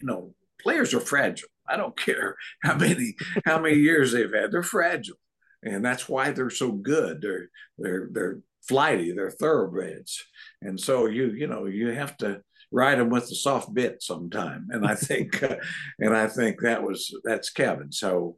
you 0.00 0.06
know, 0.06 0.34
players 0.62 0.94
are 0.94 1.00
fragile. 1.00 1.48
I 1.68 1.76
don't 1.76 1.96
care 2.06 2.36
how 2.62 2.76
many 2.76 3.14
how 3.44 3.60
many 3.60 3.76
years 3.76 4.12
they've 4.12 4.32
had; 4.32 4.50
they're 4.50 4.62
fragile, 4.62 5.18
and 5.62 5.84
that's 5.84 6.08
why 6.08 6.30
they're 6.30 6.50
so 6.50 6.72
good. 6.72 7.20
They're 7.20 7.50
they're 7.78 8.08
they're 8.12 8.40
flighty. 8.66 9.12
They're 9.12 9.30
thoroughbreds, 9.30 10.24
and 10.62 10.80
so 10.80 11.06
you 11.06 11.30
you 11.30 11.46
know 11.46 11.66
you 11.66 11.88
have 11.88 12.16
to 12.18 12.42
ride 12.70 12.98
them 12.98 13.10
with 13.10 13.28
the 13.28 13.34
soft 13.34 13.72
bit 13.72 14.02
sometime. 14.02 14.68
And 14.70 14.86
I 14.86 14.94
think 14.96 15.42
uh, 15.42 15.56
and 15.98 16.16
I 16.16 16.28
think 16.28 16.60
that 16.60 16.82
was 16.82 17.14
that's 17.24 17.50
Kevin. 17.50 17.92
So 17.92 18.36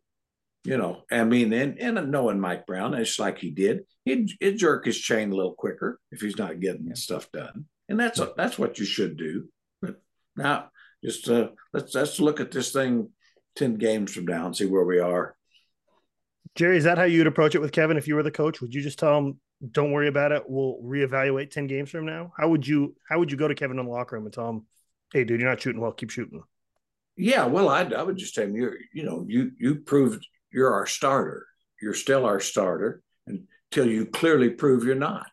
you 0.65 0.77
know, 0.77 1.03
I 1.11 1.25
mean, 1.25 1.53
and, 1.53 1.79
and 1.79 2.11
knowing 2.11 2.39
Mike 2.39 2.67
Brown, 2.67 2.95
it's 2.95 3.19
like 3.19 3.39
he 3.39 3.51
did, 3.51 3.81
he'd, 4.05 4.31
he'd 4.39 4.59
jerk 4.59 4.85
his 4.85 4.99
chain 4.99 5.33
a 5.33 5.35
little 5.35 5.55
quicker 5.55 5.99
if 6.13 6.21
he's 6.21 6.39
not 6.39 6.61
getting 6.61 6.87
yeah. 6.87 6.95
stuff 6.95 7.31
done. 7.33 7.67
And 7.89 7.99
that's 7.99 8.21
a, 8.21 8.33
that's 8.37 8.59
what 8.59 8.79
you 8.79 8.85
should 8.85 9.17
do. 9.17 9.49
But 9.81 9.97
now, 10.37 10.71
just 11.05 11.29
uh, 11.29 11.49
let's 11.73 11.95
let's 11.95 12.21
look 12.21 12.41
at 12.41 12.53
this 12.53 12.73
thing 12.73 13.09
ten 13.57 13.75
games 13.75 14.15
from 14.15 14.27
now 14.27 14.47
and 14.47 14.57
see 14.57 14.67
where 14.67 14.85
we 14.85 15.01
are. 15.01 15.37
Jerry, 16.55 16.77
is 16.77 16.85
that 16.85 16.99
how 16.99 17.05
you'd 17.05 17.27
approach 17.27 17.55
it 17.55 17.61
with 17.61 17.73
Kevin 17.73 17.97
if 17.97 18.07
you 18.07 18.15
were 18.15 18.23
the 18.23 18.31
coach? 18.31 18.61
Would 18.61 18.75
you 18.75 18.83
just 18.83 18.99
tell 18.99 19.17
him, 19.17 19.41
"Don't 19.71 19.93
worry 19.93 20.09
about 20.09 20.33
it. 20.33 20.43
We'll 20.47 20.79
reevaluate 20.83 21.51
ten 21.51 21.67
games 21.67 21.91
from 21.91 22.07
now"? 22.07 22.33
How 22.37 22.49
would 22.49 22.67
you 22.67 22.95
How 23.09 23.19
would 23.19 23.31
you 23.31 23.39
go 23.39 23.49
to 23.49 23.55
Kevin 23.55 23.79
in 23.79 23.87
the 23.87 23.91
locker 23.91 24.17
room 24.17 24.27
and 24.27 24.35
tell 24.35 24.49
him, 24.49 24.67
"Hey, 25.13 25.25
dude, 25.25 25.41
you're 25.41 25.49
not 25.49 25.61
shooting 25.61 25.81
well. 25.81 25.93
Keep 25.93 26.11
shooting." 26.11 26.43
Yeah, 27.17 27.47
well, 27.47 27.69
I, 27.69 27.83
I 27.83 28.03
would 28.03 28.17
just 28.17 28.35
tell 28.35 28.45
him, 28.45 28.57
you 28.57 28.73
you 28.93 29.05
know, 29.05 29.25
you 29.29 29.53
you 29.59 29.77
proved 29.77 30.27
you're 30.53 30.73
our 30.73 30.87
starter. 30.87 31.47
You're 31.81 31.95
still 31.95 32.25
our 32.27 32.41
starter 32.41 33.03
until 33.27 33.87
you 33.87 34.07
clearly 34.07 34.51
prove 34.51 34.85
you're 34.85 34.95
not. 34.95 35.31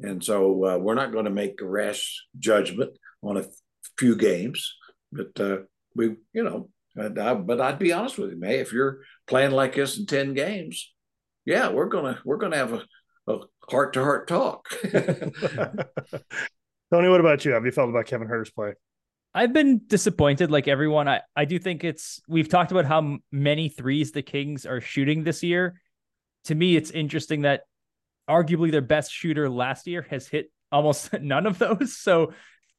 And 0.00 0.22
so 0.22 0.64
uh, 0.64 0.78
we're 0.78 0.94
not 0.94 1.12
going 1.12 1.26
to 1.26 1.30
make 1.30 1.60
a 1.60 1.66
rash 1.66 2.24
judgment 2.38 2.96
on 3.22 3.36
a 3.36 3.44
few 3.98 4.16
games, 4.16 4.74
but 5.12 5.38
uh, 5.38 5.58
we, 5.94 6.16
you 6.32 6.42
know, 6.42 6.68
I, 6.98 7.34
but 7.34 7.60
I'd 7.60 7.78
be 7.78 7.92
honest 7.92 8.18
with 8.18 8.30
you, 8.30 8.36
May. 8.38 8.58
If 8.58 8.72
you're 8.72 9.00
playing 9.26 9.52
like 9.52 9.74
this 9.74 9.98
in 9.98 10.06
ten 10.06 10.34
games, 10.34 10.92
yeah, 11.44 11.70
we're 11.70 11.88
gonna 11.88 12.20
we're 12.24 12.36
gonna 12.36 12.56
have 12.56 12.82
a 13.26 13.38
heart 13.70 13.92
to 13.94 14.02
heart 14.02 14.28
talk. 14.28 14.68
Tony, 16.92 17.08
what 17.08 17.20
about 17.20 17.44
you? 17.44 17.52
Have 17.52 17.64
you 17.64 17.72
felt 17.72 17.90
about 17.90 18.06
Kevin 18.06 18.28
Huerter's 18.28 18.50
play? 18.50 18.74
I've 19.34 19.52
been 19.52 19.80
disappointed, 19.86 20.50
like 20.50 20.68
everyone. 20.68 21.08
I, 21.08 21.22
I 21.34 21.44
do 21.44 21.58
think 21.58 21.82
it's 21.82 22.20
we've 22.28 22.48
talked 22.48 22.70
about 22.70 22.84
how 22.84 23.18
many 23.32 23.68
threes 23.68 24.12
the 24.12 24.22
Kings 24.22 24.64
are 24.64 24.80
shooting 24.80 25.24
this 25.24 25.42
year. 25.42 25.80
To 26.44 26.54
me, 26.54 26.76
it's 26.76 26.90
interesting 26.90 27.42
that 27.42 27.62
arguably 28.30 28.70
their 28.70 28.80
best 28.80 29.12
shooter 29.12 29.50
last 29.50 29.86
year 29.86 30.06
has 30.08 30.28
hit 30.28 30.52
almost 30.70 31.12
none 31.20 31.46
of 31.46 31.58
those. 31.58 31.96
So 31.96 32.32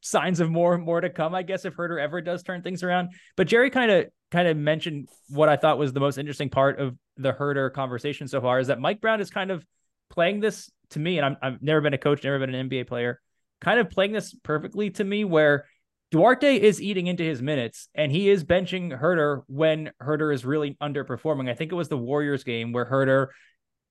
signs 0.05 0.39
of 0.39 0.51
more 0.51 0.77
more 0.77 1.01
to 1.01 1.09
come, 1.09 1.33
I 1.33 1.41
guess, 1.41 1.65
if 1.65 1.75
Huerter 1.75 1.99
ever 1.99 2.21
does 2.21 2.43
turn 2.43 2.61
things 2.61 2.83
around. 2.83 3.09
But 3.35 3.47
Jerry 3.47 3.71
kind 3.71 3.89
of 3.91 4.05
kind 4.31 4.47
of 4.47 4.55
mentioned 4.55 5.09
what 5.29 5.49
I 5.49 5.55
thought 5.55 5.79
was 5.79 5.93
the 5.93 5.99
most 5.99 6.17
interesting 6.17 6.49
part 6.49 6.79
of 6.79 6.95
the 7.17 7.33
Huerter 7.33 7.73
conversation 7.73 8.27
so 8.27 8.39
far 8.39 8.59
is 8.59 8.67
that 8.67 8.79
Mike 8.79 9.01
Brown 9.01 9.19
is 9.19 9.29
kind 9.29 9.49
of 9.49 9.65
playing 10.09 10.41
this 10.41 10.71
to 10.91 10.99
me, 10.99 11.17
and 11.17 11.25
I'm, 11.25 11.37
I've 11.41 11.61
never 11.61 11.81
been 11.81 11.93
a 11.93 11.97
coach, 11.97 12.23
never 12.23 12.39
been 12.39 12.53
an 12.53 12.69
NBA 12.69 12.87
player, 12.87 13.19
kind 13.61 13.79
of 13.79 13.89
playing 13.89 14.11
this 14.11 14.35
perfectly 14.43 14.91
to 14.91 15.03
me 15.03 15.23
where 15.23 15.65
Duarte 16.11 16.55
is 16.55 16.81
eating 16.81 17.07
into 17.07 17.23
his 17.23 17.41
minutes 17.41 17.89
and 17.95 18.11
he 18.11 18.29
is 18.29 18.43
benching 18.43 18.97
Huerter 18.97 19.41
when 19.47 19.91
Huerter 20.01 20.33
is 20.33 20.45
really 20.45 20.77
underperforming. 20.81 21.49
I 21.49 21.55
think 21.55 21.71
it 21.71 21.75
was 21.75 21.89
the 21.89 21.97
Warriors 21.97 22.43
game 22.43 22.71
where 22.73 22.85
Huerter 22.85 23.27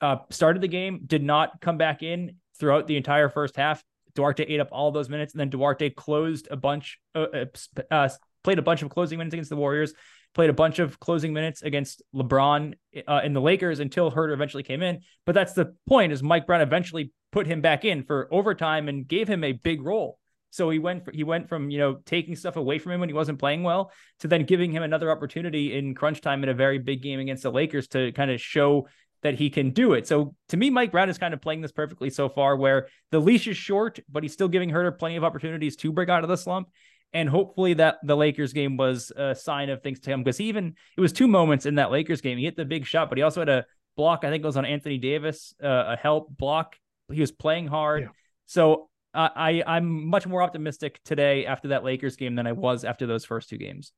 uh, 0.01 0.19
started 0.31 0.63
the 0.63 0.69
game, 0.69 1.01
did 1.05 1.25
not 1.25 1.61
come 1.61 1.77
back 1.77 2.03
in 2.03 2.37
throughout 2.59 2.87
the 2.87 2.97
entire 2.97 3.29
first 3.29 3.57
half. 3.57 3.83
Duarte 4.15 4.45
ate 4.45 4.61
up 4.61 4.69
all 4.73 4.91
those 4.91 5.09
minutes, 5.09 5.33
and 5.33 5.41
then 5.41 5.51
Duarte 5.51 5.91
closed 5.91 6.49
a 6.51 6.57
bunch, 6.57 6.99
uh, 7.15 7.27
uh, 7.33 7.45
uh 7.91 8.09
played 8.43 8.59
a 8.59 8.63
bunch 8.63 8.83
of 8.83 8.91
closing 8.91 9.19
minutes 9.19 9.35
against 9.35 9.51
the 9.51 9.57
Warriors, 9.57 9.95
played 10.35 10.51
a 10.51 10.55
bunch 10.55 10.79
of 10.79 11.01
closing 11.01 11.33
minutes 11.33 11.63
against 11.63 12.03
LeBron 12.15 12.75
uh, 13.09 13.21
in 13.25 13.33
the 13.33 13.41
Lakers 13.41 13.81
until 13.81 14.11
Huerter 14.11 14.35
eventually 14.35 14.63
came 14.63 14.83
in. 14.83 15.01
But 15.25 15.35
that's 15.35 15.55
the 15.55 15.75
point: 15.89 16.13
is 16.13 16.23
Mike 16.23 16.47
Brown 16.47 16.61
eventually 16.61 17.13
put 17.33 17.47
him 17.47 17.61
back 17.61 17.85
in 17.85 18.05
for 18.05 18.29
overtime 18.31 18.89
and 18.89 19.09
gave 19.09 19.29
him 19.29 19.43
a 19.43 19.53
big 19.53 19.83
role. 19.83 20.19
So 20.55 20.71
he 20.71 20.79
went 20.79 21.03
he 21.13 21.25
went 21.25 21.49
from 21.49 21.69
you 21.69 21.79
know 21.79 21.97
taking 22.07 22.37
stuff 22.37 22.55
away 22.55 22.79
from 22.79 22.93
him 22.93 23.01
when 23.01 23.09
he 23.09 23.13
wasn't 23.13 23.41
playing 23.41 23.65
well 23.65 23.91
to 24.21 24.29
then 24.29 24.45
giving 24.45 24.71
him 24.71 24.85
another 24.85 25.11
opportunity 25.11 25.77
in 25.77 25.97
crunch 25.97 26.21
time 26.21 26.45
in 26.45 26.49
a 26.49 26.55
very 26.55 26.79
big 26.79 27.03
game 27.03 27.19
against 27.19 27.43
the 27.43 27.51
Lakers 27.51 27.89
to 27.89 28.13
kind 28.13 28.31
of 28.31 28.41
show 28.41 28.87
that 29.25 29.35
he 29.35 29.51
can 29.51 29.71
do 29.71 29.95
it. 29.95 30.07
So 30.07 30.37
to 30.51 30.57
me, 30.57 30.71
Mike 30.71 30.93
Brown 30.93 31.09
is 31.09 31.19
kind 31.19 31.35
of 31.35 31.41
playing 31.41 31.63
this 31.63 31.73
perfectly 31.73 32.11
so 32.11 32.29
far, 32.29 32.57
where 32.57 32.89
the 33.11 33.19
leash 33.19 33.49
is 33.49 33.57
short, 33.57 33.99
but 34.09 34.23
he's 34.23 34.35
still 34.35 34.49
giving 34.49 34.71
Huerter 34.71 34.97
plenty 34.97 35.17
of 35.17 35.25
opportunities 35.25 35.77
to 35.77 35.91
break 35.91 36.11
out 36.11 36.23
of 36.23 36.29
the 36.29 36.37
slump. 36.37 36.69
And 37.15 37.29
hopefully 37.29 37.75
that 37.75 37.97
the 38.05 38.17
Lakers 38.17 38.53
game 38.53 38.77
was 38.77 39.11
a 39.17 39.35
sign 39.35 39.71
of 39.71 39.83
things 39.83 40.01
to 40.01 40.11
come 40.11 40.23
because 40.23 40.41
even 40.41 40.75
it 40.97 41.01
was 41.01 41.13
two 41.13 41.27
moments 41.27 41.65
in 41.65 41.77
that 41.77 41.91
Lakers 41.91 42.21
game. 42.21 42.39
He 42.39 42.45
hit 42.45 42.57
the 42.57 42.65
big 42.65 42.85
shot, 42.87 43.09
but 43.09 43.17
he 43.17 43.23
also 43.23 43.41
had 43.41 43.49
a 43.49 43.65
block. 43.97 44.25
I 44.25 44.31
think 44.31 44.43
it 44.43 44.47
was 44.47 44.57
on 44.57 44.65
Anthony 44.65 44.99
Davis, 44.99 45.55
uh, 45.63 45.85
a 45.89 45.97
help 45.97 46.37
block. 46.37 46.77
He 47.11 47.21
was 47.21 47.33
playing 47.33 47.69
hard. 47.69 48.03
Yeah. 48.03 48.09
So 48.47 48.91
uh, 49.15 49.29
I 49.35 49.63
I'm 49.67 50.09
much 50.09 50.27
more 50.27 50.43
optimistic 50.43 51.01
today 51.05 51.47
after 51.47 51.69
that 51.69 51.85
Lakers 51.85 52.17
game 52.17 52.35
than 52.35 52.47
I 52.47 52.53
was 52.53 52.85
after 52.85 53.07
those 53.07 53.25
first 53.25 53.49
two 53.49 53.59
games 53.59 53.93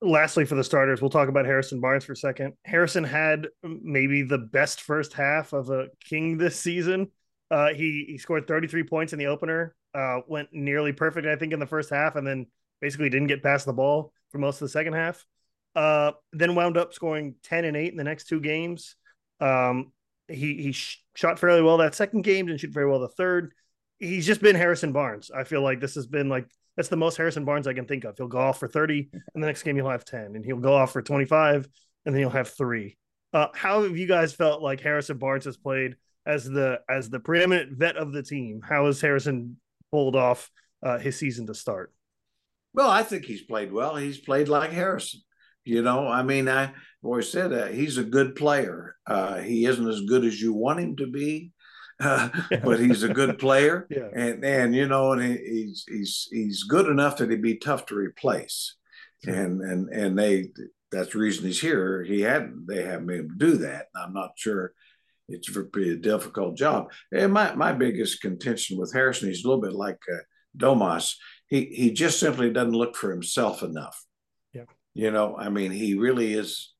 lastly, 0.00 0.44
for 0.44 0.54
the 0.54 0.64
starters, 0.64 1.00
we'll 1.00 1.10
talk 1.10 1.28
about 1.28 1.46
Harrison 1.46 1.80
Barnes 1.80 2.04
for 2.04 2.12
a 2.12 2.16
second. 2.16 2.54
Harrison 2.64 3.04
had 3.04 3.48
maybe 3.62 4.22
the 4.22 4.38
best 4.38 4.82
first 4.82 5.12
half 5.12 5.52
of 5.52 5.70
a 5.70 5.88
King 6.04 6.38
this 6.38 6.58
season. 6.58 7.08
Uh, 7.50 7.72
he 7.72 8.04
he 8.08 8.18
scored 8.18 8.46
33 8.46 8.84
points 8.84 9.12
in 9.12 9.18
the 9.18 9.26
opener, 9.26 9.74
uh, 9.94 10.20
went 10.26 10.48
nearly 10.52 10.92
perfect, 10.92 11.26
I 11.26 11.36
think, 11.36 11.52
in 11.52 11.60
the 11.60 11.66
first 11.66 11.90
half, 11.90 12.16
and 12.16 12.26
then 12.26 12.46
basically 12.80 13.08
didn't 13.08 13.28
get 13.28 13.42
past 13.42 13.66
the 13.66 13.72
ball 13.72 14.12
for 14.30 14.38
most 14.38 14.56
of 14.56 14.66
the 14.66 14.70
second 14.70 14.92
half. 14.92 15.24
Uh, 15.74 16.12
then 16.32 16.54
wound 16.54 16.76
up 16.76 16.92
scoring 16.92 17.34
10 17.44 17.64
and 17.64 17.76
8 17.76 17.90
in 17.90 17.96
the 17.96 18.04
next 18.04 18.24
two 18.24 18.40
games. 18.40 18.96
Um, 19.40 19.92
he 20.28 20.62
he 20.62 20.72
sh- 20.72 21.02
shot 21.14 21.38
fairly 21.38 21.62
well 21.62 21.78
that 21.78 21.94
second 21.94 22.22
game, 22.22 22.46
didn't 22.46 22.60
shoot 22.60 22.72
very 22.72 22.88
well 22.88 23.00
the 23.00 23.08
third. 23.08 23.52
He's 23.98 24.26
just 24.26 24.42
been 24.42 24.56
Harrison 24.56 24.92
Barnes. 24.92 25.30
I 25.30 25.44
feel 25.44 25.62
like 25.62 25.80
this 25.80 25.94
has 25.94 26.06
been 26.06 26.28
like 26.28 26.46
that's 26.78 26.88
the 26.88 26.96
most 26.96 27.16
Harrison 27.16 27.44
Barnes 27.44 27.66
I 27.66 27.72
can 27.72 27.86
think 27.86 28.04
of. 28.04 28.16
He'll 28.16 28.28
go 28.28 28.38
off 28.38 28.60
for 28.60 28.68
30, 28.68 29.10
and 29.34 29.42
the 29.42 29.48
next 29.48 29.64
game 29.64 29.74
he'll 29.74 29.90
have 29.90 30.04
10, 30.04 30.36
and 30.36 30.44
he'll 30.44 30.58
go 30.58 30.74
off 30.74 30.92
for 30.92 31.02
25, 31.02 31.68
and 32.06 32.14
then 32.14 32.20
he'll 32.20 32.30
have 32.30 32.50
three. 32.50 32.96
Uh, 33.32 33.48
how 33.52 33.82
have 33.82 33.96
you 33.98 34.06
guys 34.06 34.32
felt 34.32 34.62
like 34.62 34.80
Harrison 34.80 35.18
Barnes 35.18 35.44
has 35.46 35.56
played 35.56 35.96
as 36.24 36.44
the 36.44 36.78
as 36.88 37.10
the 37.10 37.18
preeminent 37.18 37.76
vet 37.76 37.96
of 37.96 38.12
the 38.12 38.22
team? 38.22 38.60
How 38.62 38.86
has 38.86 39.00
Harrison 39.00 39.56
pulled 39.90 40.14
off 40.14 40.52
uh, 40.80 40.98
his 40.98 41.18
season 41.18 41.48
to 41.48 41.54
start? 41.54 41.92
Well, 42.74 42.88
I 42.88 43.02
think 43.02 43.24
he's 43.24 43.42
played 43.42 43.72
well. 43.72 43.96
He's 43.96 44.18
played 44.18 44.48
like 44.48 44.70
Harrison. 44.70 45.20
You 45.64 45.82
know, 45.82 46.06
I 46.06 46.22
mean, 46.22 46.48
I 46.48 46.72
always 47.02 47.28
said 47.28 47.50
that 47.50 47.74
he's 47.74 47.98
a 47.98 48.04
good 48.04 48.36
player. 48.36 48.94
Uh, 49.04 49.38
he 49.38 49.66
isn't 49.66 49.88
as 49.88 50.02
good 50.02 50.24
as 50.24 50.40
you 50.40 50.52
want 50.52 50.78
him 50.78 50.94
to 50.96 51.08
be, 51.08 51.50
uh, 52.04 52.28
but 52.62 52.78
he's 52.78 53.02
a 53.02 53.12
good 53.12 53.38
player, 53.38 53.86
yeah. 53.90 54.08
and 54.14 54.44
and 54.44 54.74
you 54.74 54.86
know, 54.86 55.12
and 55.12 55.22
he's 55.22 55.84
he's 55.88 56.28
he's 56.30 56.62
good 56.62 56.86
enough 56.86 57.16
that 57.16 57.30
he'd 57.30 57.42
be 57.42 57.56
tough 57.56 57.86
to 57.86 57.96
replace, 57.96 58.76
and 59.26 59.60
and 59.62 59.88
and 59.88 60.18
they 60.18 60.50
that's 60.92 61.12
the 61.12 61.18
reason 61.18 61.46
he's 61.46 61.60
here. 61.60 62.04
He 62.04 62.20
hadn't 62.20 62.66
they 62.66 62.84
haven't 62.84 63.06
been 63.06 63.18
able 63.18 63.28
to 63.30 63.36
do 63.36 63.56
that. 63.58 63.86
I'm 63.96 64.12
not 64.12 64.32
sure 64.36 64.72
it's 65.28 65.54
a 65.54 65.62
pretty 65.64 65.96
difficult 65.96 66.56
job. 66.56 66.90
And 67.12 67.32
my 67.32 67.54
my 67.54 67.72
biggest 67.72 68.20
contention 68.20 68.78
with 68.78 68.92
Harrison, 68.92 69.28
he's 69.28 69.44
a 69.44 69.48
little 69.48 69.62
bit 69.62 69.74
like 69.74 69.98
uh, 70.12 70.18
Domas. 70.56 71.14
He 71.48 71.64
he 71.66 71.90
just 71.90 72.18
simply 72.20 72.50
doesn't 72.50 72.72
look 72.72 72.96
for 72.96 73.10
himself 73.10 73.62
enough. 73.62 74.04
Yeah, 74.52 74.64
you 74.94 75.10
know, 75.10 75.36
I 75.36 75.48
mean, 75.48 75.70
he 75.70 75.94
really 75.94 76.32
is 76.32 76.72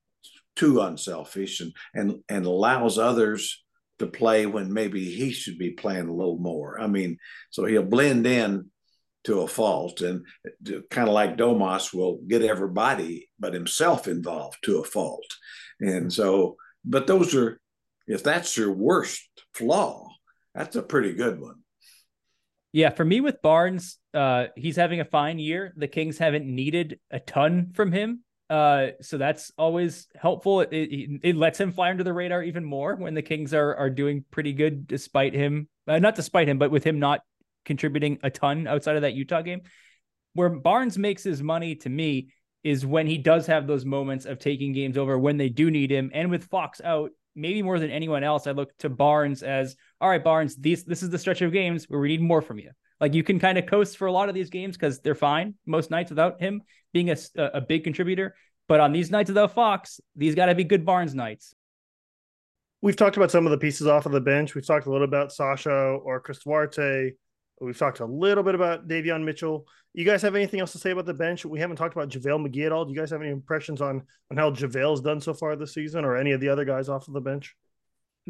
too 0.56 0.80
unselfish 0.80 1.60
and 1.60 1.72
and 1.94 2.22
and 2.28 2.46
allows 2.46 2.98
others 2.98 3.64
to 3.98 4.06
play 4.06 4.46
when 4.46 4.72
maybe 4.72 5.04
he 5.04 5.30
should 5.30 5.58
be 5.58 5.70
playing 5.70 6.08
a 6.08 6.14
little 6.14 6.38
more. 6.38 6.80
I 6.80 6.86
mean, 6.86 7.18
so 7.50 7.64
he'll 7.64 7.82
blend 7.82 8.26
in 8.26 8.70
to 9.24 9.40
a 9.40 9.48
fault 9.48 10.00
and 10.00 10.24
kind 10.90 11.08
of 11.08 11.14
like 11.14 11.36
Domas 11.36 11.92
will 11.92 12.20
get 12.26 12.42
everybody 12.42 13.28
but 13.38 13.54
himself 13.54 14.08
involved 14.08 14.58
to 14.62 14.78
a 14.78 14.84
fault. 14.84 15.26
And 15.80 16.12
so, 16.12 16.56
but 16.84 17.06
those 17.06 17.34
are, 17.34 17.60
if 18.06 18.22
that's 18.22 18.56
your 18.56 18.72
worst 18.72 19.28
flaw, 19.54 20.08
that's 20.54 20.76
a 20.76 20.82
pretty 20.82 21.14
good 21.14 21.40
one. 21.40 21.56
Yeah, 22.72 22.90
for 22.90 23.04
me 23.04 23.20
with 23.20 23.42
Barnes, 23.42 23.98
uh, 24.14 24.46
he's 24.56 24.76
having 24.76 25.00
a 25.00 25.04
fine 25.04 25.38
year. 25.38 25.72
The 25.76 25.88
Kings 25.88 26.18
haven't 26.18 26.46
needed 26.46 27.00
a 27.10 27.18
ton 27.18 27.72
from 27.74 27.92
him. 27.92 28.24
Uh, 28.50 28.88
so 29.02 29.18
that's 29.18 29.52
always 29.58 30.06
helpful. 30.16 30.60
It, 30.60 30.72
it, 30.72 31.20
it, 31.22 31.36
lets 31.36 31.60
him 31.60 31.70
fly 31.70 31.90
under 31.90 32.02
the 32.02 32.14
radar 32.14 32.42
even 32.42 32.64
more 32.64 32.96
when 32.96 33.12
the 33.12 33.20
Kings 33.20 33.52
are 33.52 33.74
are 33.76 33.90
doing 33.90 34.24
pretty 34.30 34.54
good, 34.54 34.86
despite 34.86 35.34
him, 35.34 35.68
uh, 35.86 35.98
not 35.98 36.14
despite 36.14 36.48
him, 36.48 36.58
but 36.58 36.70
with 36.70 36.82
him 36.82 36.98
not 36.98 37.20
contributing 37.66 38.18
a 38.22 38.30
ton 38.30 38.66
outside 38.66 38.96
of 38.96 39.02
that 39.02 39.12
Utah 39.12 39.42
game. 39.42 39.60
Where 40.32 40.48
Barnes 40.48 40.96
makes 40.96 41.22
his 41.22 41.42
money 41.42 41.74
to 41.76 41.90
me 41.90 42.30
is 42.64 42.86
when 42.86 43.06
he 43.06 43.18
does 43.18 43.46
have 43.46 43.66
those 43.66 43.84
moments 43.84 44.24
of 44.24 44.38
taking 44.38 44.72
games 44.72 44.96
over 44.96 45.18
when 45.18 45.36
they 45.36 45.50
do 45.50 45.70
need 45.70 45.90
him, 45.90 46.10
and 46.14 46.30
with 46.30 46.44
Fox 46.44 46.80
out, 46.82 47.10
maybe 47.36 47.60
more 47.60 47.78
than 47.78 47.90
anyone 47.90 48.24
else, 48.24 48.46
I 48.46 48.52
look 48.52 48.76
to 48.78 48.88
Barnes 48.88 49.42
as 49.42 49.76
all 50.00 50.08
right, 50.08 50.24
Barnes. 50.24 50.56
These 50.56 50.84
this 50.84 51.02
is 51.02 51.10
the 51.10 51.18
stretch 51.18 51.42
of 51.42 51.52
games 51.52 51.84
where 51.84 52.00
we 52.00 52.08
need 52.08 52.22
more 52.22 52.40
from 52.40 52.58
you. 52.58 52.70
Like 52.98 53.12
you 53.12 53.22
can 53.22 53.38
kind 53.38 53.58
of 53.58 53.66
coast 53.66 53.98
for 53.98 54.06
a 54.06 54.12
lot 54.12 54.30
of 54.30 54.34
these 54.34 54.48
games 54.48 54.74
because 54.74 55.00
they're 55.00 55.14
fine 55.14 55.54
most 55.66 55.90
nights 55.90 56.10
without 56.10 56.40
him 56.40 56.62
being 56.92 57.10
a, 57.10 57.16
a 57.36 57.60
big 57.60 57.84
contributor. 57.84 58.34
But 58.68 58.80
on 58.80 58.92
these 58.92 59.10
nights 59.10 59.30
of 59.30 59.34
the 59.34 59.48
Fox, 59.48 60.00
these 60.14 60.34
got 60.34 60.46
to 60.46 60.54
be 60.54 60.64
good 60.64 60.84
Barnes 60.84 61.14
nights. 61.14 61.54
We've 62.80 62.96
talked 62.96 63.16
about 63.16 63.30
some 63.30 63.46
of 63.46 63.50
the 63.50 63.58
pieces 63.58 63.86
off 63.86 64.06
of 64.06 64.12
the 64.12 64.20
bench. 64.20 64.54
We've 64.54 64.66
talked 64.66 64.86
a 64.86 64.90
little 64.90 65.06
about 65.06 65.32
Sasha 65.32 65.70
or 65.72 66.20
Chris 66.20 66.44
Duarte. 66.44 67.12
We've 67.60 67.78
talked 67.78 68.00
a 68.00 68.06
little 68.06 68.44
bit 68.44 68.54
about 68.54 68.86
Davion 68.86 69.24
Mitchell. 69.24 69.66
You 69.94 70.04
guys 70.04 70.22
have 70.22 70.36
anything 70.36 70.60
else 70.60 70.72
to 70.72 70.78
say 70.78 70.90
about 70.90 71.06
the 71.06 71.14
bench? 71.14 71.44
We 71.44 71.58
haven't 71.58 71.76
talked 71.76 71.96
about 71.96 72.10
JaVale 72.10 72.46
McGee 72.46 72.66
at 72.66 72.72
all. 72.72 72.84
Do 72.84 72.92
you 72.92 72.98
guys 72.98 73.10
have 73.10 73.20
any 73.20 73.32
impressions 73.32 73.80
on 73.80 74.02
on 74.30 74.36
how 74.36 74.52
JaVale's 74.52 75.00
done 75.00 75.20
so 75.20 75.34
far 75.34 75.56
this 75.56 75.74
season 75.74 76.04
or 76.04 76.16
any 76.16 76.30
of 76.32 76.40
the 76.40 76.50
other 76.50 76.64
guys 76.64 76.88
off 76.88 77.08
of 77.08 77.14
the 77.14 77.20
bench? 77.20 77.56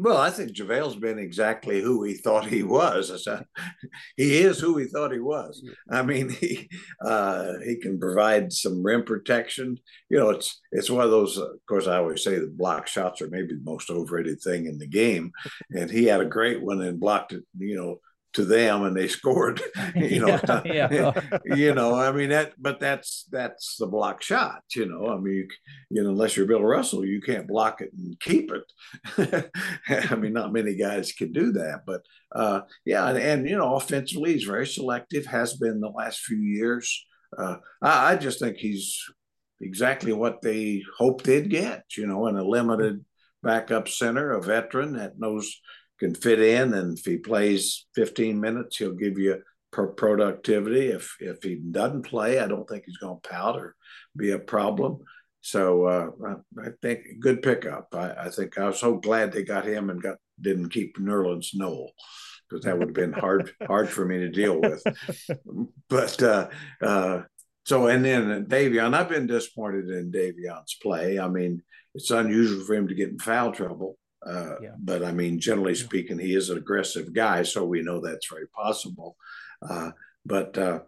Well, 0.01 0.17
I 0.17 0.29
think 0.29 0.53
JaVale's 0.53 0.95
been 0.95 1.19
exactly 1.19 1.81
who 1.81 2.03
he 2.03 2.13
thought 2.13 2.45
he 2.45 2.63
was. 2.63 3.27
he 4.17 4.39
is 4.39 4.57
who 4.57 4.77
he 4.77 4.85
thought 4.85 5.11
he 5.11 5.19
was. 5.19 5.61
I 5.91 6.03
mean, 6.03 6.29
he 6.39 6.69
uh, 7.05 7.53
he 7.65 7.75
can 7.75 7.99
provide 7.99 8.53
some 8.53 8.81
rim 8.81 9.03
protection. 9.03 9.77
You 10.09 10.19
know, 10.19 10.29
it's 10.29 10.61
it's 10.71 10.89
one 10.89 11.03
of 11.03 11.11
those. 11.11 11.37
Uh, 11.37 11.51
of 11.51 11.65
course, 11.67 11.87
I 11.87 11.97
always 11.97 12.23
say 12.23 12.39
the 12.39 12.47
block 12.47 12.87
shots 12.87 13.21
are 13.21 13.29
maybe 13.29 13.55
the 13.55 13.61
most 13.63 13.89
overrated 13.89 14.41
thing 14.41 14.67
in 14.67 14.77
the 14.77 14.87
game, 14.87 15.31
and 15.71 15.91
he 15.91 16.05
had 16.05 16.21
a 16.21 16.25
great 16.25 16.61
one 16.61 16.81
and 16.81 16.99
blocked 16.99 17.33
it. 17.33 17.43
You 17.57 17.75
know, 17.75 17.99
to 18.33 18.45
them 18.45 18.83
and 18.83 18.95
they 18.95 19.07
scored 19.07 19.61
you 19.95 20.19
know? 20.19 20.39
Yeah, 20.65 20.87
yeah. 20.91 21.21
you 21.55 21.73
know 21.73 21.95
i 21.95 22.11
mean 22.11 22.29
that 22.29 22.53
but 22.57 22.79
that's 22.79 23.25
that's 23.31 23.75
the 23.77 23.87
block 23.87 24.21
shot 24.21 24.63
you 24.75 24.85
know? 24.85 25.07
I 25.07 25.17
mean 25.17 25.33
you, 25.33 25.47
you 25.89 26.03
know 26.03 26.09
unless 26.09 26.37
you're 26.37 26.45
bill 26.45 26.63
russell 26.63 27.05
you 27.05 27.21
can't 27.21 27.47
block 27.47 27.81
it 27.81 27.91
and 27.93 28.19
keep 28.19 28.51
it. 28.51 29.49
I 29.87 30.15
mean 30.15 30.33
not 30.33 30.53
many 30.53 30.75
guys 30.75 31.11
can 31.11 31.31
do 31.31 31.51
that 31.53 31.81
but 31.85 32.01
uh 32.35 32.61
yeah 32.85 33.09
and, 33.09 33.17
and, 33.17 33.49
you 33.49 33.57
know 33.57 33.75
offensively 33.75 34.33
he's 34.33 34.43
very 34.43 34.67
selective 34.67 35.25
has 35.25 35.55
been 35.55 35.79
the 35.79 35.89
last 35.89 36.19
few 36.19 36.37
years. 36.37 37.05
Uh 37.37 37.57
I, 37.81 38.13
I 38.13 38.15
just 38.15 38.39
think 38.39 38.57
he's 38.57 39.01
exactly 39.61 40.13
what 40.13 40.41
they 40.41 40.83
hoped 40.97 41.25
they'd 41.25 41.49
get 41.49 41.83
you 41.97 42.07
know 42.07 42.27
in 42.27 42.37
a 42.37 42.43
limited 42.43 43.03
backup 43.41 43.87
center 43.87 44.31
a 44.31 44.41
veteran 44.41 44.93
that 44.93 45.17
knows 45.17 45.59
can 45.99 46.15
fit 46.15 46.39
in, 46.39 46.73
and 46.73 46.97
if 46.97 47.05
he 47.05 47.17
plays 47.17 47.85
15 47.95 48.39
minutes, 48.39 48.77
he'll 48.77 48.93
give 48.93 49.17
you 49.17 49.41
per 49.71 49.87
productivity. 49.87 50.87
If 50.87 51.15
if 51.19 51.43
he 51.43 51.55
doesn't 51.55 52.03
play, 52.03 52.39
I 52.39 52.47
don't 52.47 52.67
think 52.67 52.83
he's 52.85 52.97
going 52.97 53.19
to 53.21 53.29
pout 53.29 53.57
or 53.57 53.75
be 54.17 54.31
a 54.31 54.39
problem. 54.39 54.99
So 55.41 55.85
uh, 55.85 56.09
I, 56.59 56.69
think 56.81 57.19
good 57.19 57.41
pickup. 57.41 57.87
I, 57.93 58.25
I, 58.25 58.29
think 58.29 58.57
I 58.57 58.67
was 58.67 58.79
so 58.79 58.97
glad 58.97 59.31
they 59.31 59.43
got 59.43 59.65
him 59.65 59.89
and 59.89 60.01
got 60.01 60.17
didn't 60.41 60.69
keep 60.69 60.97
Nerlens 60.97 61.55
Noel 61.55 61.91
because 62.49 62.65
that 62.65 62.77
would 62.77 62.89
have 62.89 62.95
been 62.95 63.13
hard 63.13 63.53
hard 63.65 63.89
for 63.89 64.05
me 64.05 64.19
to 64.19 64.29
deal 64.29 64.59
with. 64.59 64.83
But 65.89 66.21
uh, 66.21 66.49
uh, 66.81 67.21
so 67.65 67.87
and 67.87 68.03
then 68.03 68.45
Davion, 68.45 68.93
I've 68.93 69.09
been 69.09 69.27
disappointed 69.27 69.89
in 69.89 70.11
Davion's 70.11 70.77
play. 70.81 71.19
I 71.19 71.27
mean, 71.27 71.61
it's 71.93 72.11
unusual 72.11 72.65
for 72.65 72.75
him 72.75 72.87
to 72.87 72.95
get 72.95 73.09
in 73.09 73.19
foul 73.19 73.51
trouble 73.51 73.97
Uh, 74.25 74.55
yeah. 74.61 74.75
But 74.77 75.03
I 75.03 75.11
mean, 75.11 75.39
generally 75.39 75.75
speaking, 75.75 76.19
he 76.19 76.35
is 76.35 76.49
an 76.49 76.57
aggressive 76.57 77.13
guy, 77.13 77.43
so 77.43 77.65
we 77.65 77.81
know 77.81 78.01
that's 78.01 78.29
very 78.29 78.47
possible. 78.47 79.15
Uh, 79.61 79.91
but 80.25 80.57
uh, 80.57 80.79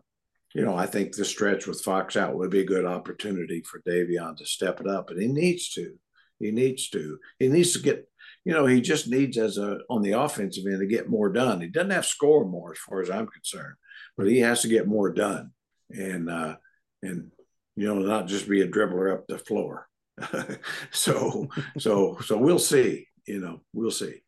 you 0.54 0.66
know, 0.66 0.76
I 0.76 0.86
think 0.86 1.16
the 1.16 1.26
stretch 1.26 1.66
with 1.66 1.82
Fox 1.82 2.18
out 2.18 2.36
would 2.36 2.52
be 2.52 2.60
a 2.60 2.66
good 2.66 2.86
opportunity 2.86 3.62
for 3.62 3.82
Davion 3.88 4.36
to 4.38 4.46
step 4.46 4.82
it 4.82 4.88
up, 4.88 5.10
and 5.10 5.22
he 5.22 5.28
needs 5.28 5.70
to. 5.74 5.94
He 6.40 6.52
needs 6.52 6.90
to. 6.90 7.20
He 7.40 7.48
needs 7.48 7.74
to 7.74 7.80
get. 7.80 8.08
You 8.44 8.54
know, 8.54 8.66
he 8.66 8.82
just 8.82 9.08
needs 9.08 9.38
as 9.38 9.58
a 9.58 9.80
on 9.90 10.02
the 10.02 10.14
offensive 10.14 10.66
end 10.66 10.80
to 10.80 10.88
get 10.88 11.10
more 11.10 11.32
done. 11.32 11.62
He 11.62 11.68
doesn't 11.68 11.92
have 11.92 12.04
to 12.04 12.10
score 12.10 12.46
more, 12.46 12.72
as 12.72 12.80
far 12.80 13.02
as 13.02 13.10
I'm 13.10 13.28
concerned, 13.28 13.76
but 14.18 14.28
he 14.28 14.40
has 14.40 14.62
to 14.64 14.68
get 14.68 14.88
more 14.88 15.14
done, 15.14 15.52
and 15.90 16.30
uh, 16.30 16.56
and 17.02 17.32
you 17.76 17.88
know, 17.88 18.00
not 18.00 18.28
just 18.28 18.50
be 18.50 18.62
a 18.62 18.68
dribbler 18.68 19.14
up 19.14 19.28
the 19.28 19.38
floor. 19.38 19.88
so, 20.92 21.50
so, 21.78 22.18
so 22.24 22.38
we'll 22.38 22.60
see. 22.60 23.08
You 23.26 23.40
know, 23.40 23.62
we'll 23.74 23.92
see. 23.92 24.22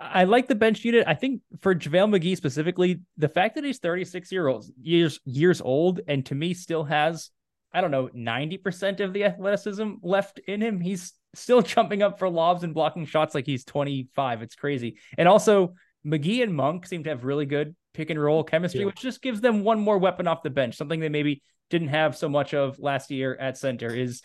I 0.00 0.24
like 0.24 0.48
the 0.48 0.54
bench 0.54 0.82
unit. 0.84 1.04
I 1.06 1.14
think 1.14 1.42
for 1.60 1.74
JaVale 1.74 2.18
McGee 2.18 2.36
specifically, 2.36 3.00
the 3.18 3.28
fact 3.28 3.54
that 3.56 3.64
he's 3.64 3.78
36 3.78 4.32
year 4.32 4.48
old 4.48 4.64
years 4.80 5.20
years 5.24 5.60
old 5.60 6.00
and 6.08 6.24
to 6.26 6.34
me 6.34 6.54
still 6.54 6.84
has, 6.84 7.30
I 7.72 7.82
don't 7.82 7.90
know, 7.90 8.08
90% 8.08 9.00
of 9.00 9.12
the 9.12 9.24
athleticism 9.24 9.94
left 10.02 10.38
in 10.38 10.62
him. 10.62 10.80
He's 10.80 11.12
still 11.34 11.60
jumping 11.62 12.02
up 12.02 12.18
for 12.18 12.30
lobs 12.30 12.64
and 12.64 12.72
blocking 12.72 13.04
shots 13.04 13.34
like 13.34 13.44
he's 13.44 13.64
25. 13.64 14.40
It's 14.40 14.54
crazy. 14.54 14.96
And 15.18 15.28
also 15.28 15.74
McGee 16.06 16.42
and 16.42 16.54
Monk 16.54 16.86
seem 16.86 17.04
to 17.04 17.10
have 17.10 17.24
really 17.24 17.46
good 17.46 17.76
pick 17.92 18.08
and 18.08 18.22
roll 18.22 18.42
chemistry, 18.42 18.80
yeah. 18.80 18.86
which 18.86 19.00
just 19.00 19.20
gives 19.20 19.42
them 19.42 19.64
one 19.64 19.80
more 19.80 19.98
weapon 19.98 20.26
off 20.26 20.42
the 20.42 20.50
bench, 20.50 20.76
something 20.76 21.00
they 21.00 21.10
maybe 21.10 21.42
didn't 21.68 21.88
have 21.88 22.16
so 22.16 22.28
much 22.28 22.54
of 22.54 22.78
last 22.78 23.10
year 23.10 23.36
at 23.36 23.58
center 23.58 23.94
is 23.94 24.22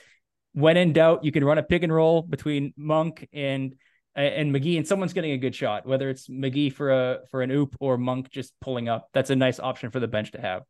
when 0.55 0.77
in 0.77 0.93
doubt, 0.93 1.25
you 1.25 1.31
can 1.31 1.43
run 1.43 1.57
a 1.57 1.63
pick 1.63 1.83
and 1.83 1.93
roll 1.93 2.21
between 2.21 2.73
Monk 2.77 3.27
and 3.33 3.75
uh, 4.17 4.21
and 4.21 4.55
McGee, 4.55 4.77
and 4.77 4.87
someone's 4.87 5.11
getting 5.11 5.31
a 5.31 5.37
good 5.37 5.53
shot, 5.53 5.85
whether 5.85 6.09
it's 6.09 6.27
McGee 6.27 6.71
for 6.71 6.91
a 6.91 7.19
for 7.29 7.41
an 7.41 7.51
oop 7.51 7.75
or 7.81 7.97
Monk 7.97 8.29
just 8.29 8.53
pulling 8.61 8.87
up. 8.87 9.09
That's 9.13 9.29
a 9.29 9.35
nice 9.35 9.59
option 9.59 9.91
for 9.91 9.99
the 9.99 10.07
bench 10.07 10.31
to 10.31 10.41
have. 10.41 10.63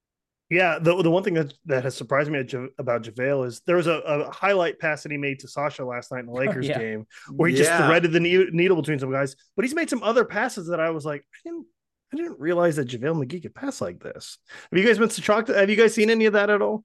Yeah, 0.50 0.80
the 0.80 1.02
the 1.04 1.12
one 1.12 1.24
thing 1.24 1.36
that 1.36 1.54
that 1.66 1.84
has 1.84 1.96
surprised 1.96 2.32
me 2.32 2.40
about 2.80 3.04
JaVale 3.04 3.46
is 3.46 3.62
there 3.68 3.76
was 3.78 3.86
a, 3.86 4.00
a, 4.00 4.32
highlight 4.32 4.80
pass 4.80 5.04
that 5.04 5.12
he 5.12 5.18
made 5.20 5.40
to 5.42 5.48
Sasha 5.48 5.86
last 5.86 6.12
night 6.12 6.22
in 6.22 6.26
the 6.26 6.32
oh, 6.34 6.36
Lakers 6.36 6.68
yeah. 6.68 6.80
game 6.80 7.06
where 7.36 7.50
he 7.50 7.56
yeah. 7.56 7.64
just 7.64 7.86
threaded 7.86 8.12
the 8.12 8.20
needle 8.20 8.76
between 8.76 8.98
some 8.98 9.12
guys. 9.12 9.36
But 9.56 9.66
he's 9.66 9.76
made 9.76 9.90
some 9.90 10.02
other 10.02 10.26
passes 10.26 10.68
that 10.68 10.80
I 10.80 10.90
was 10.90 11.06
like, 11.06 11.22
I 11.22 11.50
didn't 11.50 11.68
I 12.12 12.18
didn't 12.18 12.40
realize 12.40 12.78
that 12.78 12.88
JaVale 12.88 13.24
McGee 13.24 13.44
could 13.44 13.54
pass 13.54 13.82
like 13.82 14.00
this. 14.00 14.40
Have 14.72 14.80
you 14.80 14.86
guys 14.86 14.98
been 14.98 15.10
shocked? 15.10 15.50
Have 15.50 15.70
you 15.70 15.76
guys 15.76 15.94
seen 15.94 16.10
any 16.10 16.26
of 16.26 16.34
that 16.34 16.50
at 16.50 16.62
all? 16.62 16.84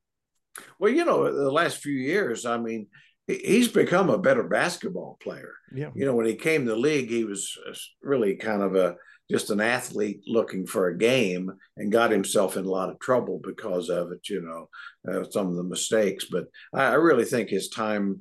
Well, 0.78 0.92
you 0.92 1.04
know, 1.04 1.32
the 1.32 1.50
last 1.50 1.78
few 1.78 1.94
years, 1.94 2.44
I 2.44 2.58
mean, 2.58 2.88
he's 3.26 3.68
become 3.68 4.10
a 4.10 4.18
better 4.18 4.42
basketball 4.44 5.16
player. 5.22 5.54
Yeah. 5.74 5.90
You 5.94 6.06
know, 6.06 6.14
when 6.14 6.26
he 6.26 6.34
came 6.34 6.64
to 6.64 6.72
the 6.72 6.76
league, 6.76 7.10
he 7.10 7.24
was 7.24 7.56
uh, 7.68 7.74
really 8.02 8.36
kind 8.36 8.62
of 8.62 8.74
a 8.74 8.96
just 9.30 9.50
an 9.50 9.60
athlete 9.60 10.22
looking 10.26 10.66
for 10.66 10.88
a 10.88 10.98
game 10.98 11.52
and 11.76 11.92
got 11.92 12.10
himself 12.10 12.56
in 12.56 12.64
a 12.64 12.70
lot 12.70 12.90
of 12.90 12.98
trouble 12.98 13.40
because 13.44 13.88
of 13.88 14.10
it, 14.10 14.28
you 14.28 14.42
know, 14.42 14.68
uh, 15.08 15.24
some 15.30 15.46
of 15.46 15.54
the 15.54 15.62
mistakes. 15.62 16.24
But 16.24 16.46
I, 16.74 16.86
I, 16.86 16.94
really 16.94 17.24
think 17.24 17.48
his 17.48 17.68
time, 17.68 18.20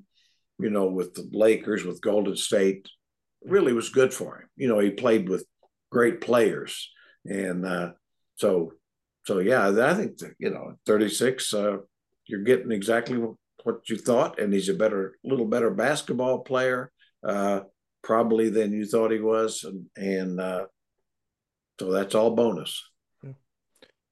you 0.60 0.70
know, 0.70 0.86
with 0.86 1.16
the 1.16 1.28
Lakers, 1.32 1.84
with 1.84 2.00
Golden 2.00 2.36
State, 2.36 2.88
really 3.44 3.74
was 3.74 3.90
good 3.90 4.14
for 4.14 4.38
him. 4.38 4.50
You 4.56 4.68
know, 4.68 4.78
he 4.78 4.92
played 4.92 5.30
with 5.30 5.46
great 5.92 6.22
players. 6.22 6.92
And 7.26 7.66
uh, 7.66 7.94
so, 8.36 8.74
so 9.26 9.40
yeah, 9.40 9.68
I 9.68 9.94
think, 9.96 10.20
you 10.38 10.52
know, 10.52 10.76
36, 10.86 11.54
uh, 11.56 11.78
you're 12.30 12.44
getting 12.44 12.72
exactly 12.72 13.18
what 13.64 13.90
you 13.90 13.98
thought, 13.98 14.40
and 14.40 14.54
he's 14.54 14.70
a 14.70 14.74
better, 14.74 15.18
little 15.24 15.46
better 15.46 15.70
basketball 15.72 16.40
player, 16.40 16.92
uh, 17.28 17.62
probably 18.04 18.50
than 18.50 18.72
you 18.72 18.86
thought 18.86 19.12
he 19.12 19.20
was, 19.20 19.64
and, 19.64 19.86
and 19.98 20.40
uh, 20.40 20.66
so 21.80 21.92
that's 21.92 22.16
all 22.16 22.36
bonus. 22.36 22.84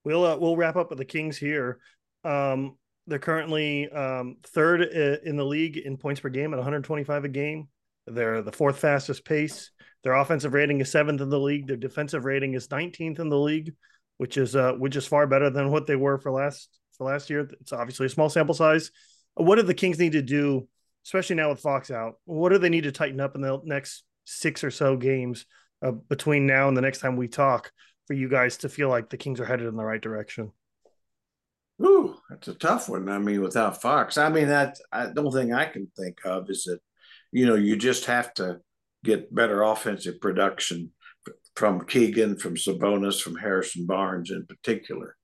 We'll 0.04 0.24
uh, 0.24 0.36
we'll 0.36 0.56
wrap 0.56 0.76
up 0.76 0.90
with 0.90 0.98
the 0.98 1.04
Kings 1.04 1.36
here. 1.36 1.78
Um, 2.24 2.76
they're 3.06 3.18
currently 3.18 3.88
um, 3.90 4.36
third 4.44 4.82
in 4.82 5.36
the 5.36 5.44
league 5.44 5.76
in 5.76 5.96
points 5.96 6.20
per 6.20 6.28
game 6.28 6.52
at 6.52 6.58
125 6.58 7.24
a 7.24 7.28
game. 7.28 7.68
They're 8.06 8.42
the 8.42 8.52
fourth 8.52 8.78
fastest 8.78 9.24
pace. 9.24 9.70
Their 10.04 10.14
offensive 10.14 10.54
rating 10.54 10.80
is 10.80 10.90
seventh 10.90 11.20
in 11.20 11.28
the 11.28 11.40
league. 11.40 11.66
Their 11.66 11.76
defensive 11.76 12.24
rating 12.24 12.54
is 12.54 12.68
19th 12.68 13.18
in 13.18 13.28
the 13.28 13.38
league, 13.38 13.74
which 14.18 14.36
is 14.36 14.54
uh, 14.56 14.72
which 14.72 14.96
is 14.96 15.06
far 15.06 15.26
better 15.26 15.50
than 15.50 15.70
what 15.70 15.86
they 15.86 15.96
were 15.96 16.18
for 16.18 16.30
last 16.32 16.68
last 17.04 17.30
year. 17.30 17.48
It's 17.60 17.72
obviously 17.72 18.06
a 18.06 18.10
small 18.10 18.28
sample 18.28 18.54
size. 18.54 18.90
What 19.34 19.56
do 19.56 19.62
the 19.62 19.74
Kings 19.74 19.98
need 19.98 20.12
to 20.12 20.22
do, 20.22 20.68
especially 21.06 21.36
now 21.36 21.50
with 21.50 21.60
Fox 21.60 21.90
out? 21.90 22.14
What 22.24 22.50
do 22.50 22.58
they 22.58 22.68
need 22.68 22.84
to 22.84 22.92
tighten 22.92 23.20
up 23.20 23.34
in 23.34 23.40
the 23.40 23.60
next 23.64 24.04
six 24.24 24.62
or 24.64 24.70
so 24.70 24.96
games 24.96 25.46
uh, 25.82 25.92
between 25.92 26.46
now 26.46 26.68
and 26.68 26.76
the 26.76 26.82
next 26.82 26.98
time 26.98 27.16
we 27.16 27.28
talk 27.28 27.72
for 28.06 28.14
you 28.14 28.28
guys 28.28 28.58
to 28.58 28.68
feel 28.68 28.88
like 28.88 29.10
the 29.10 29.16
Kings 29.16 29.40
are 29.40 29.44
headed 29.44 29.66
in 29.66 29.76
the 29.76 29.84
right 29.84 30.00
direction? 30.00 30.52
Ooh, 31.80 32.16
that's 32.28 32.48
a 32.48 32.54
tough 32.54 32.88
one. 32.88 33.08
I 33.08 33.18
mean, 33.18 33.40
without 33.40 33.80
Fox, 33.80 34.18
I 34.18 34.28
mean 34.30 34.48
that 34.48 34.78
I, 34.90 35.06
the 35.06 35.22
only 35.22 35.40
thing 35.40 35.52
I 35.52 35.66
can 35.66 35.88
think 35.96 36.18
of 36.24 36.50
is 36.50 36.64
that 36.64 36.80
you 37.30 37.46
know 37.46 37.54
you 37.54 37.76
just 37.76 38.06
have 38.06 38.34
to 38.34 38.60
get 39.04 39.32
better 39.32 39.62
offensive 39.62 40.20
production 40.20 40.90
from 41.54 41.84
Keegan, 41.86 42.38
from 42.38 42.56
Sabonis, 42.56 43.22
from 43.22 43.36
Harrison 43.36 43.86
Barnes 43.86 44.30
in 44.30 44.46
particular. 44.46 45.16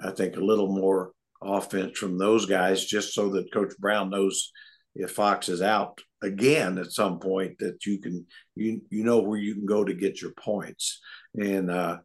I 0.00 0.10
think 0.10 0.36
a 0.36 0.44
little 0.44 0.68
more 0.68 1.12
offense 1.42 1.98
from 1.98 2.18
those 2.18 2.46
guys 2.46 2.84
just 2.84 3.14
so 3.14 3.30
that 3.30 3.52
Coach 3.52 3.72
Brown 3.78 4.10
knows 4.10 4.52
if 4.94 5.12
Fox 5.12 5.48
is 5.48 5.62
out 5.62 6.00
again 6.22 6.78
at 6.78 6.92
some 6.92 7.18
point 7.18 7.58
that 7.58 7.84
you 7.84 8.00
can 8.00 8.26
you 8.54 8.80
you 8.90 9.04
know 9.04 9.20
where 9.20 9.38
you 9.38 9.54
can 9.54 9.66
go 9.66 9.84
to 9.84 9.94
get 9.94 10.20
your 10.20 10.32
points. 10.32 11.00
And 11.34 11.70
uh 11.70 11.98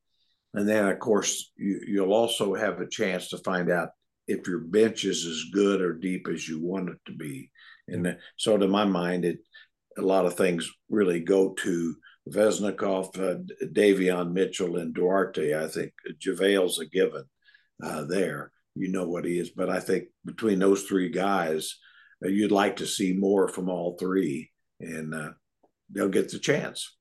and 0.54 0.68
then 0.68 0.88
of 0.88 1.00
course 1.00 1.52
you, 1.56 1.82
you'll 1.88 2.14
also 2.14 2.54
have 2.54 2.82
a 2.82 2.90
chance 2.90 3.30
to 3.30 3.38
find 3.40 3.72
out 3.72 3.90
if 4.28 4.48
your 4.48 4.60
bench 4.60 5.06
is 5.06 5.26
as 5.26 5.46
good 5.54 5.82
or 5.82 5.94
deep 5.94 6.28
as 6.28 6.48
you 6.48 6.62
want 6.62 6.90
it 6.90 7.00
to 7.06 7.14
be. 7.14 7.50
And 7.88 8.18
so 8.38 8.58
to 8.58 8.68
my 8.68 8.86
mind 8.86 9.26
it 9.26 9.40
a 9.98 10.02
lot 10.02 10.26
of 10.26 10.36
things 10.36 10.70
really 10.90 11.20
go 11.20 11.54
to 11.54 11.96
Vezenkov, 12.30 13.18
uh, 13.18 13.40
Davion 13.74 14.32
Mitchell, 14.32 14.78
and 14.78 14.94
Duarte. 14.94 15.56
I 15.56 15.68
think 15.68 15.92
JaVale's 16.24 16.80
a 16.80 16.86
given 16.86 17.24
uh, 17.84 18.04
there 18.06 18.52
you 18.76 18.92
know 18.92 19.08
what 19.08 19.26
he 19.26 19.40
is. 19.40 19.52
But 19.52 19.70
I 19.70 19.80
think 19.80 20.06
between 20.26 20.60
those 20.60 20.84
three 20.84 21.10
guys, 21.10 21.78
uh, 22.24 22.30
you'd 22.30 22.52
like 22.52 22.78
to 22.78 22.88
see 22.88 23.14
more 23.14 23.48
from 23.48 23.70
all 23.70 23.98
three, 24.00 24.52
and 24.80 25.14
uh, 25.14 25.32
they'll 25.90 26.10
get 26.10 26.32
the 26.32 26.40
chance. 26.40 26.96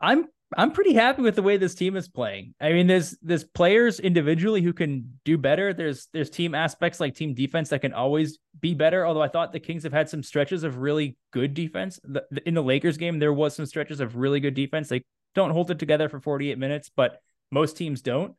I'm 0.00 0.26
I'm 0.56 0.72
pretty 0.72 0.94
happy 0.94 1.20
with 1.20 1.34
the 1.34 1.42
way 1.42 1.58
this 1.58 1.74
team 1.74 1.94
is 1.94 2.08
playing. 2.08 2.54
I 2.60 2.72
mean, 2.72 2.86
there's 2.86 3.16
there's 3.20 3.44
players 3.44 4.00
individually 4.00 4.62
who 4.62 4.72
can 4.72 5.18
do 5.24 5.36
better. 5.36 5.74
There's 5.74 6.08
there's 6.12 6.30
team 6.30 6.54
aspects 6.54 7.00
like 7.00 7.14
team 7.14 7.34
defense 7.34 7.68
that 7.68 7.82
can 7.82 7.92
always 7.92 8.38
be 8.58 8.74
better. 8.74 9.04
Although 9.04 9.22
I 9.22 9.28
thought 9.28 9.52
the 9.52 9.60
Kings 9.60 9.82
have 9.82 9.92
had 9.92 10.08
some 10.08 10.22
stretches 10.22 10.64
of 10.64 10.78
really 10.78 11.18
good 11.32 11.52
defense. 11.52 12.00
The, 12.02 12.24
in 12.46 12.54
the 12.54 12.62
Lakers 12.62 12.96
game, 12.96 13.18
there 13.18 13.32
was 13.32 13.54
some 13.54 13.66
stretches 13.66 14.00
of 14.00 14.16
really 14.16 14.40
good 14.40 14.54
defense. 14.54 14.88
They 14.88 15.04
don't 15.34 15.50
hold 15.50 15.70
it 15.70 15.78
together 15.78 16.08
for 16.08 16.20
48 16.20 16.58
minutes, 16.58 16.90
but 16.94 17.20
most 17.50 17.76
teams 17.76 18.00
don't. 18.00 18.34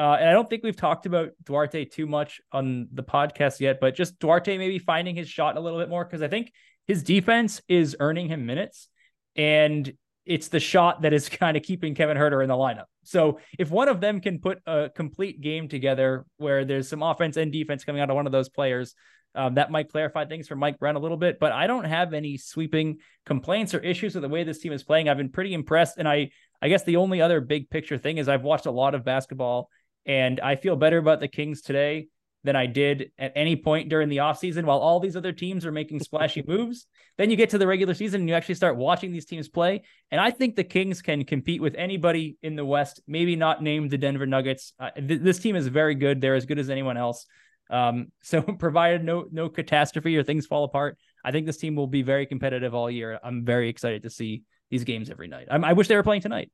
Uh, 0.00 0.16
and 0.18 0.30
I 0.30 0.32
don't 0.32 0.48
think 0.48 0.62
we've 0.62 0.74
talked 0.74 1.04
about 1.04 1.32
Duarte 1.44 1.84
too 1.84 2.06
much 2.06 2.40
on 2.52 2.88
the 2.90 3.02
podcast 3.02 3.60
yet, 3.60 3.80
but 3.82 3.94
just 3.94 4.18
Duarte 4.18 4.56
maybe 4.56 4.78
finding 4.78 5.14
his 5.14 5.28
shot 5.28 5.58
a 5.58 5.60
little 5.60 5.78
bit 5.78 5.90
more 5.90 6.06
because 6.06 6.22
I 6.22 6.28
think 6.28 6.54
his 6.86 7.02
defense 7.02 7.60
is 7.68 7.96
earning 8.00 8.26
him 8.26 8.46
minutes, 8.46 8.88
and 9.36 9.92
it's 10.24 10.48
the 10.48 10.58
shot 10.58 11.02
that 11.02 11.12
is 11.12 11.28
kind 11.42 11.54
of 11.54 11.62
keeping 11.64 11.94
Kevin 11.94 12.16
Huerter 12.16 12.42
in 12.42 12.48
the 12.48 12.54
lineup. 12.54 12.86
So 13.02 13.40
if 13.58 13.70
one 13.70 13.90
of 13.90 14.00
them 14.00 14.22
can 14.22 14.38
put 14.38 14.62
a 14.64 14.88
complete 14.88 15.42
game 15.42 15.68
together 15.68 16.24
where 16.38 16.64
there's 16.64 16.88
some 16.88 17.02
offense 17.02 17.36
and 17.36 17.52
defense 17.52 17.84
coming 17.84 18.00
out 18.00 18.08
of 18.08 18.16
one 18.16 18.24
of 18.24 18.32
those 18.32 18.48
players, 18.48 18.94
um, 19.34 19.56
that 19.56 19.70
might 19.70 19.90
clarify 19.90 20.24
things 20.24 20.48
for 20.48 20.56
Mike 20.56 20.78
Brown 20.78 20.96
a 20.96 20.98
little 20.98 21.18
bit. 21.18 21.38
But 21.38 21.52
I 21.52 21.66
don't 21.66 21.84
have 21.84 22.14
any 22.14 22.38
sweeping 22.38 23.00
complaints 23.26 23.74
or 23.74 23.80
issues 23.80 24.14
with 24.14 24.22
the 24.22 24.30
way 24.30 24.44
this 24.44 24.60
team 24.60 24.72
is 24.72 24.82
playing. 24.82 25.10
I've 25.10 25.18
been 25.18 25.28
pretty 25.28 25.52
impressed, 25.52 25.98
and 25.98 26.08
I 26.08 26.30
I 26.62 26.70
guess 26.70 26.84
the 26.84 26.96
only 26.96 27.20
other 27.20 27.42
big 27.42 27.68
picture 27.68 27.98
thing 27.98 28.16
is 28.16 28.30
I've 28.30 28.44
watched 28.44 28.64
a 28.64 28.70
lot 28.70 28.94
of 28.94 29.04
basketball 29.04 29.68
and 30.06 30.40
I 30.40 30.56
feel 30.56 30.76
better 30.76 30.98
about 30.98 31.20
the 31.20 31.28
Kings 31.28 31.62
today 31.62 32.08
than 32.42 32.56
I 32.56 32.66
did 32.66 33.10
at 33.18 33.32
any 33.36 33.54
point 33.54 33.90
during 33.90 34.08
the 34.08 34.18
offseason 34.18 34.64
while 34.64 34.78
all 34.78 34.98
these 34.98 35.16
other 35.16 35.32
teams 35.32 35.66
are 35.66 35.72
making 35.72 36.00
splashy 36.00 36.42
moves. 36.46 36.86
Then 37.18 37.30
you 37.30 37.36
get 37.36 37.50
to 37.50 37.58
the 37.58 37.66
regular 37.66 37.92
season 37.92 38.22
and 38.22 38.28
you 38.28 38.34
actually 38.34 38.54
start 38.54 38.76
watching 38.76 39.12
these 39.12 39.26
teams 39.26 39.48
play. 39.48 39.82
And 40.10 40.20
I 40.20 40.30
think 40.30 40.56
the 40.56 40.64
Kings 40.64 41.02
can 41.02 41.24
compete 41.24 41.60
with 41.60 41.74
anybody 41.74 42.38
in 42.42 42.56
the 42.56 42.64
West, 42.64 43.02
maybe 43.06 43.36
not 43.36 43.62
named 43.62 43.90
the 43.90 43.98
Denver 43.98 44.26
Nuggets. 44.26 44.72
Uh, 44.80 44.90
th- 44.92 45.20
this 45.20 45.38
team 45.38 45.54
is 45.54 45.66
very 45.66 45.94
good. 45.94 46.20
They're 46.20 46.34
as 46.34 46.46
good 46.46 46.58
as 46.58 46.70
anyone 46.70 46.96
else. 46.96 47.26
Um, 47.68 48.10
so 48.22 48.40
provided 48.40 49.04
no 49.04 49.26
no 49.30 49.48
catastrophe 49.48 50.16
or 50.16 50.22
things 50.22 50.46
fall 50.46 50.64
apart, 50.64 50.96
I 51.24 51.32
think 51.32 51.46
this 51.46 51.58
team 51.58 51.76
will 51.76 51.86
be 51.86 52.02
very 52.02 52.26
competitive 52.26 52.74
all 52.74 52.90
year. 52.90 53.18
I'm 53.22 53.44
very 53.44 53.68
excited 53.68 54.02
to 54.04 54.10
see 54.10 54.42
these 54.70 54.84
games 54.84 55.10
every 55.10 55.28
night. 55.28 55.48
I'm, 55.50 55.64
I 55.64 55.72
wish 55.74 55.88
they 55.88 55.96
were 55.96 56.02
playing 56.02 56.22
tonight. 56.22 56.50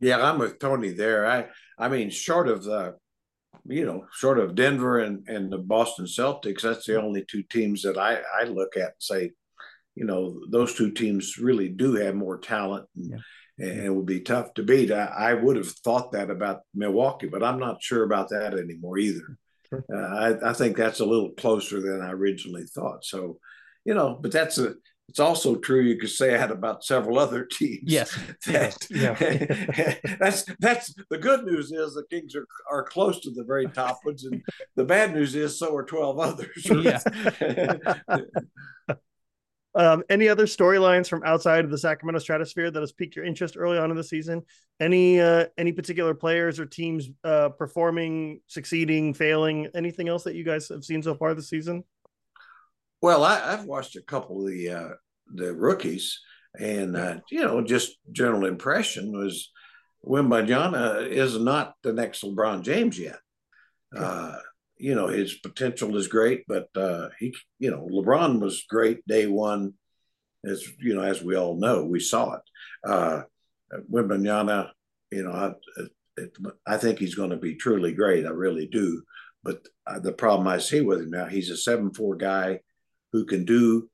Yeah, 0.00 0.22
I'm 0.22 0.38
with 0.38 0.58
Tony 0.58 0.90
there. 0.90 1.26
I 1.26 1.46
I 1.78 1.88
mean, 1.88 2.10
short 2.10 2.48
of 2.48 2.64
the, 2.64 2.96
you 3.64 3.84
know, 3.84 4.06
short 4.12 4.38
of 4.38 4.54
Denver 4.54 4.98
and 5.00 5.26
and 5.28 5.50
the 5.52 5.58
Boston 5.58 6.06
Celtics, 6.06 6.62
that's 6.62 6.86
the 6.86 7.00
only 7.00 7.24
two 7.30 7.42
teams 7.44 7.82
that 7.82 7.96
I 7.98 8.20
I 8.40 8.44
look 8.44 8.76
at 8.76 8.82
and 8.82 8.92
say, 9.00 9.30
you 9.94 10.04
know, 10.04 10.40
those 10.50 10.74
two 10.74 10.90
teams 10.92 11.38
really 11.38 11.68
do 11.68 11.94
have 11.94 12.14
more 12.14 12.38
talent 12.38 12.86
and, 12.96 13.10
Yeah. 13.10 13.66
and 13.70 13.80
it 13.86 13.90
would 13.94 14.06
be 14.06 14.20
tough 14.20 14.52
to 14.54 14.62
beat. 14.62 14.92
I, 14.92 15.06
I 15.06 15.34
would 15.34 15.56
have 15.56 15.68
thought 15.70 16.12
that 16.12 16.30
about 16.30 16.60
Milwaukee, 16.74 17.28
but 17.28 17.42
I'm 17.42 17.58
not 17.58 17.82
sure 17.82 18.04
about 18.04 18.28
that 18.30 18.52
anymore 18.54 18.98
either. 18.98 19.38
Sure. 19.70 19.84
Uh, 19.92 19.96
I, 20.46 20.50
I 20.50 20.52
think 20.52 20.76
that's 20.76 21.00
a 21.00 21.06
little 21.06 21.30
closer 21.32 21.80
than 21.80 22.00
I 22.02 22.12
originally 22.12 22.64
thought. 22.74 23.04
So, 23.04 23.38
you 23.84 23.94
know, 23.94 24.18
but 24.20 24.30
that's 24.32 24.58
a, 24.58 24.74
it's 25.08 25.20
also 25.20 25.56
true. 25.56 25.80
You 25.82 25.96
could 25.98 26.10
say 26.10 26.30
that 26.30 26.50
about 26.50 26.84
several 26.84 27.18
other 27.18 27.44
teams. 27.50 27.82
Yes. 27.84 28.16
That- 28.46 28.76
Yeah. 28.90 29.14
that's 30.20 30.44
that's 30.58 30.94
the 31.10 31.18
good 31.18 31.44
news 31.44 31.70
is 31.72 31.94
the 31.94 32.04
Kings 32.10 32.34
are 32.34 32.46
are 32.70 32.84
close 32.84 33.20
to 33.20 33.30
the 33.30 33.44
very 33.44 33.66
top 33.68 34.00
ones, 34.04 34.24
and 34.24 34.42
the 34.74 34.84
bad 34.84 35.14
news 35.14 35.34
is 35.34 35.58
so 35.58 35.74
are 35.76 35.84
twelve 35.84 36.18
others. 36.18 36.66
Yeah. 36.82 37.00
Um, 39.74 40.02
any 40.08 40.26
other 40.30 40.46
storylines 40.46 41.06
from 41.06 41.22
outside 41.26 41.62
of 41.66 41.70
the 41.70 41.76
Sacramento 41.76 42.18
stratosphere 42.20 42.70
that 42.70 42.80
has 42.80 42.92
piqued 42.92 43.14
your 43.14 43.26
interest 43.26 43.58
early 43.58 43.76
on 43.76 43.90
in 43.90 43.96
the 43.98 44.02
season? 44.02 44.42
Any 44.80 45.20
uh, 45.20 45.46
any 45.58 45.70
particular 45.70 46.14
players 46.14 46.58
or 46.58 46.64
teams 46.64 47.10
uh, 47.24 47.50
performing, 47.50 48.40
succeeding, 48.46 49.12
failing? 49.12 49.68
Anything 49.74 50.08
else 50.08 50.24
that 50.24 50.34
you 50.34 50.44
guys 50.44 50.66
have 50.70 50.82
seen 50.82 51.02
so 51.02 51.14
far 51.14 51.34
this 51.34 51.50
season? 51.50 51.84
Well, 53.02 53.24
I, 53.24 53.52
I've 53.52 53.64
watched 53.64 53.96
a 53.96 54.02
couple 54.02 54.42
of 54.42 54.48
the 54.48 54.70
uh, 54.70 54.88
the 55.32 55.54
rookies, 55.54 56.20
and 56.58 56.96
uh, 56.96 57.16
you 57.30 57.42
know, 57.42 57.62
just 57.62 57.96
general 58.12 58.46
impression 58.46 59.12
was 59.12 59.50
Wembanyama 60.04 61.08
is 61.08 61.38
not 61.38 61.74
the 61.82 61.92
next 61.92 62.22
LeBron 62.22 62.62
James 62.62 62.98
yet. 62.98 63.18
Uh, 63.94 64.36
you 64.78 64.94
know, 64.94 65.08
his 65.08 65.34
potential 65.34 65.96
is 65.96 66.08
great, 66.08 66.44
but 66.46 66.68
uh, 66.76 67.08
he, 67.18 67.34
you 67.58 67.70
know, 67.70 67.88
LeBron 67.90 68.40
was 68.40 68.64
great 68.68 69.06
day 69.06 69.26
one, 69.26 69.74
as 70.44 70.64
you 70.78 70.94
know, 70.94 71.02
as 71.02 71.22
we 71.22 71.36
all 71.36 71.56
know, 71.56 71.84
we 71.84 72.00
saw 72.00 72.34
it. 72.34 72.42
Uh, 72.84 73.22
Wembanyama, 73.92 74.70
you 75.10 75.22
know, 75.24 75.32
I, 75.32 75.54
it, 76.16 76.36
I 76.66 76.76
think 76.76 76.98
he's 76.98 77.14
going 77.14 77.30
to 77.30 77.36
be 77.36 77.56
truly 77.56 77.92
great. 77.92 78.26
I 78.26 78.30
really 78.30 78.66
do. 78.66 79.02
But 79.42 79.66
uh, 79.86 79.98
the 80.00 80.12
problem 80.12 80.48
I 80.48 80.58
see 80.58 80.80
with 80.80 81.00
him 81.00 81.10
now, 81.10 81.26
he's 81.26 81.50
a 81.50 81.56
seven 81.56 81.92
four 81.92 82.16
guy 82.16 82.60
who 83.16 83.24
can 83.24 83.46
do 83.46 83.88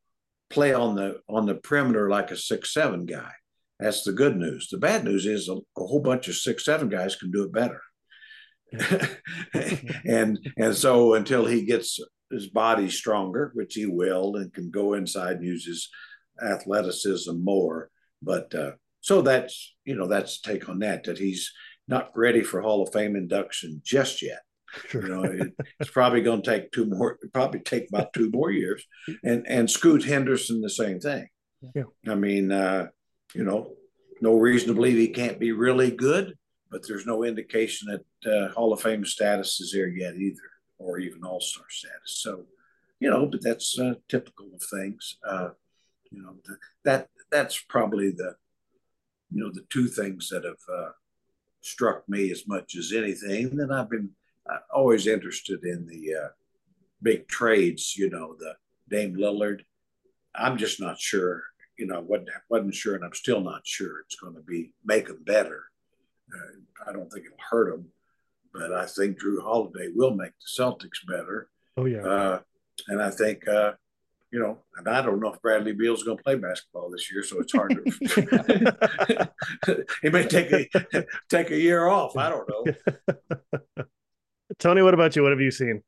play 0.51 0.75
on 0.75 0.97
the 0.97 1.21
on 1.29 1.47
the 1.47 1.55
perimeter 1.55 2.11
like 2.11 2.33
a 2.33 2.37
six 2.37 2.75
seven 2.75 3.07
guy. 3.07 3.31
That's 3.79 4.03
the 4.03 4.13
good 4.13 4.37
news. 4.37 4.69
The 4.69 4.79
bad 4.79 5.05
news 5.05 5.27
is 5.27 5.49
a, 5.49 5.55
a 5.55 5.87
whole 5.87 6.01
bunch 6.01 6.27
of 6.27 6.35
six 6.35 6.65
seven 6.65 6.89
guys 6.89 7.15
can 7.15 7.31
do 7.31 7.45
it 7.45 7.53
better. 7.53 7.81
and 10.05 10.39
and 10.57 10.75
so 10.75 11.15
until 11.15 11.47
he 11.47 11.65
gets 11.65 12.01
his 12.33 12.49
body 12.49 12.91
stronger, 12.91 13.53
which 13.55 13.75
he 13.75 13.87
will, 13.87 14.37
and 14.37 14.53
can 14.53 14.71
go 14.71 14.95
inside 14.95 15.37
and 15.37 15.45
use 15.45 15.67
his 15.67 15.89
athleticism 16.43 17.33
more. 17.45 17.91
But 18.23 18.53
uh, 18.55 18.73
so 19.01 19.23
that's 19.23 19.75
you 19.85 19.95
know 19.95 20.09
that's 20.09 20.41
take 20.41 20.69
on 20.69 20.81
that 20.81 21.05
that 21.05 21.19
he's 21.19 21.53
not 21.87 22.11
ready 22.17 22.43
for 22.43 22.61
Hall 22.61 22.83
of 22.83 22.93
Fame 22.93 23.15
induction 23.15 23.83
just 23.85 24.21
yet. 24.21 24.41
You 24.93 25.03
know, 25.03 25.25
it, 25.25 25.53
it's 25.81 25.91
probably 25.91 26.23
going 26.23 26.43
to 26.43 26.51
take 26.51 26.73
two 26.73 26.87
more, 26.87 27.19
probably 27.33 27.61
take 27.61 27.89
about 27.89 28.13
two 28.13 28.31
more 28.31 28.51
years. 28.51 28.85
And 29.23 29.47
and 29.47 29.71
Scoot 29.71 30.05
Henderson, 30.05 30.61
the 30.61 30.71
same 30.71 31.01
thing. 31.01 31.29
Yeah. 31.75 31.85
I 32.09 32.15
mean, 32.15 32.51
uh, 32.51 32.89
you 33.35 33.45
know, 33.45 33.75
no 34.21 34.35
reason 34.35 34.69
to 34.69 34.75
believe 34.75 34.97
he 34.97 35.09
can't 35.09 35.39
be 35.39 35.53
really 35.53 35.91
good, 35.91 36.35
but 36.71 36.87
there's 36.87 37.07
no 37.07 37.25
indication 37.25 37.89
that 37.89 38.33
uh, 38.33 38.53
Hall 38.53 38.73
of 38.73 38.81
Fame 38.81 39.05
status 39.05 39.61
is 39.61 39.73
there 39.73 39.89
yet 39.89 40.17
either, 40.17 40.41
or 40.79 40.99
even 40.99 41.25
All 41.25 41.41
Star 41.41 41.67
status. 41.69 42.21
So, 42.23 42.47
you 42.99 43.11
know, 43.11 43.27
but 43.27 43.43
that's 43.43 43.79
uh, 43.79 43.95
typical 44.09 44.47
of 44.55 44.63
things. 44.71 45.17
Uh, 45.27 45.51
you 46.11 46.23
know, 46.23 46.37
th- 46.47 46.59
that 46.85 47.09
that's 47.31 47.61
probably 47.69 48.11
the, 48.11 48.35
you 49.31 49.43
know, 49.43 49.51
the 49.53 49.65
two 49.71 49.89
things 49.89 50.29
that 50.29 50.45
have 50.45 50.55
uh, 50.73 50.91
struck 51.61 52.09
me 52.09 52.31
as 52.31 52.47
much 52.47 52.77
as 52.77 52.93
anything. 52.93 53.57
that 53.57 53.71
I've 53.71 53.91
been 53.91 54.11
always 54.75 55.07
interested 55.07 55.65
in 55.65 55.87
the 55.87 56.15
uh, 56.15 56.29
big 57.03 57.29
trades. 57.29 57.97
You 57.97 58.11
know, 58.11 58.35
the 58.39 58.55
Dame 58.89 59.17
Lillard. 59.17 59.61
I'm 60.35 60.57
just 60.57 60.81
not 60.81 60.99
sure. 60.99 61.43
You 61.79 61.87
know, 61.87 62.01
wasn't 62.01 62.31
wasn't 62.49 62.75
sure, 62.75 62.95
and 62.95 63.05
I'm 63.05 63.15
still 63.15 63.41
not 63.41 63.63
sure 63.65 64.01
it's 64.01 64.17
going 64.17 64.35
to 64.35 64.43
be 64.43 64.73
make 64.85 65.09
them 65.09 65.23
better. 65.25 65.65
Uh, 66.33 66.89
I 66.89 66.93
don't 66.93 67.11
think 67.11 67.27
it'll 67.27 67.39
hurt 67.51 67.71
them, 67.71 67.89
but 68.53 68.73
I 68.73 68.87
think 68.87 69.21
Jrue 69.21 69.43
Holiday 69.43 69.89
will 69.95 70.15
make 70.15 70.33
the 70.33 70.63
Celtics 70.63 71.07
better. 71.07 71.49
Oh 71.77 71.87
yeah, 71.87 72.03
Uh, 72.03 72.41
and 72.89 73.03
I 73.03 73.11
think, 73.11 73.47
uh, 73.49 73.73
you 74.31 74.41
know, 74.41 74.59
and 74.77 74.89
I 74.89 75.03
don't 75.03 75.21
know 75.21 75.33
if 75.33 75.43
Bradley 75.43 75.73
Beal's 75.73 76.03
going 76.03 76.17
to 76.17 76.23
play 76.23 76.37
basketball 76.37 76.91
this 76.91 77.11
year, 77.13 77.23
so 77.23 77.41
it's 77.41 77.53
hard 77.53 77.71
to. 77.73 79.29
he 80.03 80.09
may 80.09 80.27
take 80.27 80.53
a 80.53 81.05
take 81.29 81.51
a 81.51 81.59
year 81.59 81.87
off. 81.87 82.17
I 82.17 82.29
don't 82.31 82.49
know. 82.49 83.85
Tony, 84.59 84.83
what 84.83 84.95
about 84.95 85.17
you? 85.17 85.23
What 85.23 85.33
have 85.33 85.41
you 85.41 85.51
seen? 85.51 85.83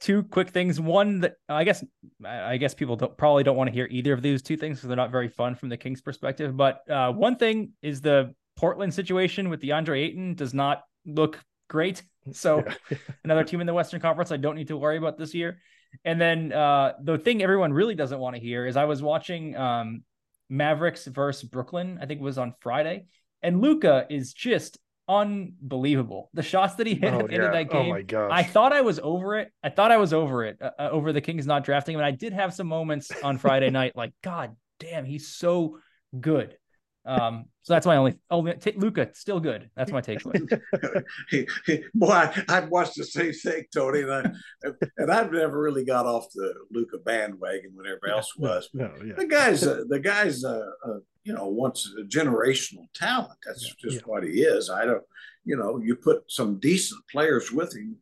two 0.00 0.22
quick 0.24 0.50
things. 0.50 0.80
One 0.80 1.20
that 1.20 1.34
I 1.48 1.64
guess 1.64 1.84
I 2.24 2.56
guess 2.56 2.74
people 2.74 2.96
don't, 2.96 3.16
probably 3.16 3.42
don't 3.42 3.56
want 3.56 3.68
to 3.68 3.74
hear 3.74 3.88
either 3.90 4.12
of 4.12 4.22
these 4.22 4.42
two 4.42 4.56
things 4.56 4.78
because 4.78 4.88
they're 4.88 4.96
not 4.96 5.10
very 5.10 5.28
fun 5.28 5.54
from 5.54 5.68
the 5.68 5.76
Kings' 5.76 6.00
perspective. 6.00 6.56
But 6.56 6.88
uh, 6.90 7.12
one 7.12 7.36
thing 7.36 7.72
is 7.82 8.00
the 8.00 8.34
Portland 8.56 8.92
situation 8.92 9.48
with 9.48 9.60
DeAndre 9.60 9.98
Ayton 9.98 10.34
does 10.34 10.54
not 10.54 10.82
look 11.04 11.42
great. 11.68 12.02
So 12.32 12.64
another 13.22 13.44
team 13.44 13.60
in 13.60 13.68
the 13.68 13.72
Western 13.72 14.00
Conference 14.00 14.32
I 14.32 14.36
don't 14.36 14.56
need 14.56 14.66
to 14.66 14.76
worry 14.76 14.96
about 14.96 15.16
this 15.16 15.32
year. 15.32 15.58
And 16.04 16.20
then 16.20 16.52
uh, 16.52 16.94
the 17.00 17.18
thing 17.18 17.40
everyone 17.40 17.72
really 17.72 17.94
doesn't 17.94 18.18
want 18.18 18.34
to 18.34 18.42
hear 18.42 18.66
is 18.66 18.76
I 18.76 18.84
was 18.86 19.00
watching 19.00 19.56
um, 19.56 20.02
Mavericks 20.50 21.06
versus 21.06 21.48
Brooklyn. 21.48 22.00
I 22.02 22.06
think 22.06 22.20
it 22.20 22.24
was 22.24 22.36
on 22.36 22.52
Friday, 22.58 23.06
and 23.44 23.60
Luka 23.60 24.06
is 24.10 24.32
just 24.32 24.76
unbelievable. 25.08 26.30
The 26.34 26.42
shots 26.42 26.74
that 26.76 26.86
he 26.86 26.94
hit 26.94 27.12
Oh, 27.14 27.20
at 27.20 27.28
the 27.28 27.34
end 27.34 27.44
of 27.44 27.52
that 27.52 27.70
game. 27.70 27.86
Oh 27.86 27.90
my 27.90 28.02
gosh. 28.02 28.30
I 28.32 28.42
thought 28.42 28.72
I 28.72 28.80
was 28.82 28.98
over 29.02 29.38
it. 29.38 29.52
I 29.62 29.68
thought 29.70 29.90
I 29.92 29.96
was 29.96 30.12
over 30.12 30.44
it 30.44 30.58
uh, 30.60 30.70
uh, 30.78 30.88
over 30.90 31.12
the 31.12 31.20
Kings 31.20 31.46
not 31.46 31.64
drafting 31.64 31.94
him, 31.94 32.00
and 32.00 32.06
I 32.06 32.10
did 32.10 32.32
have 32.32 32.52
some 32.54 32.66
moments 32.66 33.10
on 33.22 33.38
Friday 33.38 33.70
night 33.70 33.96
like, 33.96 34.12
God 34.22 34.56
damn, 34.80 35.04
he's 35.04 35.28
so 35.28 35.78
good. 36.18 36.56
Um, 37.04 37.44
so 37.62 37.72
that's 37.72 37.86
my 37.86 37.96
only. 37.98 38.18
Oh, 38.30 38.44
t- 38.52 38.72
Luka 38.76 39.10
still 39.14 39.38
good. 39.38 39.70
That's 39.76 39.92
my 39.92 40.00
takeaway. 40.00 40.40
Boy, 41.94 42.08
I, 42.10 42.44
I've 42.48 42.68
watched 42.68 42.96
the 42.96 43.04
same 43.04 43.32
thing, 43.32 43.62
Tony, 43.72 44.02
and, 44.02 44.10
I, 44.12 44.68
and 44.98 45.12
I've 45.12 45.30
never 45.30 45.60
really 45.60 45.84
got 45.84 46.06
off 46.06 46.26
the 46.34 46.52
Luka 46.72 46.98
bandwagon 46.98 47.70
when 47.74 47.86
everybody 47.86 48.10
else 48.12 48.36
was. 48.36 48.68
no, 48.74 48.92
yeah, 49.04 49.14
The 49.16 49.26
guy's, 49.26 49.64
uh, 49.64 49.84
the 49.88 50.00
guy's, 50.00 50.44
uh, 50.44 50.66
uh, 50.84 50.98
you 51.26 51.34
know, 51.34 51.48
wants 51.48 51.92
a 51.98 52.04
generational 52.04 52.86
talent. 52.94 53.38
That's 53.44 53.64
Yeah, 53.64 53.72
just 53.82 53.96
yeah. 53.96 54.02
what 54.06 54.22
he 54.22 54.42
is. 54.42 54.70
I 54.70 54.84
don't, 54.84 55.02
you 55.44 55.56
know, 55.56 55.78
you 55.78 55.96
put 55.96 56.22
some 56.28 56.60
decent 56.60 57.02
players 57.10 57.50
with 57.50 57.76
him, 57.76 57.96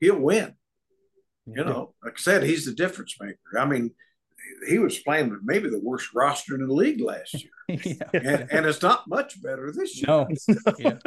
he'll 0.00 0.18
win. 0.18 0.54
You 1.46 1.62
know, 1.62 1.94
like 2.02 2.14
I 2.14 2.20
said, 2.20 2.42
he's 2.42 2.64
the 2.64 2.72
difference 2.72 3.16
maker. 3.20 3.58
I 3.58 3.66
mean, 3.66 3.90
he 4.66 4.78
was 4.78 4.98
playing 4.98 5.28
with 5.28 5.40
maybe 5.44 5.68
the 5.68 5.78
worst 5.78 6.14
roster 6.14 6.54
in 6.54 6.66
the 6.66 6.72
league 6.72 7.02
last 7.02 7.34
year, 7.34 7.52
yeah. 7.68 8.08
and, 8.14 8.48
and 8.50 8.66
it's 8.66 8.80
not 8.80 9.06
much 9.08 9.40
better 9.42 9.70
this 9.70 9.96
year. 9.96 10.06
No. 10.08 10.28
Yeah. 10.78 10.98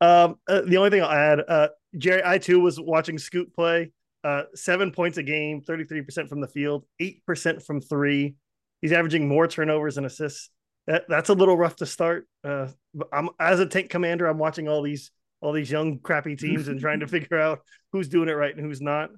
Um, 0.00 0.36
uh, 0.48 0.60
the 0.62 0.76
only 0.76 0.90
thing 0.90 1.02
I'll 1.02 1.10
add, 1.10 1.40
uh, 1.46 1.68
Jerry, 1.98 2.22
I 2.24 2.38
too 2.38 2.60
was 2.60 2.78
watching 2.80 3.18
Scoot 3.18 3.54
play. 3.54 3.90
Uh, 4.22 4.44
seven 4.54 4.90
points 4.90 5.18
a 5.18 5.22
game, 5.22 5.60
33% 5.62 6.28
from 6.28 6.40
the 6.40 6.48
field, 6.48 6.84
8% 7.00 7.62
from 7.62 7.80
three. 7.80 8.36
He's 8.84 8.92
averaging 8.92 9.26
more 9.26 9.48
turnovers 9.48 9.96
and 9.96 10.04
assists. 10.04 10.50
That, 10.86 11.04
that's 11.08 11.30
a 11.30 11.32
little 11.32 11.56
rough 11.56 11.76
to 11.76 11.86
start. 11.86 12.28
Uh, 12.46 12.68
but 12.92 13.08
I'm 13.14 13.30
as 13.40 13.58
a 13.58 13.64
tank 13.64 13.88
commander, 13.88 14.26
I'm 14.26 14.36
watching 14.36 14.68
all 14.68 14.82
these 14.82 15.10
all 15.40 15.54
these 15.54 15.70
young 15.70 16.00
crappy 16.00 16.36
teams 16.36 16.68
and 16.68 16.78
trying 16.78 17.00
to 17.00 17.06
figure 17.08 17.40
out 17.40 17.60
who's 17.92 18.10
doing 18.10 18.28
it 18.28 18.32
right 18.32 18.54
and 18.54 18.62
who's 18.62 18.82
not. 18.82 19.08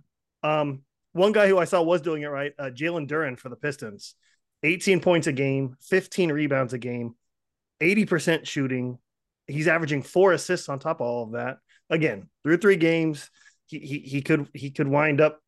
Um, 0.45 0.83
one 1.14 1.33
guy 1.33 1.49
who 1.49 1.59
I 1.59 1.64
saw 1.64 1.83
was 1.83 2.01
doing 2.01 2.23
it 2.23 2.29
right, 2.29 2.53
uh, 2.61 2.71
Jalen 2.73 3.09
Duren 3.09 3.37
for 3.37 3.49
the 3.49 3.57
Pistons, 3.57 4.14
18 4.62 5.01
points 5.01 5.27
a 5.27 5.33
game, 5.33 5.75
15 5.81 6.31
rebounds 6.31 6.73
a 6.73 6.79
game, 6.79 7.17
80% 7.83 8.47
shooting, 8.47 8.99
he's 9.49 9.67
averaging 9.67 10.03
four 10.03 10.33
assists 10.33 10.69
on 10.69 10.79
top 10.79 11.01
of 11.01 11.09
all 11.09 11.25
of 11.25 11.33
that. 11.33 11.59
Again, 11.91 12.29
through 12.45 12.59
three 12.59 12.77
games, 12.77 13.33
he 13.67 13.81
he, 13.81 13.99
he 13.99 14.23
could 14.23 14.49
he 14.55 14.71
could 14.71 14.87
wind 14.87 15.21
up 15.21 15.41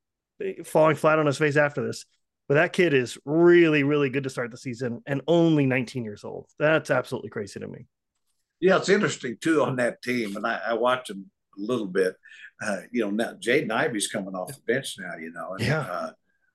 falling 0.64 0.97
flat 0.97 1.21
on 1.21 1.27
his 1.27 1.39
face 1.39 1.57
after 1.57 1.87
this. 1.87 2.05
But 2.49 2.55
that 2.55 2.72
kid 2.72 2.94
is 2.94 3.18
really, 3.26 3.82
really 3.82 4.09
good 4.09 4.24
to 4.24 4.30
start 4.30 4.51
the 4.51 4.57
season 4.57 5.03
and 5.07 5.20
only 5.28 5.66
19 5.66 6.03
years 6.03 6.24
old. 6.24 6.46
That's 6.59 6.90
absolutely 6.90 7.28
crazy 7.28 7.61
to 7.61 7.68
me. 7.68 7.86
Yeah, 8.61 8.78
it's 8.78 8.88
interesting 8.88 9.36
too 9.40 9.62
on 9.62 9.76
that 9.76 10.03
team, 10.03 10.34
and 10.36 10.46
I, 10.46 10.61
I 10.68 10.72
watch 10.74 11.11
him 11.11 11.30
a 11.57 11.61
little 11.61 11.86
bit. 11.86 12.16
Uh, 12.61 12.80
you 12.90 13.03
know, 13.03 13.11
now 13.11 13.34
Jaden 13.34 13.70
Ivey's 13.70 14.09
coming 14.09 14.34
off 14.34 14.49
the 14.49 14.61
bench 14.66 14.96
now. 14.99 15.16
You 15.16 15.30
know, 15.32 15.55
and, 15.59 15.66
Yeah. 15.66 15.80
uh, 15.80 16.11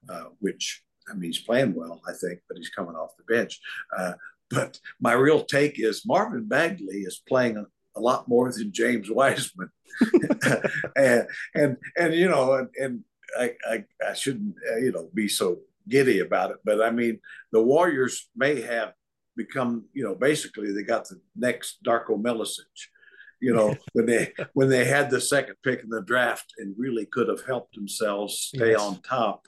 uh, 0.10 0.24
which 0.40 0.84
I 1.10 1.14
mean, 1.14 1.32
he's 1.32 1.42
playing 1.42 1.76
well, 1.76 2.02
I 2.08 2.12
think, 2.14 2.40
but 2.50 2.58
he's 2.58 2.70
coming 2.70 2.96
off 2.96 3.12
the 3.18 3.34
bench. 3.34 3.60
Uh, 3.98 4.14
but 4.50 4.80
my 5.00 5.14
real 5.14 5.44
take 5.46 5.80
is 5.80 6.06
Marvin 6.06 6.46
Bagley 6.48 7.02
is 7.02 7.22
playing 7.28 7.58
a, 7.58 7.66
a 7.96 8.02
lot 8.02 8.28
more 8.28 8.52
than 8.52 8.72
James 8.74 9.10
Wiseman, 9.10 9.70
and 10.98 11.28
and 11.56 11.78
and 11.98 12.14
you 12.14 12.28
know, 12.28 12.54
and, 12.54 12.70
and 12.78 13.04
I, 13.40 13.54
I 13.66 13.86
I 14.10 14.14
shouldn't 14.14 14.56
uh, 14.72 14.78
you 14.78 14.92
know 14.92 15.10
be 15.14 15.28
so 15.30 15.60
giddy 15.88 16.20
about 16.20 16.52
it. 16.52 16.58
But 16.64 16.82
I 16.82 16.92
mean, 16.92 17.20
the 17.52 17.62
Warriors 17.62 18.30
may 18.36 18.62
have 18.62 18.94
become, 19.36 19.86
you 19.94 20.04
know, 20.04 20.16
basically 20.16 20.72
they 20.72 20.84
got 20.84 21.08
the 21.08 21.20
next 21.36 21.84
Darko 21.84 22.22
Milicic, 22.22 22.88
you 23.42 23.54
know, 23.54 23.76
when 23.94 24.06
they 24.06 24.34
when 24.54 24.70
they 24.70 24.86
had 24.86 25.10
the 25.10 25.22
second 25.22 25.56
pick 25.64 25.84
in 25.84 25.90
the 25.90 26.02
draft 26.02 26.54
and 26.58 26.76
really 26.78 27.06
could 27.06 27.28
have 27.28 27.46
helped 27.46 27.76
themselves 27.76 28.52
stay 28.54 28.72
yes. 28.72 28.82
on 28.82 29.02
top, 29.02 29.48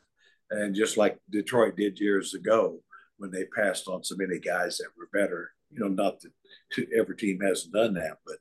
and 0.52 0.76
just 0.76 0.98
like 0.98 1.18
Detroit 1.30 1.76
did 1.76 2.00
years 2.00 2.34
ago 2.34 2.80
when 3.18 3.32
they 3.32 3.46
passed 3.46 3.88
on 3.88 4.04
so 4.04 4.16
many 4.18 4.40
guys 4.40 4.78
that 4.78 4.90
were 4.98 5.10
better. 5.14 5.52
You 5.72 5.80
know, 5.80 5.88
not 5.88 6.22
that 6.22 6.88
every 6.98 7.18
team 7.18 7.40
hasn't 7.42 7.74
done 7.74 7.96
that, 7.96 8.18
but 8.26 8.38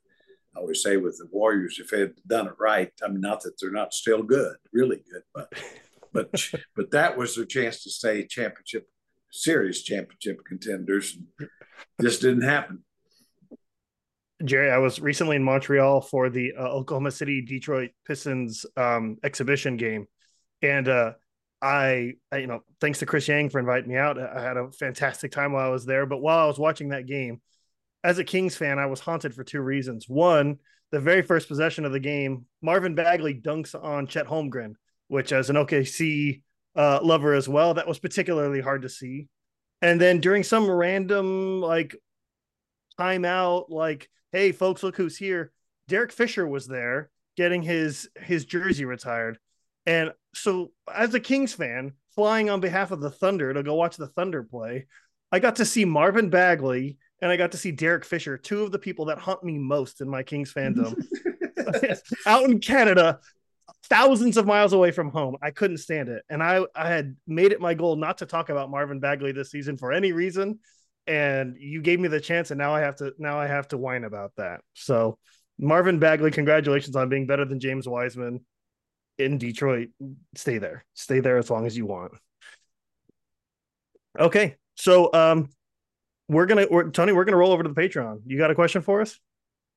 I 0.55 0.59
always 0.59 0.81
say 0.81 0.97
with 0.97 1.17
the 1.17 1.27
Warriors, 1.31 1.79
if 1.79 1.89
they 1.89 1.99
had 1.99 2.13
done 2.27 2.47
it 2.47 2.53
right, 2.59 2.91
I 3.03 3.09
mean, 3.09 3.21
not 3.21 3.41
that 3.41 3.59
they're 3.59 3.71
not 3.71 3.93
still 3.93 4.23
good, 4.23 4.55
really 4.71 5.01
good, 5.11 5.23
but 5.33 5.51
but 6.15 6.51
but 6.75 6.91
that 6.91 7.17
was 7.17 7.35
their 7.35 7.45
chance 7.45 7.83
to 7.83 7.91
stay 7.91 8.25
championship 8.25 8.87
series 9.31 9.83
championship 9.83 10.39
contenders. 10.47 11.17
And 11.39 11.49
this 11.99 12.19
didn't 12.19 12.43
happen. 12.43 12.83
Jerry, 14.43 14.71
I 14.71 14.79
was 14.79 14.99
recently 14.99 15.35
in 15.35 15.43
Montreal 15.43 16.01
for 16.01 16.29
the 16.29 16.53
uh, 16.57 16.63
Oklahoma 16.63 17.11
City 17.11 17.41
Detroit 17.41 17.91
Pistons 18.05 18.65
um, 18.75 19.17
exhibition 19.23 19.77
game, 19.77 20.07
and 20.61 20.87
uh, 20.87 21.13
I, 21.61 22.13
I, 22.31 22.37
you 22.37 22.47
know, 22.47 22.61
thanks 22.81 22.99
to 22.99 23.05
Chris 23.05 23.27
Yang 23.27 23.49
for 23.49 23.59
inviting 23.59 23.89
me 23.89 23.97
out. 23.97 24.19
I 24.19 24.41
had 24.41 24.57
a 24.57 24.71
fantastic 24.71 25.31
time 25.31 25.53
while 25.53 25.65
I 25.65 25.71
was 25.71 25.85
there. 25.85 26.05
But 26.05 26.19
while 26.21 26.39
I 26.39 26.47
was 26.47 26.59
watching 26.59 26.89
that 26.89 27.05
game, 27.07 27.41
as 28.03 28.19
a 28.19 28.23
Kings 28.23 28.55
fan, 28.55 28.77
I 28.77 28.85
was 28.85 28.99
haunted 28.99 29.33
for 29.33 29.43
two 29.43 29.61
reasons. 29.61 30.07
One, 30.07 30.59
the 30.91 30.99
very 30.99 31.21
first 31.23 31.47
possession 31.47 31.85
of 31.85 31.91
the 31.91 31.99
game, 31.99 32.45
Marvin 32.61 32.93
Bagley 32.93 33.33
dunks 33.33 33.73
on 33.73 34.05
Chet 34.05 34.27
Holmgren, 34.27 34.75
which, 35.07 35.31
as 35.31 35.49
an 35.49 35.55
OKC 35.55 36.41
uh, 36.75 36.99
lover 37.01 37.33
as 37.33 37.47
well, 37.47 37.73
that 37.75 37.87
was 37.87 37.99
particularly 37.99 38.61
hard 38.61 38.81
to 38.83 38.89
see. 38.89 39.27
And 39.81 39.99
then 39.99 40.19
during 40.19 40.43
some 40.43 40.69
random 40.69 41.61
like 41.61 41.95
timeout, 42.99 43.65
like, 43.69 44.09
hey, 44.31 44.51
folks, 44.51 44.83
look 44.83 44.95
who's 44.95 45.17
here. 45.17 45.51
Derek 45.87 46.11
Fisher 46.11 46.47
was 46.47 46.67
there 46.67 47.09
getting 47.37 47.61
his 47.61 48.09
his 48.15 48.45
jersey 48.45 48.85
retired. 48.85 49.37
And 49.85 50.11
so, 50.33 50.71
as 50.93 51.13
a 51.13 51.19
Kings 51.19 51.53
fan, 51.53 51.93
flying 52.15 52.49
on 52.49 52.59
behalf 52.59 52.91
of 52.91 53.01
the 53.01 53.11
Thunder 53.11 53.53
to 53.53 53.61
go 53.61 53.75
watch 53.75 53.97
the 53.97 54.07
Thunder 54.07 54.43
play, 54.43 54.87
I 55.31 55.39
got 55.39 55.57
to 55.57 55.65
see 55.65 55.85
Marvin 55.85 56.29
Bagley 56.29 56.97
and 57.21 57.31
I 57.31 57.37
got 57.37 57.51
to 57.51 57.57
see 57.57 57.71
Derek 57.71 58.05
Fisher, 58.05 58.37
two 58.37 58.63
of 58.63 58.71
the 58.71 58.79
people 58.79 59.05
that 59.05 59.19
haunt 59.19 59.43
me 59.43 59.57
most 59.57 60.01
in 60.01 60.09
my 60.09 60.23
Kings 60.23 60.53
fandom, 60.53 60.95
out 62.25 62.43
in 62.45 62.59
Canada, 62.59 63.19
thousands 63.89 64.37
of 64.37 64.45
miles 64.45 64.73
away 64.73 64.91
from 64.91 65.09
home. 65.09 65.37
I 65.41 65.51
couldn't 65.51 65.77
stand 65.77 66.09
it, 66.09 66.23
and 66.29 66.41
I 66.41 66.65
I 66.75 66.89
had 66.89 67.15
made 67.27 67.51
it 67.51 67.61
my 67.61 67.73
goal 67.73 67.95
not 67.95 68.19
to 68.19 68.25
talk 68.25 68.49
about 68.49 68.69
Marvin 68.69 68.99
Bagley 68.99 69.31
this 69.31 69.51
season 69.51 69.77
for 69.77 69.91
any 69.93 70.11
reason. 70.11 70.59
And 71.07 71.55
you 71.59 71.81
gave 71.81 71.99
me 71.99 72.07
the 72.07 72.19
chance, 72.19 72.51
and 72.51 72.57
now 72.57 72.73
I 72.73 72.81
have 72.81 72.95
to 72.97 73.13
now 73.17 73.39
I 73.39 73.47
have 73.47 73.67
to 73.69 73.77
whine 73.77 74.03
about 74.03 74.31
that. 74.37 74.61
So, 74.73 75.19
Marvin 75.59 75.99
Bagley, 75.99 76.31
congratulations 76.31 76.95
on 76.95 77.09
being 77.09 77.27
better 77.27 77.45
than 77.45 77.59
James 77.59 77.87
Wiseman 77.87 78.43
in 79.17 79.37
Detroit. 79.37 79.89
Stay 80.35 80.57
there, 80.57 80.83
stay 80.93 81.19
there 81.19 81.37
as 81.37 81.49
long 81.49 81.65
as 81.65 81.77
you 81.77 81.85
want. 81.85 82.13
Okay, 84.19 84.55
so 84.75 85.13
um, 85.13 85.49
we're 86.27 86.45
gonna 86.45 86.67
we're, 86.69 86.89
Tony, 86.89 87.13
we're 87.13 87.25
gonna 87.25 87.37
roll 87.37 87.51
over 87.51 87.63
to 87.63 87.69
the 87.69 87.79
Patreon. 87.79 88.21
You 88.25 88.37
got 88.37 88.51
a 88.51 88.55
question 88.55 88.81
for 88.81 89.01
us? 89.01 89.19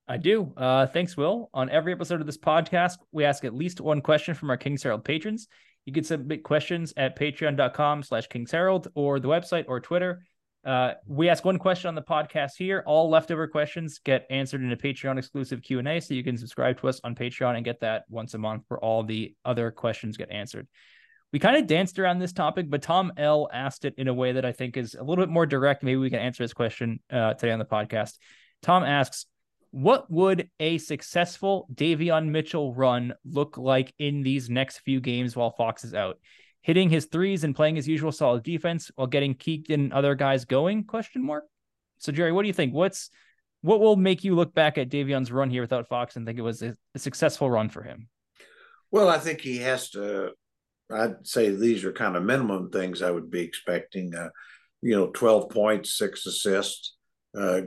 I 0.09 0.17
do. 0.17 0.53
Uh, 0.57 0.87
thanks, 0.87 1.17
Will. 1.17 1.51
On 1.53 1.69
every 1.69 1.93
episode 1.93 2.21
of 2.21 2.27
this 2.27 2.39
podcast, 2.39 2.97
we 3.13 3.25
ask 3.25 3.45
at 3.45 3.55
least 3.55 3.81
one 3.81 4.01
question 4.01 4.35
from 4.35 4.51
our 4.51 4.57
Kings 4.57 4.83
Herald 4.83 5.05
patrons. 5.05 5.49
You 5.85 5.93
can 5.93 6.05
submit 6.05 6.43
questions 6.43 6.95
at 6.97 7.19
patreon.com 7.19 8.03
slash 8.03 8.27
Kings 8.29 8.51
Herald 8.51 8.89
or 8.95 9.21
the 9.21 9.29
website 9.29 9.67
or 9.69 9.81
Twitter. 9.81 10.25
Uh, 10.65 10.95
we 11.07 11.29
ask 11.29 11.45
one 11.45 11.59
question 11.59 11.89
on 11.89 11.95
the 11.95 12.03
podcast 12.03 12.53
here. 12.57 12.83
All 12.87 13.09
leftover 13.09 13.47
questions 13.47 14.01
get 14.03 14.27
answered 14.31 14.63
in 14.63 14.73
a 14.73 14.77
Patreon 14.77 15.19
exclusive 15.19 15.63
Q&A, 15.63 16.01
so 16.01 16.15
you 16.15 16.25
can 16.25 16.37
subscribe 16.37 16.81
to 16.81 16.89
us 16.89 17.01
on 17.05 17.15
Patreon 17.15 17.57
and 17.57 17.65
get 17.65 17.81
that 17.81 18.05
once 18.09 18.35
a 18.35 18.39
month 18.39 18.65
for 18.67 18.83
all 18.83 19.03
the 19.03 19.35
other 19.45 19.71
questions 19.71 20.17
get 20.17 20.31
answered 20.31 20.67
we 21.33 21.39
kind 21.39 21.57
of 21.57 21.67
danced 21.67 21.99
around 21.99 22.19
this 22.19 22.33
topic, 22.33 22.71
but 22.71 22.83
Tom 22.83 23.13
L 23.17 23.49
asked 23.53 23.85
it 23.85 23.95
in 23.99 24.09
a 24.09 24.15
way 24.15 24.33
that 24.33 24.45
I 24.45 24.53
think 24.53 24.77
is 24.77 24.95
a 24.95 25.03
little 25.03 25.23
bit 25.23 25.31
more 25.31 25.47
direct. 25.47 25.83
Maybe 25.83 25.97
we 25.97 26.11
can 26.11 26.21
answer 26.21 26.43
this 26.43 26.55
question 26.55 27.01
uh, 27.13 27.35
today 27.35 27.53
on 27.53 27.59
the 27.59 27.65
podcast. 27.67 28.17
Tom 28.63 28.83
asks, 28.83 29.27
what 29.71 30.11
would 30.11 30.49
a 30.61 30.79
successful 30.79 31.69
Davion 31.75 32.29
Mitchell 32.29 32.75
run 32.75 33.15
look 33.25 33.59
like 33.59 33.93
in 33.99 34.23
these 34.23 34.49
next 34.49 34.79
few 34.79 35.01
games 35.01 35.37
while 35.37 35.51
Fox 35.51 35.85
is 35.85 35.95
out? 35.95 36.19
Hitting 36.63 36.91
his 36.91 37.07
threes 37.07 37.45
and 37.45 37.55
playing 37.55 37.77
his 37.77 37.89
usual 37.89 38.13
solid 38.13 38.43
defense 38.43 38.91
while 38.95 39.07
getting 39.07 39.35
Keek 39.35 39.71
and 39.71 39.93
other 39.93 40.15
guys 40.15 40.45
going? 40.45 40.85
Question 40.85 41.25
mark. 41.25 41.45
So 41.99 42.13
Jerry, 42.13 42.33
what 42.33 42.43
do 42.43 42.49
you 42.49 42.55
think? 42.55 42.75
What's 42.75 43.11
what 43.63 43.81
will 43.81 43.97
make 43.97 44.23
you 44.23 44.35
look 44.35 44.55
back 44.55 44.79
at 44.79 44.89
Davion's 44.89 45.33
run 45.33 45.51
here 45.51 45.63
without 45.63 45.89
Fox 45.89 46.17
and 46.17 46.25
think 46.25 46.39
it 46.39 46.43
was 46.43 46.63
a, 46.63 46.77
a 46.95 46.99
successful 46.99 47.51
run 47.51 47.69
for 47.69 47.83
him? 47.83 48.09
Well, 48.91 49.09
I 49.09 49.19
think 49.19 49.41
he 49.41 49.59
has 49.59 49.91
to 49.91 50.33
I'd 50.91 51.27
say 51.27 51.51
these 51.51 51.85
are 51.85 51.93
kind 51.93 52.17
of 52.17 52.23
minimum 52.23 52.71
things 52.71 53.03
I 53.03 53.11
would 53.11 53.31
be 53.31 53.41
expecting. 53.41 54.15
Uh, 54.15 54.31
you 54.81 54.95
know, 54.95 55.09
12 55.09 55.51
points, 55.51 55.99
six 55.99 56.25
assists, 56.27 56.97
uh, 57.37 57.63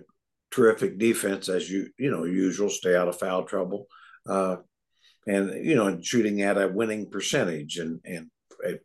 terrific 0.52 0.98
defense 0.98 1.50
as 1.50 1.70
you 1.70 1.90
you 1.98 2.12
know 2.12 2.26
usual. 2.26 2.70
Stay 2.70 2.96
out 2.96 3.08
of 3.08 3.20
foul 3.20 3.44
trouble, 3.44 3.88
uh, 4.28 4.58
and 5.28 5.66
you 5.66 5.76
know 5.76 5.88
and 5.88 6.06
shooting 6.06 6.42
at 6.42 6.62
a 6.62 6.68
winning 6.68 7.10
percentage 7.10 7.78
and 7.78 8.00
and 8.06 8.30
a, 8.66 8.80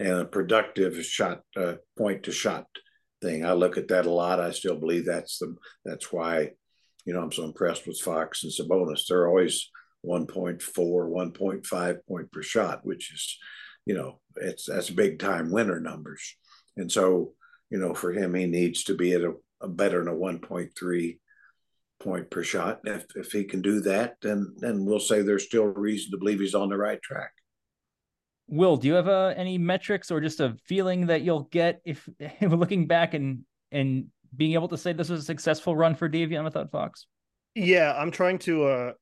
and 0.00 0.20
a 0.20 0.24
productive 0.24 1.04
shot 1.04 1.40
uh, 1.56 1.74
point 1.96 2.24
to 2.24 2.32
shot 2.32 2.66
thing. 3.20 3.44
I 3.44 3.52
look 3.52 3.76
at 3.76 3.88
that 3.88 4.06
a 4.06 4.10
lot. 4.10 4.40
I 4.40 4.50
still 4.50 4.76
believe 4.76 5.06
that's 5.06 5.38
the 5.38 5.54
that's 5.84 6.12
why 6.12 6.50
you 7.04 7.14
know 7.14 7.22
I'm 7.22 7.32
so 7.32 7.44
impressed 7.44 7.86
with 7.86 8.00
Fox 8.00 8.44
and 8.44 8.52
Sabonis. 8.52 9.06
They're 9.08 9.28
always 9.28 9.70
1.4, 10.04 10.60
1.5 10.60 11.96
point 12.08 12.32
per 12.32 12.42
shot, 12.42 12.80
which 12.84 13.12
is 13.12 13.38
you 13.84 13.94
know, 13.94 14.20
it's 14.36 14.66
that's 14.66 14.90
big 14.90 15.18
time 15.18 15.50
winner 15.50 15.80
numbers. 15.80 16.36
And 16.76 16.90
so, 16.90 17.32
you 17.70 17.78
know, 17.78 17.94
for 17.94 18.12
him, 18.12 18.34
he 18.34 18.46
needs 18.46 18.84
to 18.84 18.94
be 18.94 19.12
at 19.12 19.22
a, 19.22 19.30
a 19.30 19.34
better 19.68 20.04
than 20.04 20.12
a 20.12 20.16
1.3 20.16 21.18
point 22.00 22.30
per 22.30 22.42
shot. 22.42 22.80
If 22.84 23.06
if 23.14 23.32
he 23.32 23.44
can 23.44 23.62
do 23.62 23.80
that, 23.82 24.16
then 24.22 24.54
then 24.58 24.84
we'll 24.84 25.00
say 25.00 25.22
there's 25.22 25.44
still 25.46 25.66
reason 25.66 26.10
to 26.10 26.18
believe 26.18 26.40
he's 26.40 26.54
on 26.54 26.68
the 26.68 26.76
right 26.76 27.00
track. 27.00 27.32
Will, 28.48 28.76
do 28.76 28.88
you 28.88 28.94
have 28.94 29.08
uh, 29.08 29.32
any 29.36 29.56
metrics 29.56 30.10
or 30.10 30.20
just 30.20 30.40
a 30.40 30.56
feeling 30.66 31.06
that 31.06 31.22
you'll 31.22 31.44
get 31.44 31.80
if, 31.84 32.06
if 32.18 32.40
looking 32.52 32.86
back 32.86 33.14
and 33.14 33.44
and 33.70 34.06
being 34.36 34.54
able 34.54 34.68
to 34.68 34.78
say 34.78 34.92
this 34.92 35.08
was 35.08 35.20
a 35.20 35.24
successful 35.24 35.76
run 35.76 35.94
for 35.94 36.08
Davion 36.08 36.44
without 36.44 36.70
Fox? 36.70 37.06
Yeah, 37.54 37.94
I'm 37.96 38.10
trying 38.10 38.38
to 38.40 38.64
uh 38.64 38.92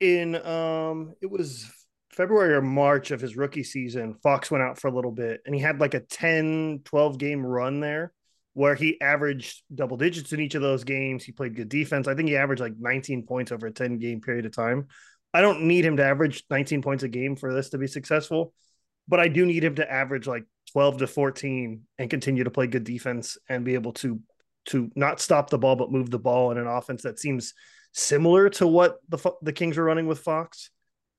in 0.00 0.36
um 0.46 1.14
it 1.20 1.30
was 1.30 1.70
February 2.14 2.54
or 2.54 2.62
March 2.62 3.10
of 3.10 3.20
his 3.20 3.36
rookie 3.36 3.64
season, 3.64 4.14
Fox 4.22 4.50
went 4.50 4.62
out 4.62 4.78
for 4.78 4.88
a 4.88 4.94
little 4.94 5.10
bit 5.10 5.40
and 5.44 5.54
he 5.54 5.60
had 5.60 5.80
like 5.80 5.94
a 5.94 6.00
10, 6.00 6.82
12 6.84 7.18
game 7.18 7.44
run 7.44 7.80
there 7.80 8.12
where 8.54 8.74
he 8.76 9.00
averaged 9.00 9.62
double 9.74 9.96
digits 9.96 10.32
in 10.32 10.40
each 10.40 10.54
of 10.54 10.62
those 10.62 10.84
games. 10.84 11.24
He 11.24 11.32
played 11.32 11.56
good 11.56 11.68
defense. 11.68 12.08
I 12.08 12.14
think 12.14 12.28
he 12.28 12.36
averaged 12.36 12.62
like 12.62 12.78
19 12.78 13.26
points 13.26 13.52
over 13.52 13.66
a 13.66 13.72
10 13.72 13.98
game 13.98 14.20
period 14.20 14.46
of 14.46 14.52
time. 14.52 14.86
I 15.34 15.40
don't 15.40 15.62
need 15.62 15.84
him 15.84 15.96
to 15.96 16.04
average 16.04 16.44
19 16.48 16.80
points 16.80 17.02
a 17.02 17.08
game 17.08 17.34
for 17.34 17.52
this 17.52 17.70
to 17.70 17.78
be 17.78 17.88
successful, 17.88 18.54
but 19.08 19.18
I 19.18 19.26
do 19.26 19.44
need 19.44 19.64
him 19.64 19.74
to 19.74 19.92
average 19.92 20.28
like 20.28 20.44
12 20.72 20.98
to 20.98 21.06
14 21.08 21.82
and 21.98 22.10
continue 22.10 22.44
to 22.44 22.50
play 22.50 22.68
good 22.68 22.84
defense 22.84 23.36
and 23.48 23.64
be 23.64 23.74
able 23.74 23.92
to 23.94 24.20
to 24.66 24.90
not 24.94 25.20
stop 25.20 25.50
the 25.50 25.58
ball 25.58 25.76
but 25.76 25.92
move 25.92 26.10
the 26.10 26.18
ball 26.18 26.50
in 26.50 26.56
an 26.56 26.66
offense 26.66 27.02
that 27.02 27.18
seems 27.18 27.52
similar 27.92 28.48
to 28.48 28.66
what 28.66 28.96
the 29.08 29.32
the 29.42 29.52
Kings 29.52 29.76
were 29.76 29.84
running 29.84 30.06
with 30.06 30.20
Fox. 30.20 30.70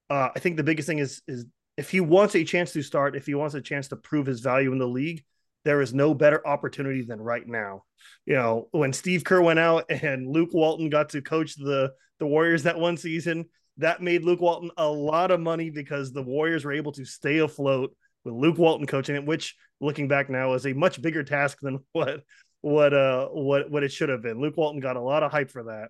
Uh, 0.10 0.30
I 0.36 0.40
think 0.40 0.56
the 0.56 0.64
biggest 0.64 0.88
thing 0.88 1.00
is 1.00 1.22
is 1.28 1.46
if 1.78 1.92
he 1.92 2.00
wants 2.00 2.36
a 2.36 2.46
chance 2.46 2.72
to 2.74 2.82
start, 2.82 3.18
if 3.18 3.26
he 3.26 3.36
wants 3.36 3.56
a 3.56 3.62
chance 3.62 3.90
to 3.90 3.98
prove 3.98 4.26
his 4.26 4.40
value 4.40 4.72
in 4.72 4.78
the 4.78 4.88
league, 4.88 5.26
there 5.66 5.82
is 5.82 5.94
no 5.94 6.14
better 6.14 6.46
opportunity 6.48 7.02
than 7.02 7.20
right 7.20 7.46
now. 7.46 7.84
You 8.26 8.36
know, 8.36 8.68
when 8.72 8.94
Steve 8.94 9.24
Kerr 9.24 9.42
went 9.42 9.60
out 9.60 9.86
and 9.90 10.28
Luke 10.28 10.54
Walton 10.54 10.90
got 10.90 11.10
to 11.10 11.22
coach 11.22 11.56
the 11.56 11.92
the 12.20 12.26
Warriors 12.26 12.64
that 12.64 12.80
one 12.80 12.96
season, 12.96 13.46
that 13.78 14.02
made 14.02 14.24
Luke 14.24 14.40
Walton 14.40 14.72
a 14.78 14.88
lot 14.88 15.32
of 15.32 15.42
money 15.42 15.70
because 15.70 16.14
the 16.14 16.22
Warriors 16.22 16.64
were 16.64 16.72
able 16.72 16.94
to 16.94 17.04
stay 17.04 17.40
afloat 17.40 17.94
with 18.24 18.34
Luke 18.34 18.58
Walton 18.58 18.88
coaching 18.88 19.16
it, 19.16 19.26
which 19.26 19.56
looking 19.82 20.08
back 20.08 20.30
now 20.30 20.54
is 20.54 20.66
a 20.66 20.74
much 20.74 21.02
bigger 21.02 21.24
task 21.24 21.58
than 21.62 21.80
what 21.92 22.22
what 22.62 22.94
uh 22.94 23.28
what 23.28 23.70
what 23.70 23.84
it 23.84 23.92
should 23.92 24.10
have 24.10 24.22
been. 24.22 24.40
Luke 24.40 24.58
Walton 24.58 24.80
got 24.80 24.96
a 24.96 25.02
lot 25.02 25.24
of 25.24 25.32
hype 25.32 25.52
for 25.52 25.64
that. 25.64 25.90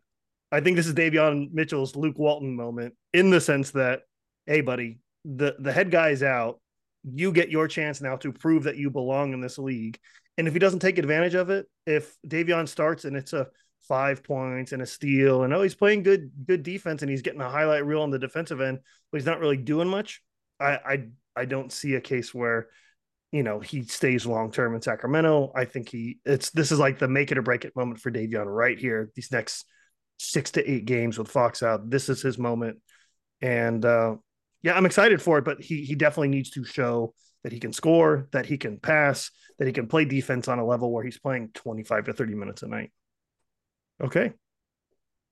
I 0.51 0.61
think 0.61 0.78
this 0.78 0.88
is 0.88 0.93
Davion 0.93 1.51
Mitchell's 1.51 1.95
Luke 1.95 2.17
Walton 2.17 2.55
moment 2.55 2.95
in 3.13 3.30
the 3.30 3.41
sense 3.41 3.71
that, 3.71 4.01
hey, 4.45 4.61
buddy, 4.61 4.99
the 5.26 5.55
the 5.59 5.71
head 5.71 5.91
guy's 5.91 6.23
out. 6.23 6.59
You 7.08 7.32
get 7.32 7.49
your 7.49 7.68
chance 7.68 8.01
now 8.01 8.16
to 8.18 8.32
prove 8.32 8.64
that 8.64 8.78
you 8.78 8.89
belong 8.89 9.34
in 9.34 9.41
this 9.41 9.58
league. 9.58 9.99
And 10.38 10.47
if 10.47 10.53
he 10.53 10.60
doesn't 10.60 10.80
take 10.80 10.97
advantage 10.97 11.36
of 11.36 11.49
it, 11.49 11.68
if 11.86 12.16
Davion 12.28 12.68
starts 12.68 13.06
and 13.06 13.16
it's 13.16 13.34
a 13.34 13.47
five 13.88 14.24
points 14.24 14.72
and 14.72 14.82
a 14.82 14.86
steal, 14.86 15.43
and 15.43 15.53
oh, 15.53 15.62
he's 15.62 15.76
playing 15.76 16.03
good 16.03 16.32
good 16.45 16.64
defense 16.64 17.01
and 17.01 17.10
he's 17.10 17.22
getting 17.22 17.41
a 17.41 17.49
highlight 17.49 17.86
reel 17.86 18.01
on 18.01 18.12
the 18.12 18.20
defensive 18.20 18.62
end, 18.62 18.80
but 19.12 19.20
he's 19.20 19.26
not 19.26 19.39
really 19.39 19.58
doing 19.58 19.88
much. 19.88 20.22
I 20.60 20.72
I 20.74 21.08
I 21.36 21.45
don't 21.45 21.72
see 21.72 21.95
a 21.95 22.01
case 22.01 22.34
where 22.34 22.68
you 23.32 23.43
know 23.43 23.60
he 23.60 23.84
stays 23.84 24.26
long 24.26 24.51
term 24.51 24.76
in 24.76 24.82
Sacramento. 24.82 25.51
I 25.56 25.66
think 25.66 25.89
he 25.89 26.20
it's 26.26 26.49
this 26.51 26.72
is 26.72 26.80
like 26.80 26.99
the 26.99 27.08
make 27.08 27.32
it 27.32 27.38
or 27.38 27.43
break 27.43 27.66
it 27.66 27.76
moment 27.76 27.99
for 27.99 28.12
Davion 28.12 28.45
right 28.47 28.78
here. 28.78 29.12
These 29.16 29.32
next 29.32 29.66
six 30.18 30.51
to 30.51 30.70
eight 30.70 30.86
games 30.86 31.18
with 31.18 31.30
Fox 31.30 31.62
out, 31.64 31.89
this 31.89 32.10
is 32.10 32.22
his 32.22 32.38
moment, 32.38 32.80
and 33.41 33.84
uh, 33.86 34.16
yeah, 34.66 34.76
I'm 34.76 34.88
excited 34.88 35.22
for 35.22 35.38
it. 35.38 35.45
But 35.45 35.61
he 35.61 35.84
he 35.84 35.93
definitely 35.93 36.30
needs 36.30 36.49
to 36.51 36.66
show 36.66 37.13
that 37.43 37.53
he 37.53 37.59
can 37.59 37.72
score, 37.72 38.28
that 38.32 38.47
he 38.47 38.57
can 38.57 38.80
pass, 38.80 39.30
that 39.59 39.68
he 39.68 39.74
can 39.74 39.86
play 39.86 40.05
defense 40.05 40.47
on 40.47 40.57
a 40.57 40.66
level 40.66 40.91
where 40.91 41.03
he's 41.03 41.20
playing 41.20 41.51
25 41.53 42.05
to 42.05 42.13
30 42.13 42.34
minutes 42.34 42.63
a 42.63 42.68
night. 42.68 42.91
Okay. 44.03 44.34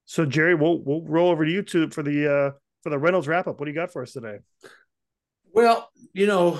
So 0.06 0.28
Jerry, 0.28 0.54
we'll 0.54 0.84
we'll 0.84 1.02
roll 1.02 1.32
over 1.32 1.46
to 1.46 1.52
you 1.52 1.64
for 1.90 2.04
the 2.04 2.32
uh 2.32 2.52
for 2.84 2.92
the 2.92 3.00
Reynolds 3.00 3.28
wrap 3.28 3.48
up. 3.48 3.60
What 3.60 3.66
do 3.66 3.72
you 3.72 3.76
got 3.76 3.92
for 3.92 4.04
us 4.04 4.14
today? 4.14 4.38
Well, 5.52 5.90
you 6.14 6.28
know, 6.28 6.60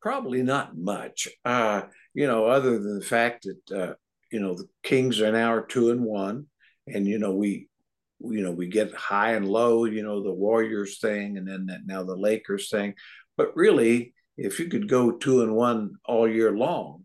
probably 0.00 0.42
not 0.42 0.76
much. 0.76 1.28
Uh, 1.44 1.82
you 2.12 2.26
know, 2.26 2.46
other 2.46 2.80
than 2.80 2.98
the 2.98 3.04
fact 3.04 3.46
that 3.46 3.80
uh, 3.80 3.94
you 4.32 4.40
know 4.40 4.54
the 4.54 4.68
Kings 4.82 5.20
are 5.20 5.30
now 5.30 5.60
two 5.60 5.92
and 5.92 6.02
one, 6.02 6.46
and 6.88 7.06
you 7.06 7.18
know 7.18 7.32
we, 7.32 7.68
you 8.24 8.42
know 8.42 8.52
we 8.52 8.68
get 8.68 8.94
high 8.94 9.32
and 9.32 9.48
low. 9.48 9.84
You 9.84 10.02
know 10.02 10.22
the 10.22 10.32
Warriors 10.32 10.98
thing, 10.98 11.38
and 11.38 11.46
then 11.46 11.66
that, 11.66 11.80
now 11.86 12.02
the 12.02 12.16
Lakers 12.16 12.70
thing. 12.70 12.94
But 13.36 13.56
really, 13.56 14.14
if 14.36 14.58
you 14.58 14.68
could 14.68 14.88
go 14.88 15.12
two 15.12 15.42
and 15.42 15.54
one 15.54 15.94
all 16.04 16.28
year 16.28 16.52
long, 16.52 17.04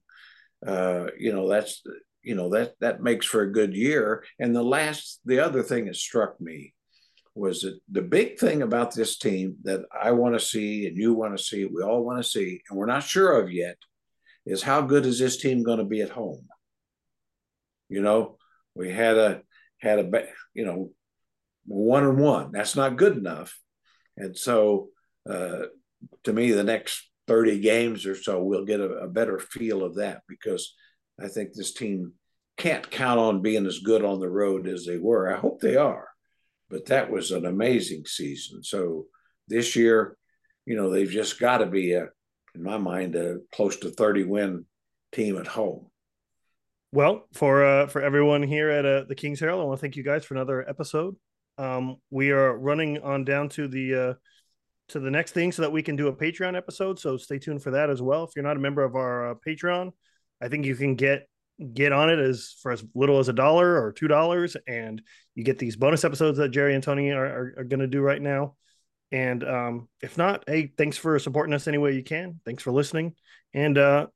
uh, 0.65 1.07
you 1.18 1.34
know 1.34 1.47
that's 1.49 1.84
you 2.24 2.36
know 2.36 2.49
that 2.49 2.74
that 2.80 3.01
makes 3.01 3.26
for 3.26 3.41
a 3.41 3.51
good 3.51 3.74
year. 3.74 4.24
And 4.39 4.55
the 4.55 4.63
last, 4.63 5.20
the 5.26 5.39
other 5.39 5.63
thing 5.63 5.86
that 5.86 5.95
struck 5.95 6.39
me 6.41 6.74
was 7.36 7.61
that 7.61 7.80
the 7.91 8.01
big 8.01 8.39
thing 8.39 8.63
about 8.63 8.93
this 8.93 9.18
team 9.18 9.57
that 9.63 9.82
I 9.93 10.11
want 10.11 10.36
to 10.36 10.39
see 10.39 10.88
and 10.88 10.97
you 10.97 11.13
want 11.13 11.38
to 11.38 11.43
see, 11.43 11.65
we 11.65 11.84
all 11.84 12.03
want 12.03 12.22
to 12.22 12.28
see, 12.28 12.61
and 12.70 12.78
we're 12.78 12.88
not 12.88 13.03
sure 13.03 13.39
of 13.39 13.51
yet, 13.51 13.78
is 14.45 14.63
how 14.63 14.82
good 14.82 15.05
is 15.05 15.20
this 15.20 15.38
team 15.38 15.63
going 15.63 15.78
to 15.78 15.86
be 15.86 16.01
at 16.01 16.09
home? 16.09 16.47
You 17.89 18.01
know, 18.01 18.38
we 18.76 18.91
had 18.91 19.18
a 19.18 19.41
had 19.80 19.99
a 19.99 20.24
you 20.53 20.65
know 20.65 20.91
one 21.68 22.03
and 22.03 22.18
one. 22.18 22.51
That's 22.51 22.76
not 22.76 22.97
good 22.97 23.18
enough, 23.18 23.57
and 24.15 24.36
so 24.38 24.89
uh, 25.30 25.63
to 26.24 26.34
me, 26.34 26.51
the 26.51 26.63
next 26.63 27.09
thirty 27.28 27.59
games 27.59 28.05
or 28.05 28.15
so, 28.15 28.41
we'll 28.41 28.65
get 28.65 28.80
a, 28.80 28.89
a 28.89 29.07
better 29.07 29.39
feel 29.39 29.84
of 29.84 29.95
that 29.95 30.22
because 30.28 30.74
I 31.22 31.28
think 31.28 31.53
this 31.53 31.74
team 31.74 32.13
can't 32.57 32.89
count 32.89 33.20
on 33.20 33.41
being 33.41 33.65
as 33.65 33.80
good 33.80 34.03
on 34.03 34.20
the 34.20 34.30
road 34.30 34.68
as 34.68 34.86
they 34.86 34.97
were. 34.97 35.32
I 35.32 35.38
hope 35.38 35.59
they 35.59 35.76
are, 35.76 36.07
but 36.70 36.88
that 36.88 37.11
was 37.11 37.32
an 37.32 37.45
amazing 37.45 38.05
season. 38.05 38.63
So 38.63 39.05
this 39.47 39.76
year, 39.76 40.18
you 40.65 40.76
know, 40.76 40.89
they've 40.89 41.09
just 41.09 41.39
got 41.39 41.59
to 41.59 41.65
be 41.65 41.93
a, 41.93 42.07
in 42.55 42.63
my 42.63 42.78
mind, 42.78 43.15
a 43.15 43.38
close 43.53 43.78
to 43.78 43.91
30 43.91 44.24
win 44.24 44.65
team 45.11 45.38
at 45.38 45.47
home. 45.47 45.88
Well, 46.91 47.28
for 47.34 47.65
uh, 47.65 47.88
for 47.88 48.01
everyone 48.01 48.43
here 48.43 48.70
at 48.70 48.86
uh, 48.86 49.03
the 49.07 49.15
Kings 49.15 49.39
Herald, 49.39 49.61
I 49.61 49.65
want 49.65 49.78
to 49.78 49.82
thank 49.82 49.97
you 49.97 50.03
guys 50.03 50.24
for 50.24 50.34
another 50.34 50.68
episode. 50.68 51.15
Um, 51.58 51.97
we 52.10 52.32
are 52.32 52.58
running 52.58 52.99
on 52.99 53.24
down 53.24 53.49
to 53.49 53.68
the 53.68 53.95
uh, 53.95 54.14
to 54.89 54.99
the 54.99 55.12
next 55.12 55.32
thing 55.32 55.51
so 55.51 55.64
that 55.64 55.72
we 55.72 55.84
can 55.84 55.95
do 55.95 56.08
a 56.08 56.14
Patreon 56.16 56.55
episode. 56.55 56.99
So 56.99 57.18
stay 57.18 57.39
tuned 57.39 57.62
for 57.62 57.72
that 57.72 57.89
as 57.89 58.01
well. 58.01 58.24
If 58.24 58.32
you're 58.36 58.43
not 58.45 58.58
a 58.58 58.62
member 58.62 58.84
of 58.84 58.95
our 58.95 59.32
uh, 59.32 59.36
Patreon, 59.45 59.91
I 60.41 60.47
think 60.47 60.66
you 60.66 60.76
can 60.76 60.95
get 60.95 61.28
get 61.74 61.91
on 61.91 62.10
it 62.10 62.20
as 62.20 62.55
for 62.62 62.72
as 62.72 62.84
little 62.93 63.20
as 63.20 63.30
a 63.30 63.34
dollar 63.34 63.84
or 63.84 63.91
two 63.91 64.08
dollars, 64.08 64.55
and 64.68 65.01
you 65.36 65.43
get 65.43 65.58
these 65.58 65.76
bonus 65.76 66.03
episodes 66.03 66.38
that 66.38 66.49
Jerry 66.49 66.76
and 66.76 66.84
Tony 66.84 67.12
are, 67.12 67.26
are, 67.26 67.53
are 67.58 67.64
going 67.64 67.80
to 67.80 67.88
do 67.88 68.01
right 68.01 68.22
now. 68.22 68.55
And 69.12 69.43
um, 69.43 69.88
if 70.01 70.18
not, 70.18 70.43
hey, 70.47 70.72
thanks 70.78 70.97
for 70.97 71.18
supporting 71.18 71.53
us 71.53 71.68
any 71.68 71.78
way 71.78 71.95
you 71.95 72.03
can. 72.03 72.39
Thanks 72.45 72.62
for 72.62 72.72
listening, 72.72 73.16
and 73.53 73.78
uh, 73.78 74.08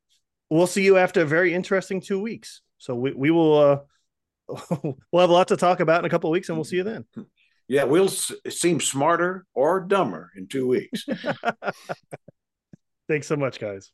we'll 0.50 0.68
see 0.68 0.84
you 0.84 0.98
after 0.98 1.22
a 1.22 1.26
very 1.26 1.54
interesting 1.54 2.02
two 2.02 2.20
weeks. 2.20 2.62
So 2.78 2.96
we 2.96 3.14
we 3.14 3.32
will 3.32 3.58
uh, 3.58 3.80
we'll 5.12 5.22
have 5.22 5.30
a 5.30 5.34
lot 5.34 5.50
to 5.50 5.58
talk 5.58 5.80
about 5.80 6.00
in 6.00 6.06
a 6.06 6.10
couple 6.10 6.30
of 6.30 6.34
weeks, 6.34 6.50
and 6.50 6.58
we'll 6.58 6.66
see 6.66 6.78
you 6.78 6.84
then. 6.84 7.06
Yeah, 7.68 7.84
we'll 7.86 8.10
seem 8.10 8.80
smarter 8.82 9.46
or 9.54 9.80
dumber 9.80 10.32
in 10.36 10.48
two 10.48 10.68
weeks. 10.68 11.06
Thanks 13.08 13.28
so 13.28 13.36
much, 13.36 13.60
guys. 13.60 13.92